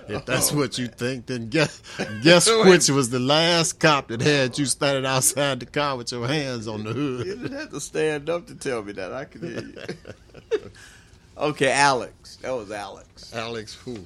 if 0.08 0.24
that's 0.26 0.52
Oh, 0.52 0.56
what 0.56 0.78
you 0.78 0.86
think, 0.88 1.26
then 1.26 1.48
guess, 1.48 1.82
guess 2.22 2.48
which 2.66 2.88
was 2.88 3.10
the 3.10 3.18
last 3.18 3.80
cop 3.80 4.08
that 4.08 4.20
had 4.20 4.56
you 4.58 4.64
standing 4.66 5.04
outside 5.06 5.60
the 5.60 5.66
car 5.66 5.96
with 5.96 6.12
your 6.12 6.26
hands 6.26 6.68
on 6.68 6.84
the 6.84 6.92
hood. 6.92 7.26
You 7.26 7.34
didn't 7.36 7.52
have 7.58 7.70
to 7.70 7.80
stand 7.80 8.30
up 8.30 8.46
to 8.46 8.54
tell 8.54 8.82
me 8.82 8.92
that. 8.92 9.12
I 9.12 9.24
can 9.24 9.40
hear 9.42 9.60
you. 10.60 10.70
okay, 11.36 11.72
Alex. 11.72 12.21
That 12.42 12.50
was 12.50 12.70
Alex. 12.70 13.32
Alex 13.34 13.74
who? 13.74 13.98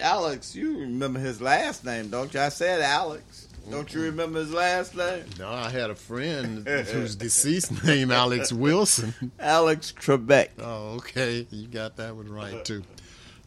Alex, 0.00 0.56
you 0.56 0.78
remember 0.80 1.20
his 1.20 1.40
last 1.40 1.84
name, 1.84 2.08
don't 2.08 2.32
you? 2.32 2.40
I 2.40 2.48
said 2.48 2.80
Alex. 2.80 3.48
Don't 3.70 3.92
you 3.94 4.00
remember 4.02 4.40
his 4.40 4.52
last 4.52 4.96
name? 4.96 5.24
No, 5.38 5.48
I 5.48 5.70
had 5.70 5.90
a 5.90 5.94
friend 5.94 6.66
whose 6.88 7.14
deceased 7.14 7.84
name 7.84 8.10
Alex 8.10 8.52
Wilson. 8.52 9.30
Alex 9.38 9.92
Trebek. 9.96 10.48
Oh, 10.58 10.94
okay. 10.96 11.46
You 11.50 11.68
got 11.68 11.96
that 11.98 12.16
one 12.16 12.28
right 12.28 12.64
too. 12.64 12.82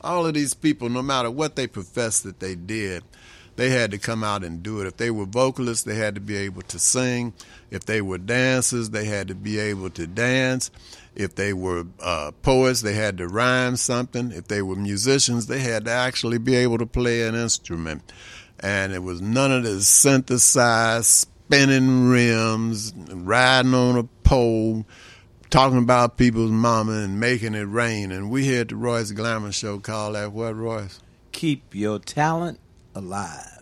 All 0.01 0.25
of 0.25 0.33
these 0.33 0.53
people, 0.53 0.87
no 0.89 1.01
matter 1.01 1.29
what 1.31 1.55
they 1.55 1.67
professed 1.67 2.23
that 2.23 2.39
they 2.39 2.55
did, 2.55 3.03
they 3.55 3.69
had 3.71 3.91
to 3.91 3.97
come 3.97 4.23
out 4.23 4.43
and 4.43 4.61
do 4.61 4.79
it. 4.81 4.87
If 4.87 4.97
they 4.97 5.09
were 5.11 5.25
vocalists, 5.25 5.83
they 5.83 5.95
had 5.95 6.15
to 6.15 6.21
be 6.21 6.37
able 6.37 6.61
to 6.63 6.79
sing. 6.79 7.33
If 7.71 7.85
they 7.85 8.01
were 8.01 8.17
dancers, 8.17 8.91
they 8.91 9.05
had 9.05 9.27
to 9.29 9.35
be 9.35 9.57
able 9.59 9.89
to 9.91 10.05
dance. 10.07 10.71
If 11.15 11.35
they 11.35 11.53
were 11.53 11.85
uh, 12.01 12.31
poets, 12.41 12.81
they 12.81 12.93
had 12.93 13.17
to 13.19 13.27
rhyme 13.27 13.77
something. 13.77 14.31
If 14.31 14.47
they 14.47 14.61
were 14.61 14.75
musicians, 14.75 15.47
they 15.47 15.59
had 15.59 15.85
to 15.85 15.91
actually 15.91 16.37
be 16.37 16.55
able 16.55 16.77
to 16.77 16.85
play 16.85 17.27
an 17.27 17.35
instrument. 17.35 18.11
And 18.59 18.93
it 18.93 18.99
was 18.99 19.21
none 19.21 19.51
of 19.51 19.63
this 19.63 19.87
synthesized, 19.87 21.05
spinning 21.05 22.09
rims, 22.09 22.93
riding 22.95 23.73
on 23.73 23.97
a 23.97 24.03
pole, 24.23 24.85
talking 25.49 25.77
about 25.77 26.17
people's 26.17 26.51
mama 26.51 26.93
and 26.93 27.19
making 27.19 27.55
it 27.55 27.63
rain. 27.63 28.11
And 28.11 28.29
we 28.29 28.43
here 28.43 28.61
at 28.61 28.69
the 28.69 28.75
Royce 28.75 29.11
Glamour 29.11 29.51
Show 29.51 29.79
call 29.79 30.13
that 30.13 30.31
what, 30.31 30.55
Royce? 30.55 30.99
Keep 31.31 31.75
your 31.75 31.99
talent 31.99 32.59
alive. 32.93 33.54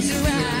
was 0.00 0.12
right. 0.22 0.59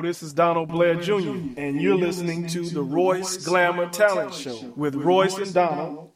Hello, 0.00 0.08
this 0.08 0.22
is 0.22 0.32
Donald 0.32 0.70
Blair 0.70 0.94
Jr., 0.94 1.36
and 1.58 1.78
you're 1.78 1.94
listening 1.94 2.46
to 2.46 2.62
the 2.62 2.82
Royce 2.82 3.36
Glamour 3.44 3.90
Talent 3.90 4.32
Show 4.32 4.72
with 4.74 4.94
Royce 4.94 5.36
and 5.36 5.52
Donald. 5.52 6.10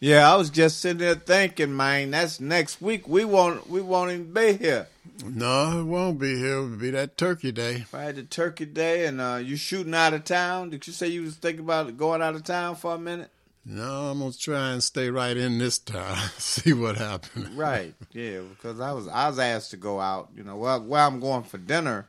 Yeah, 0.00 0.28
I 0.28 0.34
was 0.34 0.50
just 0.50 0.80
sitting 0.80 0.98
there 0.98 1.14
thinking, 1.14 1.76
man, 1.76 2.10
that's 2.10 2.40
next 2.40 2.82
week. 2.82 3.06
We 3.06 3.24
won't 3.24 3.70
we 3.70 3.80
won't 3.82 4.10
even 4.10 4.32
be 4.32 4.54
here. 4.54 4.88
No, 5.24 5.78
it 5.78 5.84
won't 5.84 6.18
be 6.18 6.38
here. 6.38 6.54
It'll 6.54 6.70
be 6.70 6.90
that 6.90 7.16
Turkey 7.16 7.52
Day. 7.52 7.82
Friday 7.82 8.24
Turkey 8.24 8.66
Day, 8.66 9.06
and 9.06 9.20
uh, 9.20 9.38
you 9.40 9.54
shooting 9.54 9.94
out 9.94 10.12
of 10.12 10.24
town. 10.24 10.70
Did 10.70 10.84
you 10.88 10.92
say 10.92 11.06
you 11.06 11.22
was 11.22 11.36
thinking 11.36 11.64
about 11.64 11.96
going 11.96 12.20
out 12.20 12.34
of 12.34 12.42
town 12.42 12.74
for 12.74 12.96
a 12.96 12.98
minute? 12.98 13.30
No, 13.64 14.10
I'm 14.10 14.18
gonna 14.18 14.32
try 14.32 14.72
and 14.72 14.82
stay 14.82 15.08
right 15.08 15.36
in 15.36 15.58
this 15.58 15.78
time. 15.78 16.30
See 16.38 16.72
what 16.72 16.96
happens. 16.96 17.48
Right. 17.50 17.94
Yeah, 18.10 18.40
because 18.40 18.80
I 18.80 18.90
was 18.90 19.06
I 19.06 19.28
was 19.28 19.38
asked 19.38 19.70
to 19.70 19.76
go 19.76 20.00
out. 20.00 20.30
You 20.34 20.42
know, 20.42 20.56
well, 20.56 20.82
where 20.82 21.02
I'm 21.02 21.20
going 21.20 21.44
for 21.44 21.58
dinner 21.58 22.08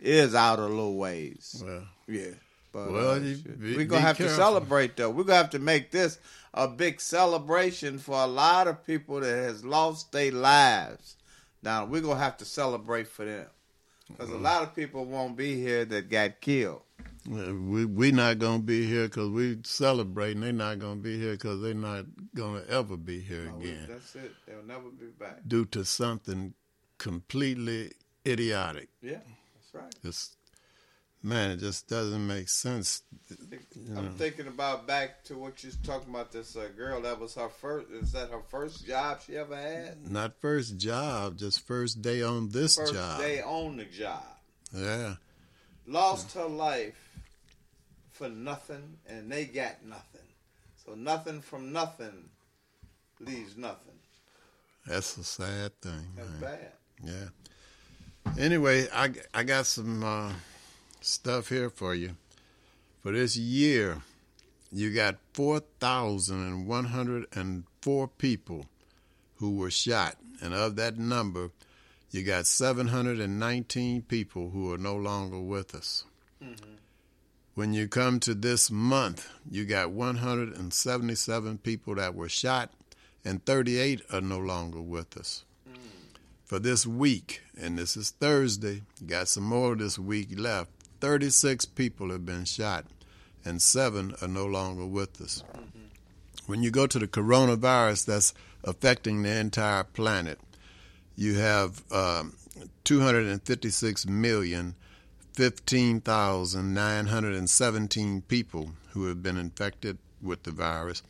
is 0.00 0.34
out 0.34 0.58
a 0.58 0.66
little 0.66 0.96
ways. 0.96 1.62
Well, 1.64 1.86
yeah. 2.08 2.30
But 2.72 2.92
Well, 2.92 3.10
uh, 3.10 3.18
be- 3.20 3.76
we're 3.76 3.84
gonna 3.84 4.00
have 4.00 4.16
to 4.18 4.28
celebrate 4.28 4.96
though. 4.96 5.10
We're 5.10 5.24
gonna 5.24 5.38
have 5.38 5.50
to 5.50 5.58
make 5.58 5.90
this 5.90 6.18
a 6.54 6.68
big 6.68 7.00
celebration 7.00 7.98
for 7.98 8.14
a 8.22 8.26
lot 8.26 8.68
of 8.68 8.84
people 8.86 9.20
that 9.20 9.36
has 9.36 9.64
lost 9.64 10.12
their 10.12 10.30
lives. 10.32 11.16
Now 11.62 11.84
we're 11.84 12.00
gonna 12.00 12.18
have 12.20 12.36
to 12.38 12.44
celebrate 12.44 13.08
for 13.08 13.24
them 13.24 13.46
because 14.08 14.30
a 14.30 14.36
lot 14.38 14.62
of 14.62 14.74
people 14.74 15.04
won't 15.04 15.36
be 15.36 15.60
here 15.60 15.84
that 15.84 16.08
got 16.10 16.40
killed. 16.40 16.82
We 17.26 17.84
we 17.84 18.12
not 18.12 18.38
gonna 18.38 18.60
be 18.62 18.86
here 18.86 19.04
because 19.06 19.28
we 19.30 19.58
celebrating. 19.64 20.40
They're 20.40 20.52
not 20.52 20.78
gonna 20.78 20.96
be 21.00 21.18
here 21.18 21.32
because 21.32 21.60
they're 21.60 21.74
not 21.74 22.06
gonna 22.34 22.62
ever 22.68 22.96
be 22.96 23.20
here 23.20 23.52
again 23.58 23.86
That's 23.88 24.14
it. 24.14 24.32
They'll 24.46 24.62
never 24.62 24.88
be 24.90 25.06
back. 25.18 25.40
due 25.46 25.64
to 25.66 25.84
something 25.84 26.54
completely 26.98 27.92
idiotic. 28.26 28.88
Yeah, 29.02 29.18
right. 29.74 29.94
It's 30.02 30.36
man, 31.22 31.50
it 31.50 31.58
just 31.58 31.88
doesn't 31.88 32.26
make 32.26 32.48
sense. 32.48 33.02
You 33.28 33.94
know. 33.94 34.00
I'm 34.00 34.10
thinking 34.14 34.46
about 34.46 34.86
back 34.86 35.24
to 35.24 35.36
what 35.36 35.62
you 35.62 35.68
was 35.68 35.76
talking 35.76 36.10
about. 36.10 36.32
This 36.32 36.56
uh, 36.56 36.68
girl 36.76 37.02
that 37.02 37.18
was 37.18 37.34
her 37.34 37.48
first. 37.48 37.90
Is 37.90 38.12
that 38.12 38.30
her 38.30 38.42
first 38.48 38.86
job 38.86 39.20
she 39.26 39.36
ever 39.36 39.56
had? 39.56 40.10
Not 40.10 40.40
first 40.40 40.78
job, 40.78 41.36
just 41.36 41.66
first 41.66 42.02
day 42.02 42.22
on 42.22 42.48
this 42.50 42.76
First 42.76 42.94
job. 42.94 43.20
day 43.20 43.40
on 43.42 43.76
the 43.76 43.84
job. 43.84 44.24
Yeah. 44.74 45.14
Lost 45.86 46.34
her 46.34 46.46
life 46.46 47.18
for 48.10 48.28
nothing, 48.28 48.98
and 49.08 49.30
they 49.30 49.44
got 49.46 49.84
nothing. 49.84 50.20
So 50.84 50.94
nothing 50.94 51.40
from 51.40 51.72
nothing 51.72 52.28
leaves 53.18 53.56
nothing. 53.56 53.94
That's 54.86 55.16
a 55.18 55.24
sad 55.24 55.80
thing. 55.80 56.06
That's 56.16 56.28
man. 56.30 56.40
bad. 56.40 56.72
Yeah. 57.04 57.28
Anyway, 58.38 58.86
I, 58.92 59.10
I 59.34 59.42
got 59.44 59.64
some 59.66 60.04
uh, 60.04 60.32
stuff 61.00 61.48
here 61.48 61.70
for 61.70 61.94
you. 61.94 62.16
For 63.02 63.12
this 63.12 63.36
year, 63.36 64.02
you 64.72 64.94
got 64.94 65.16
4,104 65.34 68.08
people 68.08 68.66
who 69.36 69.56
were 69.56 69.70
shot. 69.70 70.16
And 70.42 70.54
of 70.54 70.76
that 70.76 70.96
number, 70.96 71.50
you 72.10 72.22
got 72.22 72.46
719 72.46 74.00
people 74.02 74.50
who 74.50 74.72
are 74.72 74.78
no 74.78 74.94
longer 74.96 75.40
with 75.40 75.74
us. 75.74 76.04
When 77.54 77.74
you 77.74 77.88
come 77.88 78.20
to 78.20 78.32
this 78.34 78.70
month, 78.70 79.28
you 79.50 79.64
got 79.66 79.90
177 79.90 81.58
people 81.58 81.96
that 81.96 82.14
were 82.14 82.28
shot, 82.28 82.70
and 83.24 83.44
38 83.44 84.02
are 84.12 84.20
no 84.20 84.38
longer 84.38 84.80
with 84.80 85.16
us. 85.18 85.44
For 86.50 86.58
this 86.58 86.84
week, 86.84 87.42
and 87.56 87.78
this 87.78 87.96
is 87.96 88.10
Thursday, 88.10 88.82
got 89.06 89.28
some 89.28 89.44
more 89.44 89.76
this 89.76 90.00
week 90.00 90.30
left. 90.36 90.72
36 91.00 91.64
people 91.66 92.10
have 92.10 92.26
been 92.26 92.44
shot, 92.44 92.86
and 93.44 93.62
seven 93.62 94.16
are 94.20 94.26
no 94.26 94.46
longer 94.46 94.84
with 94.84 95.20
us. 95.20 95.44
When 96.46 96.64
you 96.64 96.72
go 96.72 96.88
to 96.88 96.98
the 96.98 97.06
coronavirus 97.06 98.06
that's 98.06 98.34
affecting 98.64 99.22
the 99.22 99.30
entire 99.30 99.84
planet, 99.84 100.40
you 101.14 101.38
have 101.38 101.84
um, 101.92 102.34
256 102.82 104.08
million 104.08 104.74
15,917 105.34 108.22
people 108.22 108.72
who 108.88 109.06
have 109.06 109.22
been 109.22 109.36
infected 109.36 109.98
with 110.20 110.42
the 110.42 110.50
virus. 110.50 111.04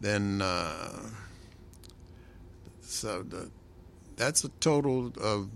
then 0.00 0.42
uh, 0.42 1.10
so 2.82 3.22
the, 3.22 3.48
that's 4.20 4.44
a 4.44 4.50
total 4.60 5.12
of 5.18 5.48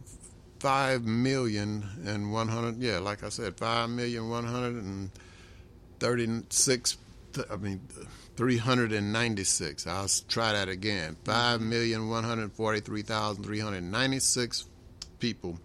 five 0.59 1.05
million 1.05 1.85
and 2.07 2.32
one 2.32 2.49
hundred. 2.49 2.82
Yeah, 2.82 2.99
like 2.99 3.23
I 3.23 3.28
said, 3.28 3.59
five 3.59 3.91
million 3.91 4.31
one 4.31 4.45
hundred 4.45 4.82
and 4.82 5.11
thirty-six. 6.01 6.97
I 7.51 7.57
mean, 7.57 7.81
three 8.36 8.57
hundred 8.57 8.93
and 8.93 9.12
ninety-six. 9.12 9.86
I'll 9.86 10.09
try 10.28 10.53
that 10.53 10.70
again. 10.70 11.16
Five 11.24 11.61
million 11.61 12.09
one 12.09 12.24
hundred 12.24 12.53
forty-three 12.53 13.03
thousand 13.03 13.45
three 13.45 13.61
hundred 13.61 13.82
ninety-six 13.82 14.65
people 15.19 15.59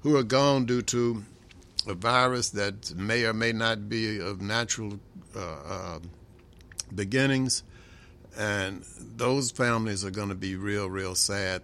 who 0.00 0.16
are 0.16 0.22
gone 0.22 0.64
due 0.64 0.82
to 0.82 1.22
a 1.86 1.94
virus 1.94 2.50
that 2.50 2.94
may 2.96 3.24
or 3.24 3.34
may 3.34 3.52
not 3.52 3.88
be 3.88 4.18
of 4.18 4.40
natural 4.40 4.98
uh, 5.36 5.40
uh, 5.40 5.98
beginnings, 6.94 7.62
and 8.38 8.82
those 9.16 9.50
families 9.50 10.06
are 10.06 10.10
going 10.10 10.30
to 10.30 10.34
be 10.34 10.56
real, 10.56 10.88
real 10.88 11.14
sad 11.14 11.62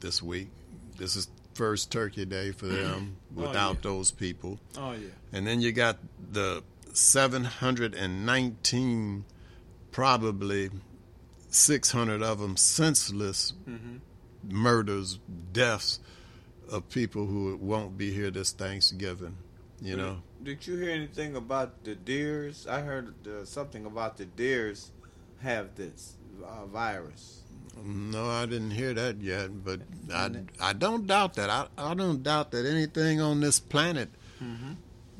this 0.00 0.22
week. 0.22 0.48
This 0.98 1.16
is 1.16 1.28
first 1.54 1.90
Turkey 1.90 2.24
Day 2.24 2.52
for 2.52 2.66
them 2.66 3.16
Oh, 3.36 3.42
without 3.42 3.74
yeah. 3.76 3.80
those 3.82 4.10
people. 4.10 4.58
Oh, 4.76 4.92
yeah. 4.92 5.08
And 5.32 5.46
then 5.46 5.60
you 5.60 5.72
got 5.72 5.98
the 6.32 6.62
719, 6.92 9.24
probably 9.92 10.70
600 11.50 12.22
of 12.22 12.38
them 12.38 12.56
senseless 12.56 13.52
Mhm. 13.68 14.00
murders, 14.48 15.18
deaths 15.52 16.00
of 16.70 16.88
people 16.88 17.26
who 17.26 17.56
won't 17.56 17.98
be 17.98 18.12
here 18.12 18.30
this 18.30 18.52
Thanksgiving. 18.52 19.36
You 19.82 19.96
know, 19.96 20.22
Did 20.42 20.66
you 20.66 20.76
hear 20.76 20.90
anything 20.90 21.36
about 21.36 21.84
the 21.84 21.94
deers? 21.94 22.66
I 22.66 22.80
heard 22.82 23.14
uh, 23.26 23.44
something 23.44 23.86
about 23.86 24.16
the 24.18 24.26
deers 24.26 24.90
have 25.40 25.74
this 25.74 26.14
uh, 26.44 26.66
virus. 26.66 27.39
No, 27.84 28.28
I 28.28 28.46
didn't 28.46 28.70
hear 28.72 28.92
that 28.94 29.20
yet, 29.20 29.64
but 29.64 29.80
I, 30.12 30.30
I 30.60 30.72
don't 30.72 31.06
doubt 31.06 31.34
that. 31.34 31.50
I, 31.50 31.66
I 31.78 31.94
don't 31.94 32.22
doubt 32.22 32.50
that 32.52 32.66
anything 32.66 33.20
on 33.20 33.40
this 33.40 33.60
planet 33.60 34.08
Mhm. 34.42 34.76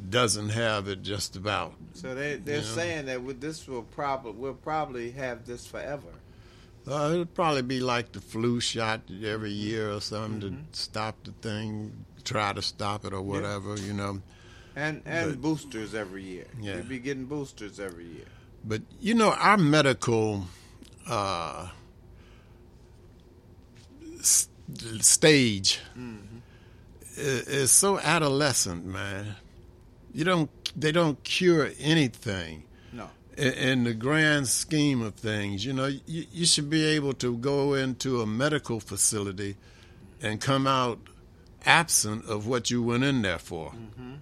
doesn't 0.08 0.50
have 0.50 0.88
it 0.88 1.02
just 1.02 1.36
about. 1.36 1.74
So 1.94 2.14
they 2.14 2.36
they're 2.36 2.56
you 2.56 2.60
know. 2.62 2.66
saying 2.68 3.06
that 3.06 3.22
with 3.22 3.40
this 3.40 3.66
will 3.68 3.82
probably 3.82 4.32
we'll 4.32 4.54
probably 4.54 5.10
have 5.12 5.44
this 5.46 5.66
forever. 5.66 6.08
Uh, 6.88 7.10
it'll 7.12 7.26
probably 7.26 7.62
be 7.62 7.78
like 7.80 8.12
the 8.12 8.20
flu 8.20 8.58
shot 8.60 9.02
every 9.22 9.50
year 9.52 9.92
or 9.92 10.00
something 10.00 10.50
Mm-hmm. 10.50 10.70
to 10.72 10.78
stop 10.78 11.16
the 11.24 11.32
thing, 11.42 12.04
try 12.24 12.52
to 12.54 12.62
stop 12.62 13.04
it 13.04 13.12
or 13.12 13.20
whatever, 13.22 13.76
you 13.76 13.92
know. 13.92 14.22
And 14.74 15.02
and 15.04 15.32
But- 15.32 15.42
boosters 15.42 15.94
every 15.94 16.22
year. 16.24 16.46
Yeah. 16.60 16.80
Be 16.80 16.98
getting 16.98 17.26
boosters 17.26 17.78
every 17.78 18.06
year. 18.06 18.26
But 18.64 18.82
you 19.00 19.14
know, 19.14 19.32
our 19.32 19.58
medical 19.58 20.46
uh, 21.06 21.68
s- 24.20 24.48
stage 25.00 25.78
i- 25.96 27.20
is 27.20 27.70
so 27.72 27.98
adolescent, 27.98 28.84
man. 28.86 29.36
You 30.14 30.24
don't, 30.24 30.50
they 30.78 30.92
don't 30.92 31.22
cure 31.24 31.70
anything. 31.80 32.64
No. 32.92 33.08
in, 33.36 33.52
in 33.52 33.84
the 33.84 33.94
grand 33.94 34.48
scheme 34.48 35.02
of 35.02 35.14
things, 35.14 35.64
you 35.64 35.72
know, 35.72 35.86
you, 35.86 36.24
you 36.32 36.46
should 36.46 36.68
be 36.70 36.84
able 36.84 37.12
to 37.14 37.36
go 37.36 37.74
into 37.74 38.20
a 38.20 38.26
medical 38.26 38.80
facility 38.80 39.56
and 40.22 40.40
come 40.40 40.66
out 40.66 40.98
absent 41.64 42.24
of 42.26 42.46
what 42.46 42.70
you 42.70 42.82
went 42.82 43.04
in 43.04 43.22
there 43.22 43.38
for. 43.38 43.70
Mm-hmm. 43.70 44.14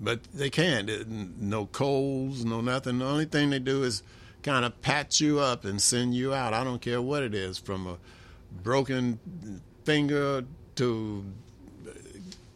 But 0.00 0.24
they 0.32 0.48
can't. 0.50 0.88
No 1.40 1.66
colds, 1.66 2.44
no 2.44 2.60
nothing. 2.60 2.98
The 3.00 3.04
only 3.04 3.24
thing 3.24 3.50
they 3.50 3.58
do 3.58 3.82
is 3.82 4.02
kind 4.44 4.64
of 4.64 4.80
patch 4.80 5.20
you 5.20 5.40
up 5.40 5.64
and 5.64 5.82
send 5.82 6.14
you 6.14 6.32
out. 6.32 6.54
I 6.54 6.62
don't 6.62 6.80
care 6.80 7.02
what 7.02 7.22
it 7.24 7.34
is, 7.34 7.58
from 7.58 7.86
a 7.86 7.96
broken 8.50 9.18
finger 9.84 10.44
to 10.76 11.24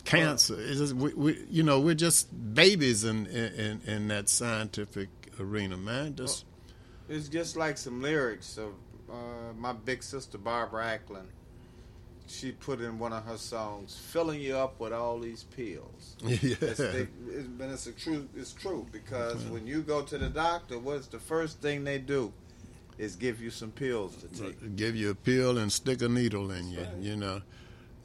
cancer. 0.04 0.56
It's 0.58 0.78
just, 0.78 0.94
we, 0.94 1.14
we, 1.14 1.44
you 1.50 1.62
know, 1.62 1.80
we're 1.80 1.94
just 1.94 2.54
babies 2.54 3.04
in, 3.04 3.26
in 3.26 3.80
in 3.86 4.08
that 4.08 4.28
scientific 4.28 5.08
arena, 5.40 5.76
man. 5.76 6.14
Just 6.16 6.44
It's 7.08 7.28
just 7.28 7.56
like 7.56 7.78
some 7.78 8.02
lyrics 8.02 8.58
of 8.58 8.72
uh, 9.10 9.52
my 9.56 9.72
big 9.72 10.02
sister 10.02 10.38
Barbara 10.38 10.86
Ackland. 10.86 11.28
She 12.28 12.52
put 12.52 12.80
in 12.80 12.98
one 12.98 13.12
of 13.12 13.24
her 13.24 13.36
songs, 13.36 13.98
"Filling 14.10 14.40
you 14.40 14.56
up 14.56 14.80
with 14.80 14.92
all 14.92 15.18
these 15.18 15.44
pills." 15.44 16.16
Yeah. 16.22 16.56
It's, 16.60 16.78
they, 16.78 17.08
it's, 17.28 17.48
but 17.58 17.68
it's 17.68 17.86
a 17.86 17.92
true. 17.92 18.28
It's 18.36 18.52
true 18.52 18.86
because 18.90 19.44
when 19.46 19.66
you 19.66 19.82
go 19.82 20.02
to 20.02 20.18
the 20.18 20.28
doctor, 20.28 20.78
what's 20.78 21.08
the 21.08 21.18
first 21.18 21.60
thing 21.60 21.84
they 21.84 21.98
do? 21.98 22.32
Is 23.02 23.16
give 23.16 23.40
you 23.42 23.50
some 23.50 23.72
pills 23.72 24.14
to 24.18 24.28
take. 24.28 24.76
give 24.76 24.94
you 24.94 25.10
a 25.10 25.14
pill 25.16 25.58
and 25.58 25.72
stick 25.72 26.02
a 26.02 26.08
needle 26.08 26.52
in 26.52 26.70
you, 26.70 26.86
you 27.00 27.16
know. 27.16 27.42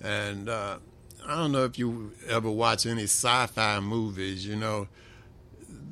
And 0.02 0.50
uh, 0.50 0.80
I 1.24 1.36
don't 1.36 1.52
know 1.52 1.66
if 1.66 1.78
you 1.78 2.14
ever 2.28 2.50
watch 2.50 2.88
any 2.88 3.04
sci-fi 3.04 3.80
movies, 3.80 4.44
you 4.44 4.56
know. 4.56 4.88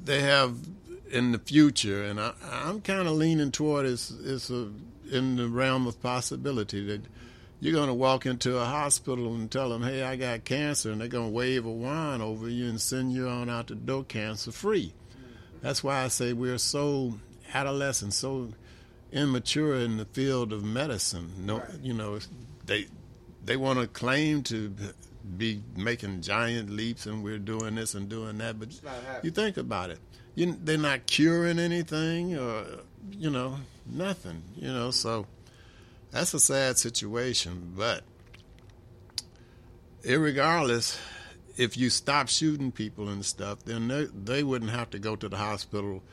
They 0.04 0.22
have 0.22 0.58
in 1.12 1.34
the 1.34 1.38
future, 1.38 2.04
and 2.04 2.20
I, 2.20 2.34
I'm 2.52 2.82
kind 2.82 3.08
of 3.08 3.14
leaning 3.14 3.52
toward 3.52 3.86
it's, 3.86 4.10
it's 4.10 4.50
a, 4.50 4.72
in 5.12 5.36
the 5.36 5.50
realm 5.50 5.86
of 5.86 6.02
possibility 6.02 6.84
that 6.88 7.02
you're 7.60 7.74
going 7.74 7.90
to 7.90 7.94
walk 7.94 8.26
into 8.26 8.58
a 8.58 8.66
hospital 8.66 9.36
and 9.36 9.52
tell 9.52 9.70
them, 9.70 9.84
hey, 9.84 10.02
I 10.02 10.16
got 10.16 10.46
cancer, 10.46 10.92
and 10.92 11.00
they're 11.00 11.08
going 11.08 11.28
to 11.28 11.32
wave 11.32 11.64
a 11.68 11.72
wand 11.72 12.24
over 12.24 12.50
you 12.50 12.70
and 12.70 12.82
send 12.82 13.14
you 13.14 13.30
on 13.30 13.52
out 13.52 13.68
the 13.68 13.76
door 13.76 14.04
cancer 14.04 14.52
free. 14.52 14.94
That's 15.62 15.84
why 15.84 16.04
I 16.04 16.08
say 16.08 16.34
we're 16.34 16.58
so 16.58 17.20
adolescent, 17.54 18.14
so 18.14 18.50
immature 19.16 19.76
in 19.76 19.98
the 19.98 20.06
field 20.06 20.54
of 20.54 20.64
medicine. 20.64 21.32
No, 21.40 21.64
you 21.82 21.94
know, 21.94 22.20
they 22.66 22.88
they 23.44 23.58
want 23.58 23.80
to 23.80 23.88
claim 23.88 24.44
to 24.44 24.74
be 25.38 25.64
making 25.76 26.22
giant 26.22 26.70
leaps, 26.70 27.08
and 27.08 27.24
we're 27.24 27.40
doing 27.40 27.76
this 27.76 27.96
and 27.96 28.10
doing 28.10 28.38
that. 28.40 28.60
But 28.60 28.70
you 29.24 29.32
think 29.32 29.58
about 29.58 29.90
it, 29.90 30.00
you, 30.36 30.56
they're 30.64 30.78
not 30.78 31.08
curing 31.08 31.58
anything, 31.58 32.38
or 32.38 32.66
you 33.12 33.32
know, 33.32 33.58
nothing. 33.88 34.44
You 34.56 34.72
know, 34.72 34.92
so 34.92 35.26
that's 36.12 36.34
a 36.34 36.40
sad 36.40 36.78
situation. 36.78 37.74
But 37.76 38.04
irregardless, 40.04 41.00
if 41.58 41.78
you 41.78 41.90
stop 41.90 42.28
shooting 42.28 42.72
people 42.72 43.10
and 43.10 43.24
stuff, 43.26 43.64
then 43.64 43.88
they, 43.88 44.06
they 44.06 44.44
wouldn't 44.44 44.72
have 44.72 44.90
to 44.92 45.00
go 45.00 45.16
to 45.16 45.30
the 45.30 45.38
hospital 45.38 46.04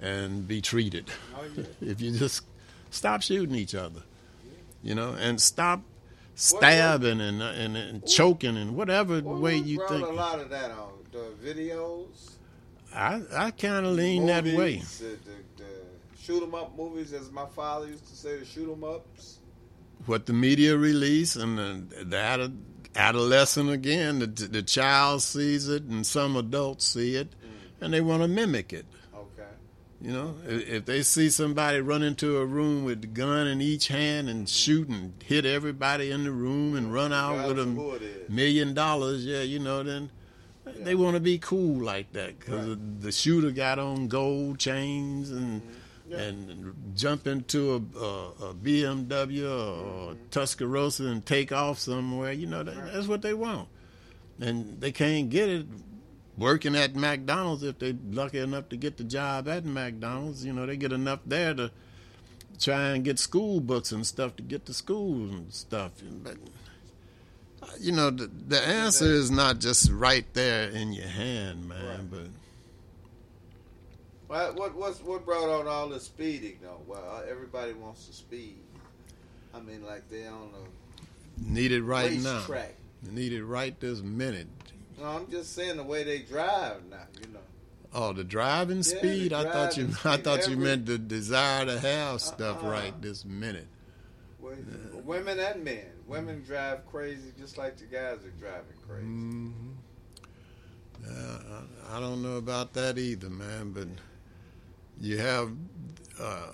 and 0.00 0.46
be 0.46 0.60
treated. 0.60 1.10
Oh, 1.36 1.64
if 1.80 2.00
you 2.00 2.12
just 2.12 2.44
stop 2.90 3.22
shooting 3.22 3.54
each 3.54 3.74
other, 3.74 4.02
you 4.82 4.94
know, 4.94 5.14
and 5.18 5.40
stop 5.40 5.82
stabbing 6.34 7.20
uh, 7.20 7.24
and, 7.24 7.42
and 7.42 7.76
and 7.76 8.06
choking 8.06 8.56
and 8.56 8.76
whatever 8.76 9.20
way 9.20 9.56
you 9.56 9.82
think. 9.88 10.06
a 10.06 10.12
lot 10.12 10.38
of 10.38 10.50
that 10.50 10.70
on 10.70 10.92
the 11.12 11.32
videos. 11.44 12.32
I 12.94 13.22
I 13.34 13.50
kind 13.50 13.86
of 13.86 13.94
lean 13.94 14.26
that 14.26 14.44
way. 14.44 14.76
The, 14.76 15.04
the, 15.04 15.62
the 15.62 15.64
shoot 16.20 16.42
'em 16.42 16.54
up 16.54 16.76
movies, 16.76 17.12
as 17.12 17.30
my 17.30 17.46
father 17.46 17.86
used 17.88 18.06
to 18.08 18.16
say, 18.16 18.38
the 18.38 18.44
shoot 18.44 18.70
'em 18.70 18.84
ups. 18.84 19.38
What 20.04 20.26
the 20.26 20.34
media 20.34 20.76
release 20.76 21.36
and 21.36 21.58
the, 21.58 22.04
the 22.04 22.52
adolescent 22.94 23.70
again, 23.70 24.18
the 24.20 24.26
the 24.26 24.62
child 24.62 25.22
sees 25.22 25.68
it 25.68 25.84
and 25.84 26.06
some 26.06 26.36
adults 26.36 26.86
see 26.86 27.16
it, 27.16 27.30
mm. 27.30 27.84
and 27.84 27.92
they 27.94 28.00
want 28.00 28.22
to 28.22 28.28
mimic 28.28 28.72
it. 28.72 28.86
You 30.00 30.12
know, 30.12 30.34
if 30.46 30.68
if 30.68 30.84
they 30.84 31.02
see 31.02 31.30
somebody 31.30 31.80
run 31.80 32.02
into 32.02 32.36
a 32.38 32.44
room 32.44 32.84
with 32.84 33.02
a 33.04 33.06
gun 33.06 33.46
in 33.46 33.62
each 33.62 33.88
hand 33.88 34.28
and 34.28 34.48
shoot 34.48 34.88
and 34.88 35.14
hit 35.24 35.46
everybody 35.46 36.10
in 36.10 36.24
the 36.24 36.32
room 36.32 36.76
and 36.76 36.92
run 36.92 37.12
out 37.12 37.48
with 37.48 37.58
Regardless 37.58 37.66
of 37.66 37.74
who 37.74 37.92
it 37.92 38.26
a 38.28 38.32
million 38.32 38.74
dollars, 38.74 39.24
yeah, 39.24 39.40
you 39.40 39.58
know, 39.58 39.82
then 39.82 40.10
they 40.80 40.94
want 40.94 41.14
to 41.14 41.20
be 41.20 41.38
cool 41.38 41.82
like 41.82 42.12
that 42.12 42.38
because 42.38 42.76
the 43.00 43.10
shooter 43.10 43.50
got 43.50 43.78
on 43.78 44.08
gold 44.08 44.58
chains 44.58 45.30
and 45.30 45.62
mm-hmm. 45.62 46.12
and 46.12 46.74
jump 46.94 47.26
into 47.26 47.72
a, 47.72 47.98
a, 47.98 48.50
a 48.50 48.54
BMW 48.54 49.44
or 49.44 50.12
mm-hmm. 50.12 50.12
a 50.12 50.16
Tuscaloosa 50.30 51.04
and 51.06 51.24
take 51.24 51.52
off 51.52 51.78
somewhere. 51.78 52.32
You 52.32 52.48
know, 52.48 52.62
that, 52.62 52.92
that's 52.92 53.06
what 53.06 53.22
they 53.22 53.32
want, 53.32 53.68
and 54.40 54.78
they 54.78 54.92
can't 54.92 55.30
get 55.30 55.48
it 55.48 55.66
working 56.36 56.76
at 56.76 56.94
McDonald's 56.94 57.62
if 57.62 57.78
they're 57.78 57.94
lucky 58.10 58.38
enough 58.38 58.68
to 58.70 58.76
get 58.76 58.96
the 58.96 59.04
job 59.04 59.48
at 59.48 59.64
McDonald's. 59.64 60.44
You 60.44 60.52
know, 60.52 60.66
they 60.66 60.76
get 60.76 60.92
enough 60.92 61.20
there 61.26 61.54
to 61.54 61.70
try 62.58 62.90
and 62.90 63.04
get 63.04 63.18
school 63.18 63.60
books 63.60 63.92
and 63.92 64.06
stuff 64.06 64.36
to 64.36 64.42
get 64.42 64.66
to 64.66 64.74
school 64.74 65.28
and 65.28 65.52
stuff. 65.52 65.92
But 66.22 66.36
you 67.80 67.92
know, 67.92 68.10
the, 68.10 68.30
the 68.48 68.60
answer 68.60 69.06
is 69.06 69.30
not 69.30 69.58
just 69.58 69.90
right 69.90 70.26
there 70.34 70.68
in 70.70 70.92
your 70.92 71.08
hand, 71.08 71.68
man. 71.68 72.08
But 72.10 72.28
What 74.28 74.54
what 74.56 74.74
what's, 74.74 75.00
what 75.02 75.24
brought 75.24 75.48
on 75.48 75.66
all 75.68 75.88
the 75.88 76.00
speeding 76.00 76.58
though? 76.62 76.80
Well, 76.86 77.22
everybody 77.28 77.72
wants 77.72 78.06
to 78.06 78.12
speed. 78.12 78.58
I 79.54 79.60
mean, 79.60 79.84
like 79.84 80.08
they 80.10 80.26
on 80.26 80.50
a 80.54 81.50
need 81.52 81.72
it 81.72 81.82
right 81.82 82.10
now. 82.24 82.40
Need 83.10 83.32
it 83.32 83.44
right 83.44 83.78
this 83.80 84.00
minute. 84.02 84.48
No, 84.98 85.04
I'm 85.04 85.30
just 85.30 85.52
saying 85.54 85.76
the 85.76 85.82
way 85.82 86.04
they 86.04 86.20
drive 86.20 86.84
now. 86.90 86.96
You 87.20 87.32
know. 87.34 87.40
Oh, 87.94 88.12
the 88.12 88.24
driving 88.24 88.78
Yeah, 88.78 88.82
speed. 88.82 89.32
the 89.32 89.38
I 89.38 89.44
thought 89.52 89.76
you. 89.76 89.88
I 90.04 90.16
thought 90.16 90.48
you 90.48 90.56
meant 90.56 90.86
the 90.86 90.98
desire 90.98 91.64
to 91.66 91.78
have 91.78 92.20
stuff 92.20 92.62
Uh-uh. 92.62 92.70
right 92.70 93.02
this 93.02 93.24
minute. 93.24 93.66
Well, 94.40 94.54
Women 95.04 95.38
and 95.38 95.64
men. 95.64 95.86
Women 96.06 96.42
drive 96.46 96.86
crazy 96.86 97.32
just 97.38 97.58
like 97.58 97.76
the 97.76 97.84
guys 97.84 98.18
are 98.24 98.30
driving 98.38 98.76
crazy. 98.86 99.04
hmm 99.06 99.70
Yeah, 101.04 101.38
I, 101.90 101.96
I 101.96 102.00
don't 102.00 102.22
know 102.22 102.36
about 102.36 102.72
that 102.74 102.96
either, 102.98 103.28
man. 103.30 103.72
But 103.72 103.88
you 105.00 105.18
have 105.18 105.50
uh, 106.20 106.48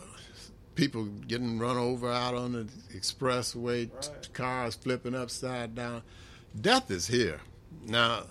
people 0.75 1.05
getting 1.05 1.59
run 1.59 1.77
over 1.77 2.11
out 2.11 2.35
on 2.35 2.53
the 2.53 2.65
expressway, 2.97 3.91
t- 4.01 4.09
cars 4.33 4.75
flipping 4.75 5.15
upside 5.15 5.75
down. 5.75 6.03
Death 6.59 6.91
is 6.91 7.07
here 7.07 7.41
now. 7.87 8.25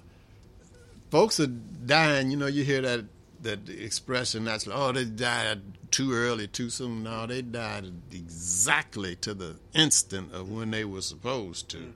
Folks 1.10 1.40
are 1.42 1.48
dying. 1.48 2.32
You 2.32 2.38
know, 2.38 2.48
you 2.48 2.64
hear 2.64 2.82
that 2.82 3.06
that 3.44 3.70
expression. 3.70 4.46
That's 4.46 4.68
oh, 4.72 4.92
they 4.92 5.06
died 5.06 5.62
too 5.92 6.14
early, 6.14 6.48
too 6.48 6.70
soon. 6.70 7.04
No, 7.04 7.28
they 7.28 7.42
died 7.42 7.86
exactly 8.12 9.16
to 9.18 9.34
the 9.34 9.58
instant 9.74 10.34
of 10.34 10.50
when 10.50 10.72
they 10.72 10.86
were 10.86 11.02
supposed 11.02 11.70
to. 11.70 11.78
Mm-hmm. 11.78 11.92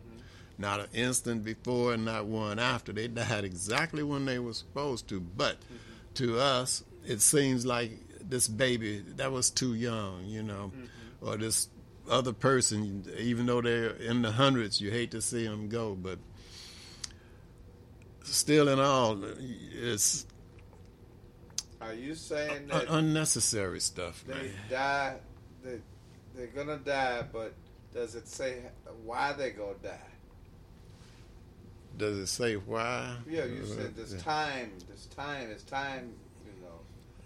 Not 0.58 0.80
an 0.82 0.88
instant 0.94 1.44
before 1.44 1.94
and 1.94 2.06
not 2.06 2.26
one 2.26 2.60
after. 2.60 2.94
They 2.94 3.08
died 3.08 3.44
exactly 3.44 4.04
when 4.04 4.26
they 4.26 4.40
were 4.40 4.54
supposed 4.54 5.08
to. 5.10 5.20
But 5.20 5.60
mm-hmm. 5.60 5.76
to 6.16 6.40
us, 6.40 6.84
it 7.06 7.22
seems 7.22 7.66
like 7.66 7.92
this 8.22 8.48
baby 8.48 9.04
that 9.18 9.32
was 9.32 9.50
too 9.50 9.74
young, 9.74 10.26
you 10.26 10.44
know, 10.44 10.72
mm-hmm. 10.76 11.28
or 11.28 11.38
this 11.38 11.68
other 12.10 12.34
person, 12.34 13.06
even 13.18 13.46
though 13.46 13.62
they're 13.62 13.90
in 13.90 14.22
the 14.22 14.32
hundreds, 14.32 14.80
you 14.80 14.92
hate 14.92 15.12
to 15.12 15.22
see 15.22 15.46
them 15.46 15.70
go. 15.70 15.96
But 15.96 16.20
still, 18.26 18.68
in 18.70 18.80
all, 18.80 19.20
it's 19.74 20.26
Are 21.82 21.94
you 21.94 22.16
saying 22.16 22.68
that 22.68 22.86
unnecessary 22.90 23.80
stuff, 23.80 24.24
they 24.28 24.34
man. 24.34 24.52
die? 24.70 25.16
They 25.64 25.80
they're 26.36 26.48
gonna 26.48 26.78
die, 26.78 27.24
but 27.32 27.54
does 27.94 28.16
it 28.16 28.28
say 28.28 28.58
why 29.04 29.34
they 29.34 29.52
gonna 29.52 29.74
die? 29.82 30.00
Does 31.98 32.18
it 32.18 32.28
say 32.28 32.56
why? 32.56 33.16
Yeah, 33.30 33.46
you 33.46 33.66
said 33.66 33.96
this 33.96 34.22
time, 34.22 34.72
this 34.90 35.06
time, 35.16 35.50
is 35.50 35.64
time, 35.64 36.12
you 36.46 36.52
know, 36.62 36.80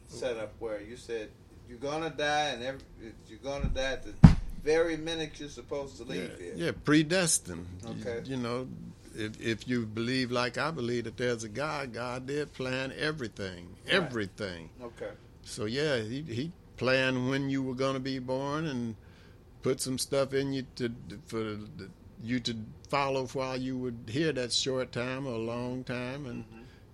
set 0.07 0.37
up 0.37 0.53
where 0.59 0.79
you 0.81 0.95
said 0.95 1.29
you're 1.67 1.79
gonna 1.79 2.11
die, 2.11 2.49
and 2.49 2.63
every, 2.63 2.81
you're 3.27 3.39
gonna 3.39 3.65
die 3.69 3.93
at 3.93 4.03
the 4.03 4.13
very 4.63 4.97
minute 4.97 5.39
you're 5.39 5.49
supposed 5.49 5.97
to 5.97 6.03
leave 6.03 6.31
yeah, 6.39 6.43
here. 6.45 6.53
yeah, 6.55 6.71
predestined. 6.83 7.65
You- 7.83 7.89
Okay. 8.05 8.21
You, 8.29 8.37
know, 8.37 8.67
if 9.19 9.39
if 9.41 9.67
you 9.67 9.85
believe 9.85 10.31
like 10.31 10.57
I 10.57 10.71
believe 10.71 11.03
that 11.03 11.17
there's 11.17 11.43
a 11.43 11.49
God, 11.49 11.93
God 11.93 12.25
did 12.27 12.53
plan 12.53 12.93
everything, 12.97 13.75
Right. 13.85 13.93
everything. 13.95 14.69
Okay. 14.81 15.11
So 15.43 15.65
yeah, 15.65 15.97
he 16.01 16.21
he 16.21 16.51
planned 16.77 17.29
when 17.29 17.49
you 17.49 17.61
were 17.61 17.75
going 17.75 17.95
to 17.95 17.99
be 17.99 18.19
born 18.19 18.65
and 18.65 18.95
put 19.61 19.81
some 19.81 19.97
stuff 19.97 20.33
in 20.33 20.53
you 20.53 20.63
to 20.77 20.91
for 21.27 21.57
you 22.23 22.39
to 22.39 22.55
follow 22.89 23.27
while 23.27 23.57
you 23.57 23.77
would 23.77 23.97
here 24.07 24.31
that 24.33 24.51
short 24.53 24.91
time 24.91 25.27
or 25.27 25.33
a 25.33 25.37
long 25.37 25.83
time, 25.83 26.25
and 26.25 26.43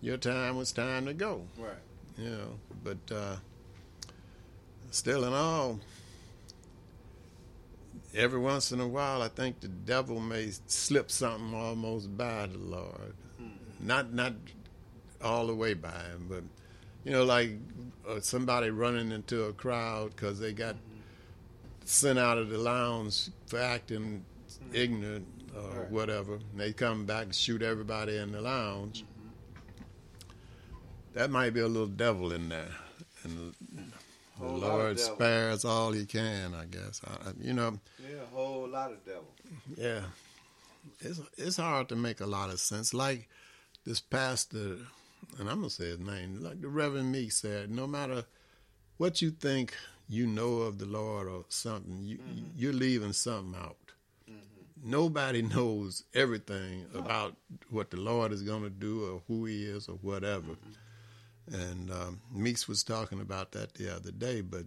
your 0.02 0.18
time 0.18 0.56
was 0.58 0.72
time 0.72 1.06
to 1.06 1.14
go. 1.14 1.46
Right. 1.58 1.84
You 2.18 2.30
know, 2.30 2.60
but 2.84 3.12
uh, 3.16 3.36
still 4.92 5.26
in 5.26 5.34
all, 5.34 5.80
every 8.16 8.40
once 8.40 8.72
in 8.72 8.80
a 8.80 8.88
while, 8.88 9.22
I 9.22 9.28
think 9.28 9.60
the 9.60 9.68
devil 9.68 10.20
may 10.20 10.52
slip 10.68 11.12
something 11.12 11.54
almost 11.54 12.18
by 12.18 12.48
the 12.48 12.58
Lord. 12.58 13.14
Hmm. 13.38 13.48
Not 13.80 14.14
not 14.14 14.34
all 15.22 15.48
the 15.48 15.56
way 15.56 15.74
by 15.74 15.90
him, 15.90 16.28
but 16.30 16.44
you 17.04 17.12
know, 17.12 17.24
like 17.24 17.52
uh, 18.08 18.20
somebody 18.20 18.70
running 18.70 19.12
into 19.12 19.44
a 19.44 19.54
crowd 19.54 20.16
because 20.16 20.40
they 20.40 20.54
got 20.54 20.76
mm-hmm. 20.76 21.00
sent 21.86 22.20
out 22.20 22.38
of 22.38 22.50
the 22.50 22.58
lounge 22.58 23.30
for 23.48 23.60
acting 23.60 24.24
mm. 24.50 24.76
ignorant 24.76 25.28
or 25.56 25.80
Right. 25.82 25.92
whatever. 25.92 26.34
And 26.34 26.60
they 26.60 26.74
come 26.74 27.06
back 27.06 27.26
and 27.26 27.36
shoot 27.36 27.62
everybody 27.62 28.18
in 28.18 28.32
the 28.32 28.42
lounge. 28.42 29.04
Mm-hmm. 29.04 30.30
That 31.14 31.30
might 31.30 31.52
be 31.52 31.62
a 31.62 31.68
little 31.68 31.88
devil 31.88 32.34
in 32.34 32.50
there, 32.50 32.72
and 33.24 33.54
mm-hmm. 33.54 33.84
The, 34.38 34.44
the 34.44 34.50
Whole 34.50 34.60
lot 34.60 34.72
of 34.72 34.80
Lord 34.80 35.00
spares 35.00 35.66
all 35.66 35.92
He 35.92 36.06
can, 36.06 36.54
I 36.54 36.66
guess. 36.66 37.02
I, 37.06 37.32
you 37.42 37.54
know, 37.54 37.80
Yeah, 38.00 38.24
a 38.24 38.36
whole 38.36 38.68
lot 38.68 38.92
of 38.92 39.06
devil. 39.06 39.28
yeah, 39.78 40.02
it's 41.00 41.20
it's 41.38 41.58
hard 41.58 41.90
to 41.90 41.96
make 41.96 42.20
a 42.22 42.26
lot 42.26 42.50
of 42.50 42.60
sense. 42.60 42.94
Like 42.94 43.28
this 43.86 44.00
pastor, 44.00 44.78
and 45.40 45.50
I'm 45.50 45.58
gonna 45.60 45.70
say 45.70 45.86
his 45.86 46.00
name, 46.00 46.42
like 46.42 46.62
the 46.62 46.68
Reverend 46.68 47.12
Meek 47.12 47.32
said, 47.32 47.70
no 47.70 47.88
matter 47.88 48.26
what 48.98 49.22
you 49.22 49.32
think 49.32 49.74
you 50.08 50.28
know 50.28 50.58
of 50.58 50.78
the 50.78 50.86
Lord 50.86 51.28
or 51.28 51.46
something, 51.50 52.04
you 52.04 52.18
mm-hmm. 52.18 52.46
you're 52.56 52.74
leaving 52.74 53.14
something 53.14 53.60
out. 53.60 53.78
Mm-hmm. 54.30 54.90
Nobody 54.90 55.42
knows 55.42 56.04
everything 56.14 56.86
about 56.94 57.36
what 57.70 57.92
the 57.92 57.98
Lord 57.98 58.32
is 58.32 58.44
going 58.44 58.64
to 58.64 58.70
do 58.70 59.06
or 59.06 59.22
who 59.28 59.46
He 59.46 59.64
is 59.64 59.88
or 59.88 59.96
whatever. 59.96 60.54
Mm-hmm. 60.54 60.72
And 61.52 61.92
um, 61.92 62.22
Meeks 62.34 62.68
was 62.68 62.84
talking 62.84 63.20
about 63.22 63.52
that 63.52 63.76
the 63.76 63.96
other 63.96 64.12
day, 64.12 64.42
but 64.42 64.66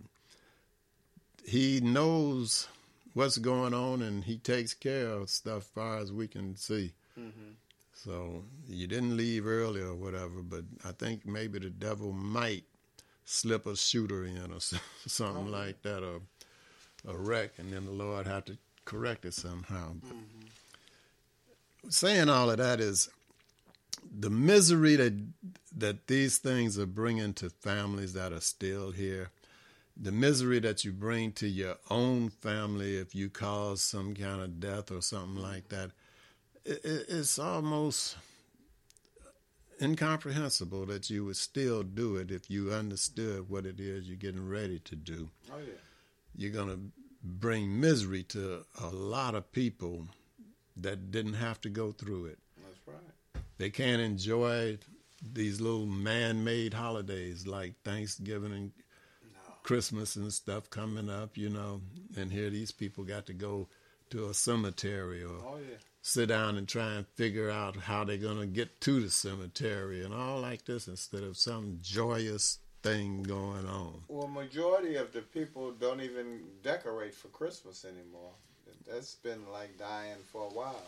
he 1.45 1.81
knows 1.81 2.69
what's 3.15 3.39
going 3.39 3.75
on 3.75 4.03
and 4.03 4.23
he 4.25 4.37
takes 4.39 4.75
care 4.75 5.09
of 5.09 5.29
stuff 5.31 5.63
as 5.63 5.67
far 5.69 5.99
as 5.99 6.13
we 6.13 6.29
can 6.29 6.57
see. 6.57 6.93
So 7.95 8.45
you 8.69 8.87
didn't 8.87 9.17
leave 9.17 9.45
early 9.45 9.81
or 9.81 9.95
whatever, 9.97 10.41
but 10.43 10.63
I 10.85 10.93
think 10.93 11.27
maybe 11.27 11.59
the 11.59 11.71
devil 11.71 12.13
might 12.13 12.63
slip 13.25 13.67
a 13.67 13.77
shooter 13.77 14.25
in 14.25 14.53
or 14.53 14.61
so- 14.61 14.77
something 15.07 15.51
like 15.51 15.83
that, 15.83 16.05
or 16.05 16.21
a 17.09 17.17
wreck, 17.17 17.53
and 17.59 17.73
then 17.73 17.87
the 17.87 17.91
Lord 17.93 18.27
have 18.29 18.45
to 18.45 18.57
correct 18.85 19.25
it 19.25 19.35
somehow. 19.35 19.95
But 21.83 21.93
saying 21.93 22.29
all 22.29 22.51
of 22.51 22.59
that 22.59 22.79
is 22.81 23.09
the 24.19 24.31
misery 24.31 24.97
that 24.97 25.15
that 25.77 26.07
these 26.07 26.39
things 26.39 26.79
are 26.79 26.87
bringing 26.87 27.33
to 27.35 27.51
families 27.51 28.13
that 28.15 28.33
are 28.33 28.41
still 28.41 28.91
here. 28.91 29.31
The 30.01 30.13
misery 30.13 30.61
that 30.61 30.85
you 30.85 30.93
bring 30.93 31.33
to 31.33 31.49
your 31.49 31.77
own 31.91 32.31
family 32.31 32.97
if 32.97 33.15
you 33.15 33.31
cause 33.31 33.81
some 33.81 34.15
kind 34.15 34.41
of 34.41 34.61
death 34.61 34.91
or 34.93 35.03
something 35.03 35.43
like 35.43 35.69
that, 35.71 35.91
it, 36.65 36.85
it, 36.85 37.07
it's 37.09 37.39
almost 37.39 38.17
incomprehensible 39.81 40.87
that 40.87 41.11
you 41.11 41.25
would 41.25 41.37
still 41.37 41.83
do 41.83 42.17
it 42.17 42.31
if 42.31 42.51
you 42.51 42.73
understood 42.73 43.49
what 43.49 43.67
it 43.67 43.81
is 43.81 44.09
you're 44.09 44.17
getting 44.17 44.49
ready 44.49 44.79
to 44.81 44.97
do. 44.97 45.31
Oh 45.53 45.59
yeah. 45.59 45.73
You're 46.37 46.53
going 46.53 46.69
to 46.69 46.81
bring 47.23 47.81
misery 47.81 48.23
to 48.25 48.65
a 48.83 48.89
lot 48.89 49.35
of 49.35 49.51
people 49.53 50.07
that 50.77 51.11
didn't 51.11 51.35
have 51.35 51.61
to 51.63 51.69
go 51.69 51.93
through 51.93 52.27
it. 52.27 52.39
They 53.59 53.71
can't 53.71 54.01
enjoy 54.01 54.79
these 55.33 55.61
little 55.61 55.87
man-made 55.87 56.75
holidays 56.75 57.47
like 57.47 57.75
Thanksgiving 57.83 58.53
and 58.53 58.73
Christmas 59.63 60.17
and 60.17 60.33
stuff 60.33 60.71
coming 60.71 61.11
up, 61.11 61.37
you 61.37 61.51
know. 61.51 61.81
And 62.17 62.33
here 62.33 62.51
these 62.51 62.71
people 62.73 63.05
got 63.05 63.27
to 63.27 63.33
go 63.35 63.69
to 64.11 64.29
a 64.29 64.35
cemetery 64.35 65.23
or 65.23 65.37
Oh 65.45 65.59
yeah. 65.59 65.77
sit 66.01 66.29
down 66.29 66.57
and 66.57 66.67
try 66.67 66.95
and 66.95 67.07
figure 67.17 67.51
out 67.51 67.77
how 67.77 68.05
they're 68.05 68.17
going 68.17 68.39
to 68.41 68.47
get 68.47 68.81
to 68.83 69.01
the 69.01 69.11
cemetery 69.11 70.03
and 70.05 70.15
all 70.15 70.41
like 70.41 70.65
this 70.65 70.89
instead 70.89 71.23
of 71.23 71.37
some 71.37 71.79
joyous 71.83 72.59
thing 72.83 73.23
going 73.25 73.67
on. 73.67 74.03
Well, 74.09 74.29
majority 74.29 74.95
of 74.95 75.13
the 75.13 75.21
people 75.21 75.73
don't 75.73 76.01
even 76.01 76.41
decorate 76.63 77.15
for 77.15 77.29
Christmas 77.29 77.85
anymore. 77.85 78.31
That's 78.89 79.17
been 79.17 79.43
like 79.53 79.77
dying 79.79 80.17
for 80.33 80.43
a 80.45 80.55
while. 80.55 80.87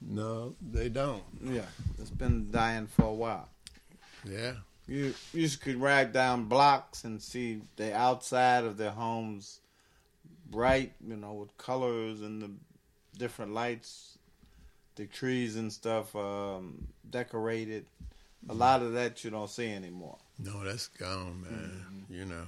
No, 0.00 0.54
they 0.60 0.88
don't. 0.88 1.22
Yeah, 1.42 1.66
it's 1.98 2.10
been 2.10 2.50
dying 2.50 2.86
for 2.86 3.04
a 3.04 3.14
while. 3.14 3.48
Yeah. 4.24 4.52
You 4.86 5.14
you 5.32 5.42
just 5.42 5.60
could 5.60 5.80
ride 5.80 6.12
down 6.12 6.44
blocks 6.44 7.04
and 7.04 7.20
see 7.20 7.62
the 7.76 7.94
outside 7.94 8.64
of 8.64 8.76
their 8.76 8.90
homes 8.90 9.60
bright, 10.50 10.92
you 11.06 11.16
know, 11.16 11.32
with 11.32 11.56
colors 11.58 12.20
and 12.20 12.40
the 12.40 12.50
different 13.18 13.52
lights, 13.52 14.18
the 14.94 15.06
trees 15.06 15.56
and 15.56 15.72
stuff 15.72 16.14
um, 16.14 16.86
decorated. 17.10 17.86
A 18.48 18.54
lot 18.54 18.80
of 18.80 18.92
that 18.92 19.24
you 19.24 19.30
don't 19.30 19.50
see 19.50 19.72
anymore. 19.72 20.18
No, 20.38 20.62
that's 20.62 20.86
gone, 20.86 21.42
man. 21.42 22.06
You 22.08 22.26
know, 22.26 22.46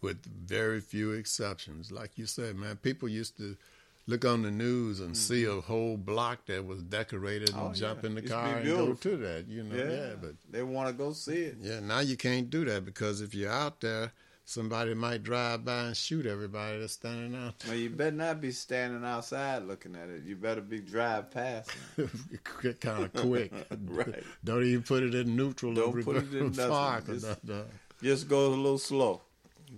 with 0.00 0.24
very 0.26 0.80
few 0.80 1.12
exceptions. 1.12 1.92
Like 1.92 2.18
you 2.18 2.26
said, 2.26 2.56
man, 2.56 2.76
people 2.76 3.08
used 3.08 3.36
to 3.36 3.56
look 4.06 4.24
on 4.24 4.42
the 4.42 4.50
news 4.50 5.00
and 5.00 5.16
see 5.16 5.42
mm-hmm. 5.44 5.58
a 5.58 5.62
whole 5.62 5.96
block 5.96 6.46
that 6.46 6.66
was 6.66 6.82
decorated 6.82 7.50
and 7.50 7.58
Oh, 7.60 7.72
jump 7.72 8.02
yeah. 8.02 8.08
in 8.10 8.14
the 8.16 8.22
to 8.22 8.28
car 8.28 8.56
and 8.56 8.66
go 8.66 8.92
to 8.94 9.16
that. 9.16 9.46
You 9.48 9.62
know, 9.64 9.76
yeah, 9.76 10.14
but 10.20 10.34
they 10.50 10.62
want 10.62 10.88
to 10.88 10.94
go 10.94 11.12
see 11.12 11.42
it. 11.44 11.56
yeah, 11.60 11.80
now 11.80 12.00
you 12.00 12.16
can't 12.16 12.50
do 12.50 12.64
that 12.66 12.84
because 12.84 13.20
if 13.20 13.34
you're 13.34 13.50
out 13.50 13.80
there, 13.80 14.12
somebody 14.44 14.92
might 14.94 15.22
drive 15.22 15.64
by 15.64 15.84
and 15.84 15.96
shoot 15.96 16.26
everybody 16.26 16.78
that's 16.78 16.92
standing 16.92 17.34
out 17.34 17.54
Well, 17.66 17.76
you 17.76 17.88
better 17.88 18.14
not 18.14 18.40
be 18.42 18.50
standing 18.52 19.02
outside 19.04 19.62
looking 19.64 19.96
at 19.96 20.10
it. 20.10 20.22
You 20.24 20.36
better 20.36 20.60
be 20.60 20.80
drive 20.80 21.30
past. 21.30 21.70
kind 22.80 23.04
of 23.04 23.12
quick. 23.14 23.52
right. 23.86 24.22
Don't 24.44 24.64
even 24.64 24.82
put 24.82 25.02
it 25.02 25.14
in 25.14 25.34
neutral 25.34 25.72
Don't 25.72 26.04
put 26.04 26.16
it 26.16 26.34
in 26.34 26.48
nothing. 26.52 26.68
park 26.68 27.08
or 27.08 27.14
Just- 27.14 27.44
nothing. 27.44 27.64
Just 28.02 28.28
go 28.28 28.48
a 28.48 28.50
little 28.50 28.76
slow. 28.76 29.22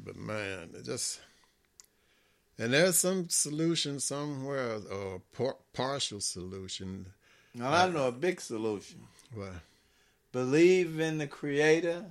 But 0.05 0.16
man, 0.16 0.70
it 0.74 0.85
just 0.85 1.20
and 2.59 2.73
there's 2.73 2.97
some 2.97 3.28
solution 3.28 4.01
somewhere 4.01 4.78
or 4.91 5.23
par- 5.33 5.57
partial 5.73 6.20
solution. 6.20 7.07
Now 7.55 7.73
I 7.73 7.85
don't 7.85 7.95
know 7.95 8.09
a 8.09 8.12
big 8.12 8.41
solution. 8.41 9.01
What? 9.35 9.53
Believe 10.33 11.01
in 11.01 11.19
the 11.19 11.27
Creator, 11.27 12.05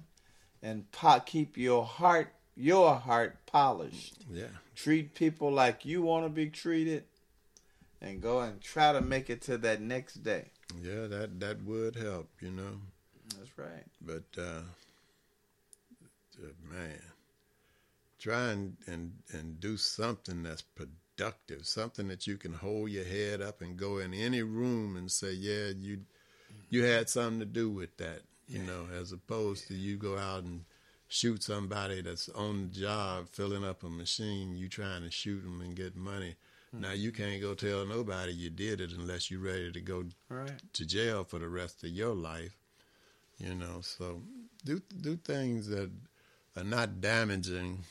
and 0.62 0.92
po- 0.92 1.20
keep 1.20 1.58
your 1.58 1.86
heart, 1.86 2.34
your 2.56 2.96
heart 2.96 3.46
polished. 3.46 4.16
Yeah. 4.32 4.48
Treat 4.76 5.14
people 5.14 5.52
like 5.52 5.86
you 5.86 6.02
want 6.02 6.26
to 6.26 6.30
be 6.30 6.50
treated, 6.50 7.04
and 8.02 8.22
go 8.22 8.40
and 8.40 8.60
try 8.62 8.92
to 8.92 9.02
make 9.02 9.30
it 9.30 9.42
to 9.44 9.58
that 9.60 9.82
next 9.82 10.24
day. 10.24 10.52
Yeah, 10.82 11.08
that 11.08 11.40
that 11.40 11.64
would 11.64 11.96
help, 11.96 12.30
you 12.42 12.52
know. 12.52 12.82
That's 13.38 13.58
right. 13.58 13.86
But 14.02 14.24
uh, 14.38 14.62
man, 16.72 17.02
try 18.26 18.50
and, 18.52 18.76
and 18.88 19.14
and 19.34 19.60
do 19.60 19.78
something 19.78 20.42
that's 20.44 20.64
productive, 20.64 21.66
something 21.68 22.08
that 22.08 22.26
you 22.26 22.38
can 22.38 22.54
hold 22.54 22.90
your 22.90 23.06
head 23.06 23.40
up 23.40 23.62
and 23.62 23.78
go 23.78 24.00
in 24.00 24.14
any 24.16 24.42
room 24.42 24.98
and 24.98 25.12
say, 25.12 25.32
yeah, 25.32 25.68
you 25.78 26.00
you 26.72 26.84
had 26.84 27.08
something 27.08 27.40
to 27.40 27.46
do 27.46 27.70
with 27.70 27.96
that, 27.98 28.22
you 28.48 28.64
know, 28.64 28.88
as 29.00 29.12
opposed 29.12 29.68
to 29.68 29.76
you 29.76 29.96
go 29.98 30.18
out 30.18 30.44
and 30.44 30.66
shoot 31.08 31.44
somebody 31.44 32.02
that's 32.02 32.28
on 32.30 32.70
the 32.74 32.80
job 32.80 33.28
filling 33.30 33.64
up 33.64 33.84
a 33.84 33.90
machine, 33.90 34.56
you 34.58 34.68
trying 34.68 35.04
to 35.04 35.12
shoot 35.12 35.42
them 35.44 35.62
and 35.62 35.76
get 35.76 35.96
money. 35.96 36.36
Hmm. 36.72 36.82
Now 36.82 36.94
you 36.94 37.12
can't 37.12 37.40
go 37.42 37.54
tell 37.54 37.86
nobody 37.86 38.34
you 38.34 38.50
did 38.50 38.82
it 38.82 38.92
unless 38.92 39.30
you're 39.30 39.40
ready 39.52 39.72
to 39.72 39.82
go 39.82 40.06
Right. 40.30 40.60
to 40.74 40.86
jail 40.86 41.24
for 41.24 41.38
the 41.38 41.48
rest 41.48 41.84
of 41.84 41.92
your 41.92 42.16
life. 42.16 42.58
You 43.38 43.54
know, 43.54 43.82
so 43.82 44.24
do 44.64 44.82
do 45.02 45.16
things 45.18 45.68
that 45.68 45.92
are 46.58 46.64
not 46.64 47.02
damaging 47.02 47.84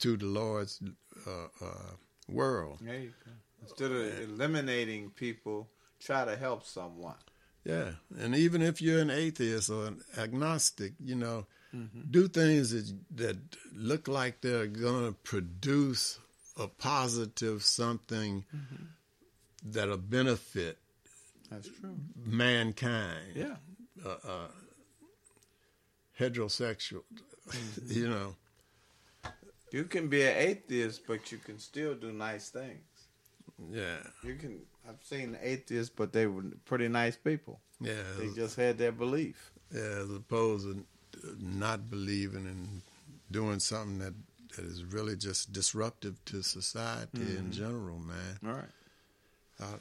to 0.00 0.16
the 0.16 0.26
Lord's 0.26 0.80
uh, 1.26 1.30
uh, 1.64 1.92
world. 2.28 2.78
There 2.82 2.98
you 3.00 3.12
go. 3.24 3.30
Instead 3.62 3.90
of 3.92 4.20
eliminating 4.30 5.10
people, 5.10 5.68
try 6.00 6.24
to 6.24 6.36
help 6.36 6.66
someone. 6.66 7.14
Yeah, 7.64 7.92
and 8.18 8.34
even 8.34 8.60
if 8.60 8.82
you're 8.82 9.00
an 9.00 9.10
atheist 9.10 9.70
or 9.70 9.86
an 9.86 10.02
agnostic, 10.18 10.92
you 11.02 11.14
know, 11.14 11.46
do 12.10 12.28
things 12.28 12.70
that 12.70 12.92
that 13.16 13.36
look 13.74 14.06
like 14.06 14.42
they're 14.42 14.66
going 14.66 15.06
to 15.06 15.12
produce 15.22 16.18
a 16.58 16.68
positive 16.68 17.62
something 17.64 18.44
that'll 19.64 19.96
benefit 19.96 20.78
That's 21.50 21.68
true. 21.80 21.96
mankind. 22.26 23.32
Yeah. 23.34 23.56
uh, 24.04 24.16
uh, 24.28 24.48
heterosexual. 26.20 27.02
you 27.86 28.08
know, 28.08 28.36
you 29.74 29.82
can 29.82 30.06
be 30.06 30.22
an 30.22 30.36
atheist, 30.36 31.04
but 31.04 31.32
you 31.32 31.38
can 31.38 31.58
still 31.58 31.96
do 31.96 32.12
nice 32.12 32.48
things. 32.48 33.08
Yeah. 33.72 33.96
You 34.22 34.36
can. 34.36 34.60
I've 34.88 35.02
seen 35.02 35.36
atheists, 35.42 35.92
but 35.94 36.12
they 36.12 36.28
were 36.28 36.44
pretty 36.64 36.86
nice 36.86 37.16
people. 37.16 37.58
Yeah. 37.80 38.04
They 38.16 38.28
just 38.28 38.54
had 38.54 38.78
their 38.78 38.92
belief. 38.92 39.50
Yeah, 39.74 39.80
as 39.80 40.10
opposed 40.12 40.68
to 40.68 41.36
not 41.40 41.90
believing 41.90 42.46
and 42.46 42.82
doing 43.32 43.58
something 43.58 43.98
that, 43.98 44.14
that 44.54 44.64
is 44.64 44.84
really 44.84 45.16
just 45.16 45.52
disruptive 45.52 46.24
to 46.26 46.42
society 46.42 47.18
mm-hmm. 47.18 47.38
in 47.38 47.50
general, 47.50 47.98
man. 47.98 48.38
All 48.46 48.52
right. 48.52 48.74
Uh, 49.60 49.78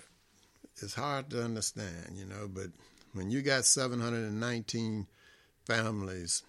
it's 0.81 0.95
hard 0.95 1.29
to 1.29 1.43
understand, 1.43 2.15
you 2.15 2.25
know, 2.25 2.49
but 2.51 2.71
when 3.13 3.29
you 3.29 3.43
got 3.43 3.63
719 3.63 5.05
families 5.67 6.41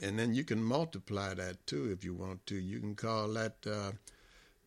and 0.00 0.18
then 0.18 0.34
you 0.34 0.44
can 0.44 0.62
multiply 0.62 1.34
that 1.34 1.66
too 1.66 1.90
if 1.92 2.04
you 2.04 2.14
want 2.14 2.46
to. 2.46 2.54
You 2.56 2.80
can 2.80 2.94
call 2.94 3.28
that 3.34 3.56
uh, 3.66 3.92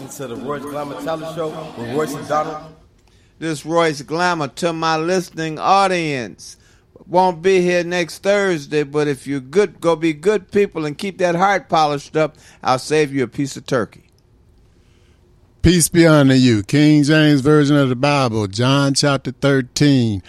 listening 0.00 0.08
to 0.08 0.34
the 0.34 0.36
Royce 0.36 0.62
Glamour 0.62 1.02
Talent 1.02 1.36
Show 1.36 1.48
with 1.76 1.94
Royce 1.94 2.14
and 2.14 2.26
Donald. 2.26 2.74
This 3.38 3.66
Royce 3.66 4.00
Glamour 4.00 4.48
to 4.48 4.72
my 4.72 4.96
listening 4.96 5.58
audience. 5.58 6.56
Won't 7.06 7.42
be 7.42 7.60
here 7.60 7.84
next 7.84 8.22
Thursday, 8.22 8.84
but 8.84 9.06
if 9.06 9.26
you're 9.26 9.40
good, 9.40 9.82
go 9.82 9.94
be 9.94 10.14
good 10.14 10.50
people 10.50 10.86
and 10.86 10.96
keep 10.96 11.18
that 11.18 11.34
heart 11.34 11.68
polished 11.68 12.16
up. 12.16 12.36
I'll 12.62 12.78
save 12.78 13.12
you 13.12 13.24
a 13.24 13.28
piece 13.28 13.54
of 13.58 13.66
turkey. 13.66 14.04
Peace 15.60 15.90
be 15.90 16.06
unto 16.06 16.34
you. 16.34 16.62
King 16.62 17.02
James 17.02 17.42
Version 17.42 17.76
of 17.76 17.90
the 17.90 17.96
Bible, 17.96 18.46
John 18.46 18.94
chapter 18.94 19.30
13 19.30 20.22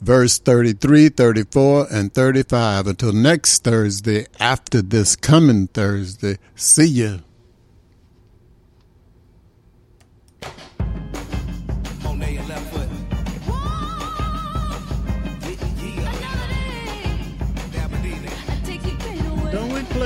verse 0.00 0.38
33, 0.38 1.10
34, 1.10 1.88
and 1.92 2.14
35. 2.14 2.86
Until 2.86 3.12
next 3.12 3.64
Thursday, 3.64 4.24
after 4.38 4.80
this 4.80 5.14
coming 5.14 5.66
Thursday, 5.66 6.38
see 6.54 6.86
you. 6.86 7.20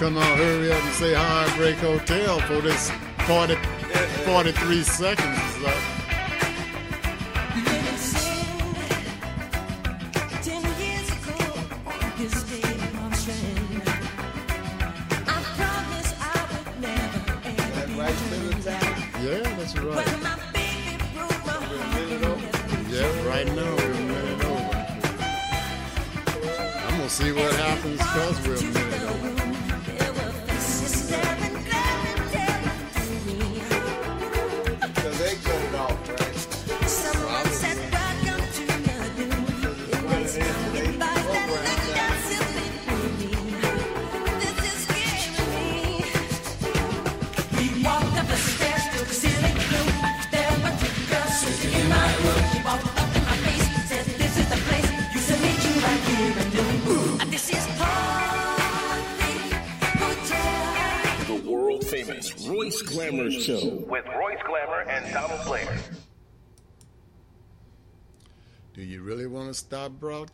Come 0.00 0.16
on, 0.16 0.38
hurry 0.38 0.72
up 0.72 0.82
and 0.82 0.94
say 0.94 1.12
hi, 1.12 1.54
break 1.58 1.76
hotel 1.76 2.40
for 2.40 2.62
this 2.62 2.90
40, 3.26 3.54
43 4.24 4.82
seconds. 4.82 5.39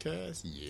Broadcast? 0.07 0.45
Yeah. 0.45 0.65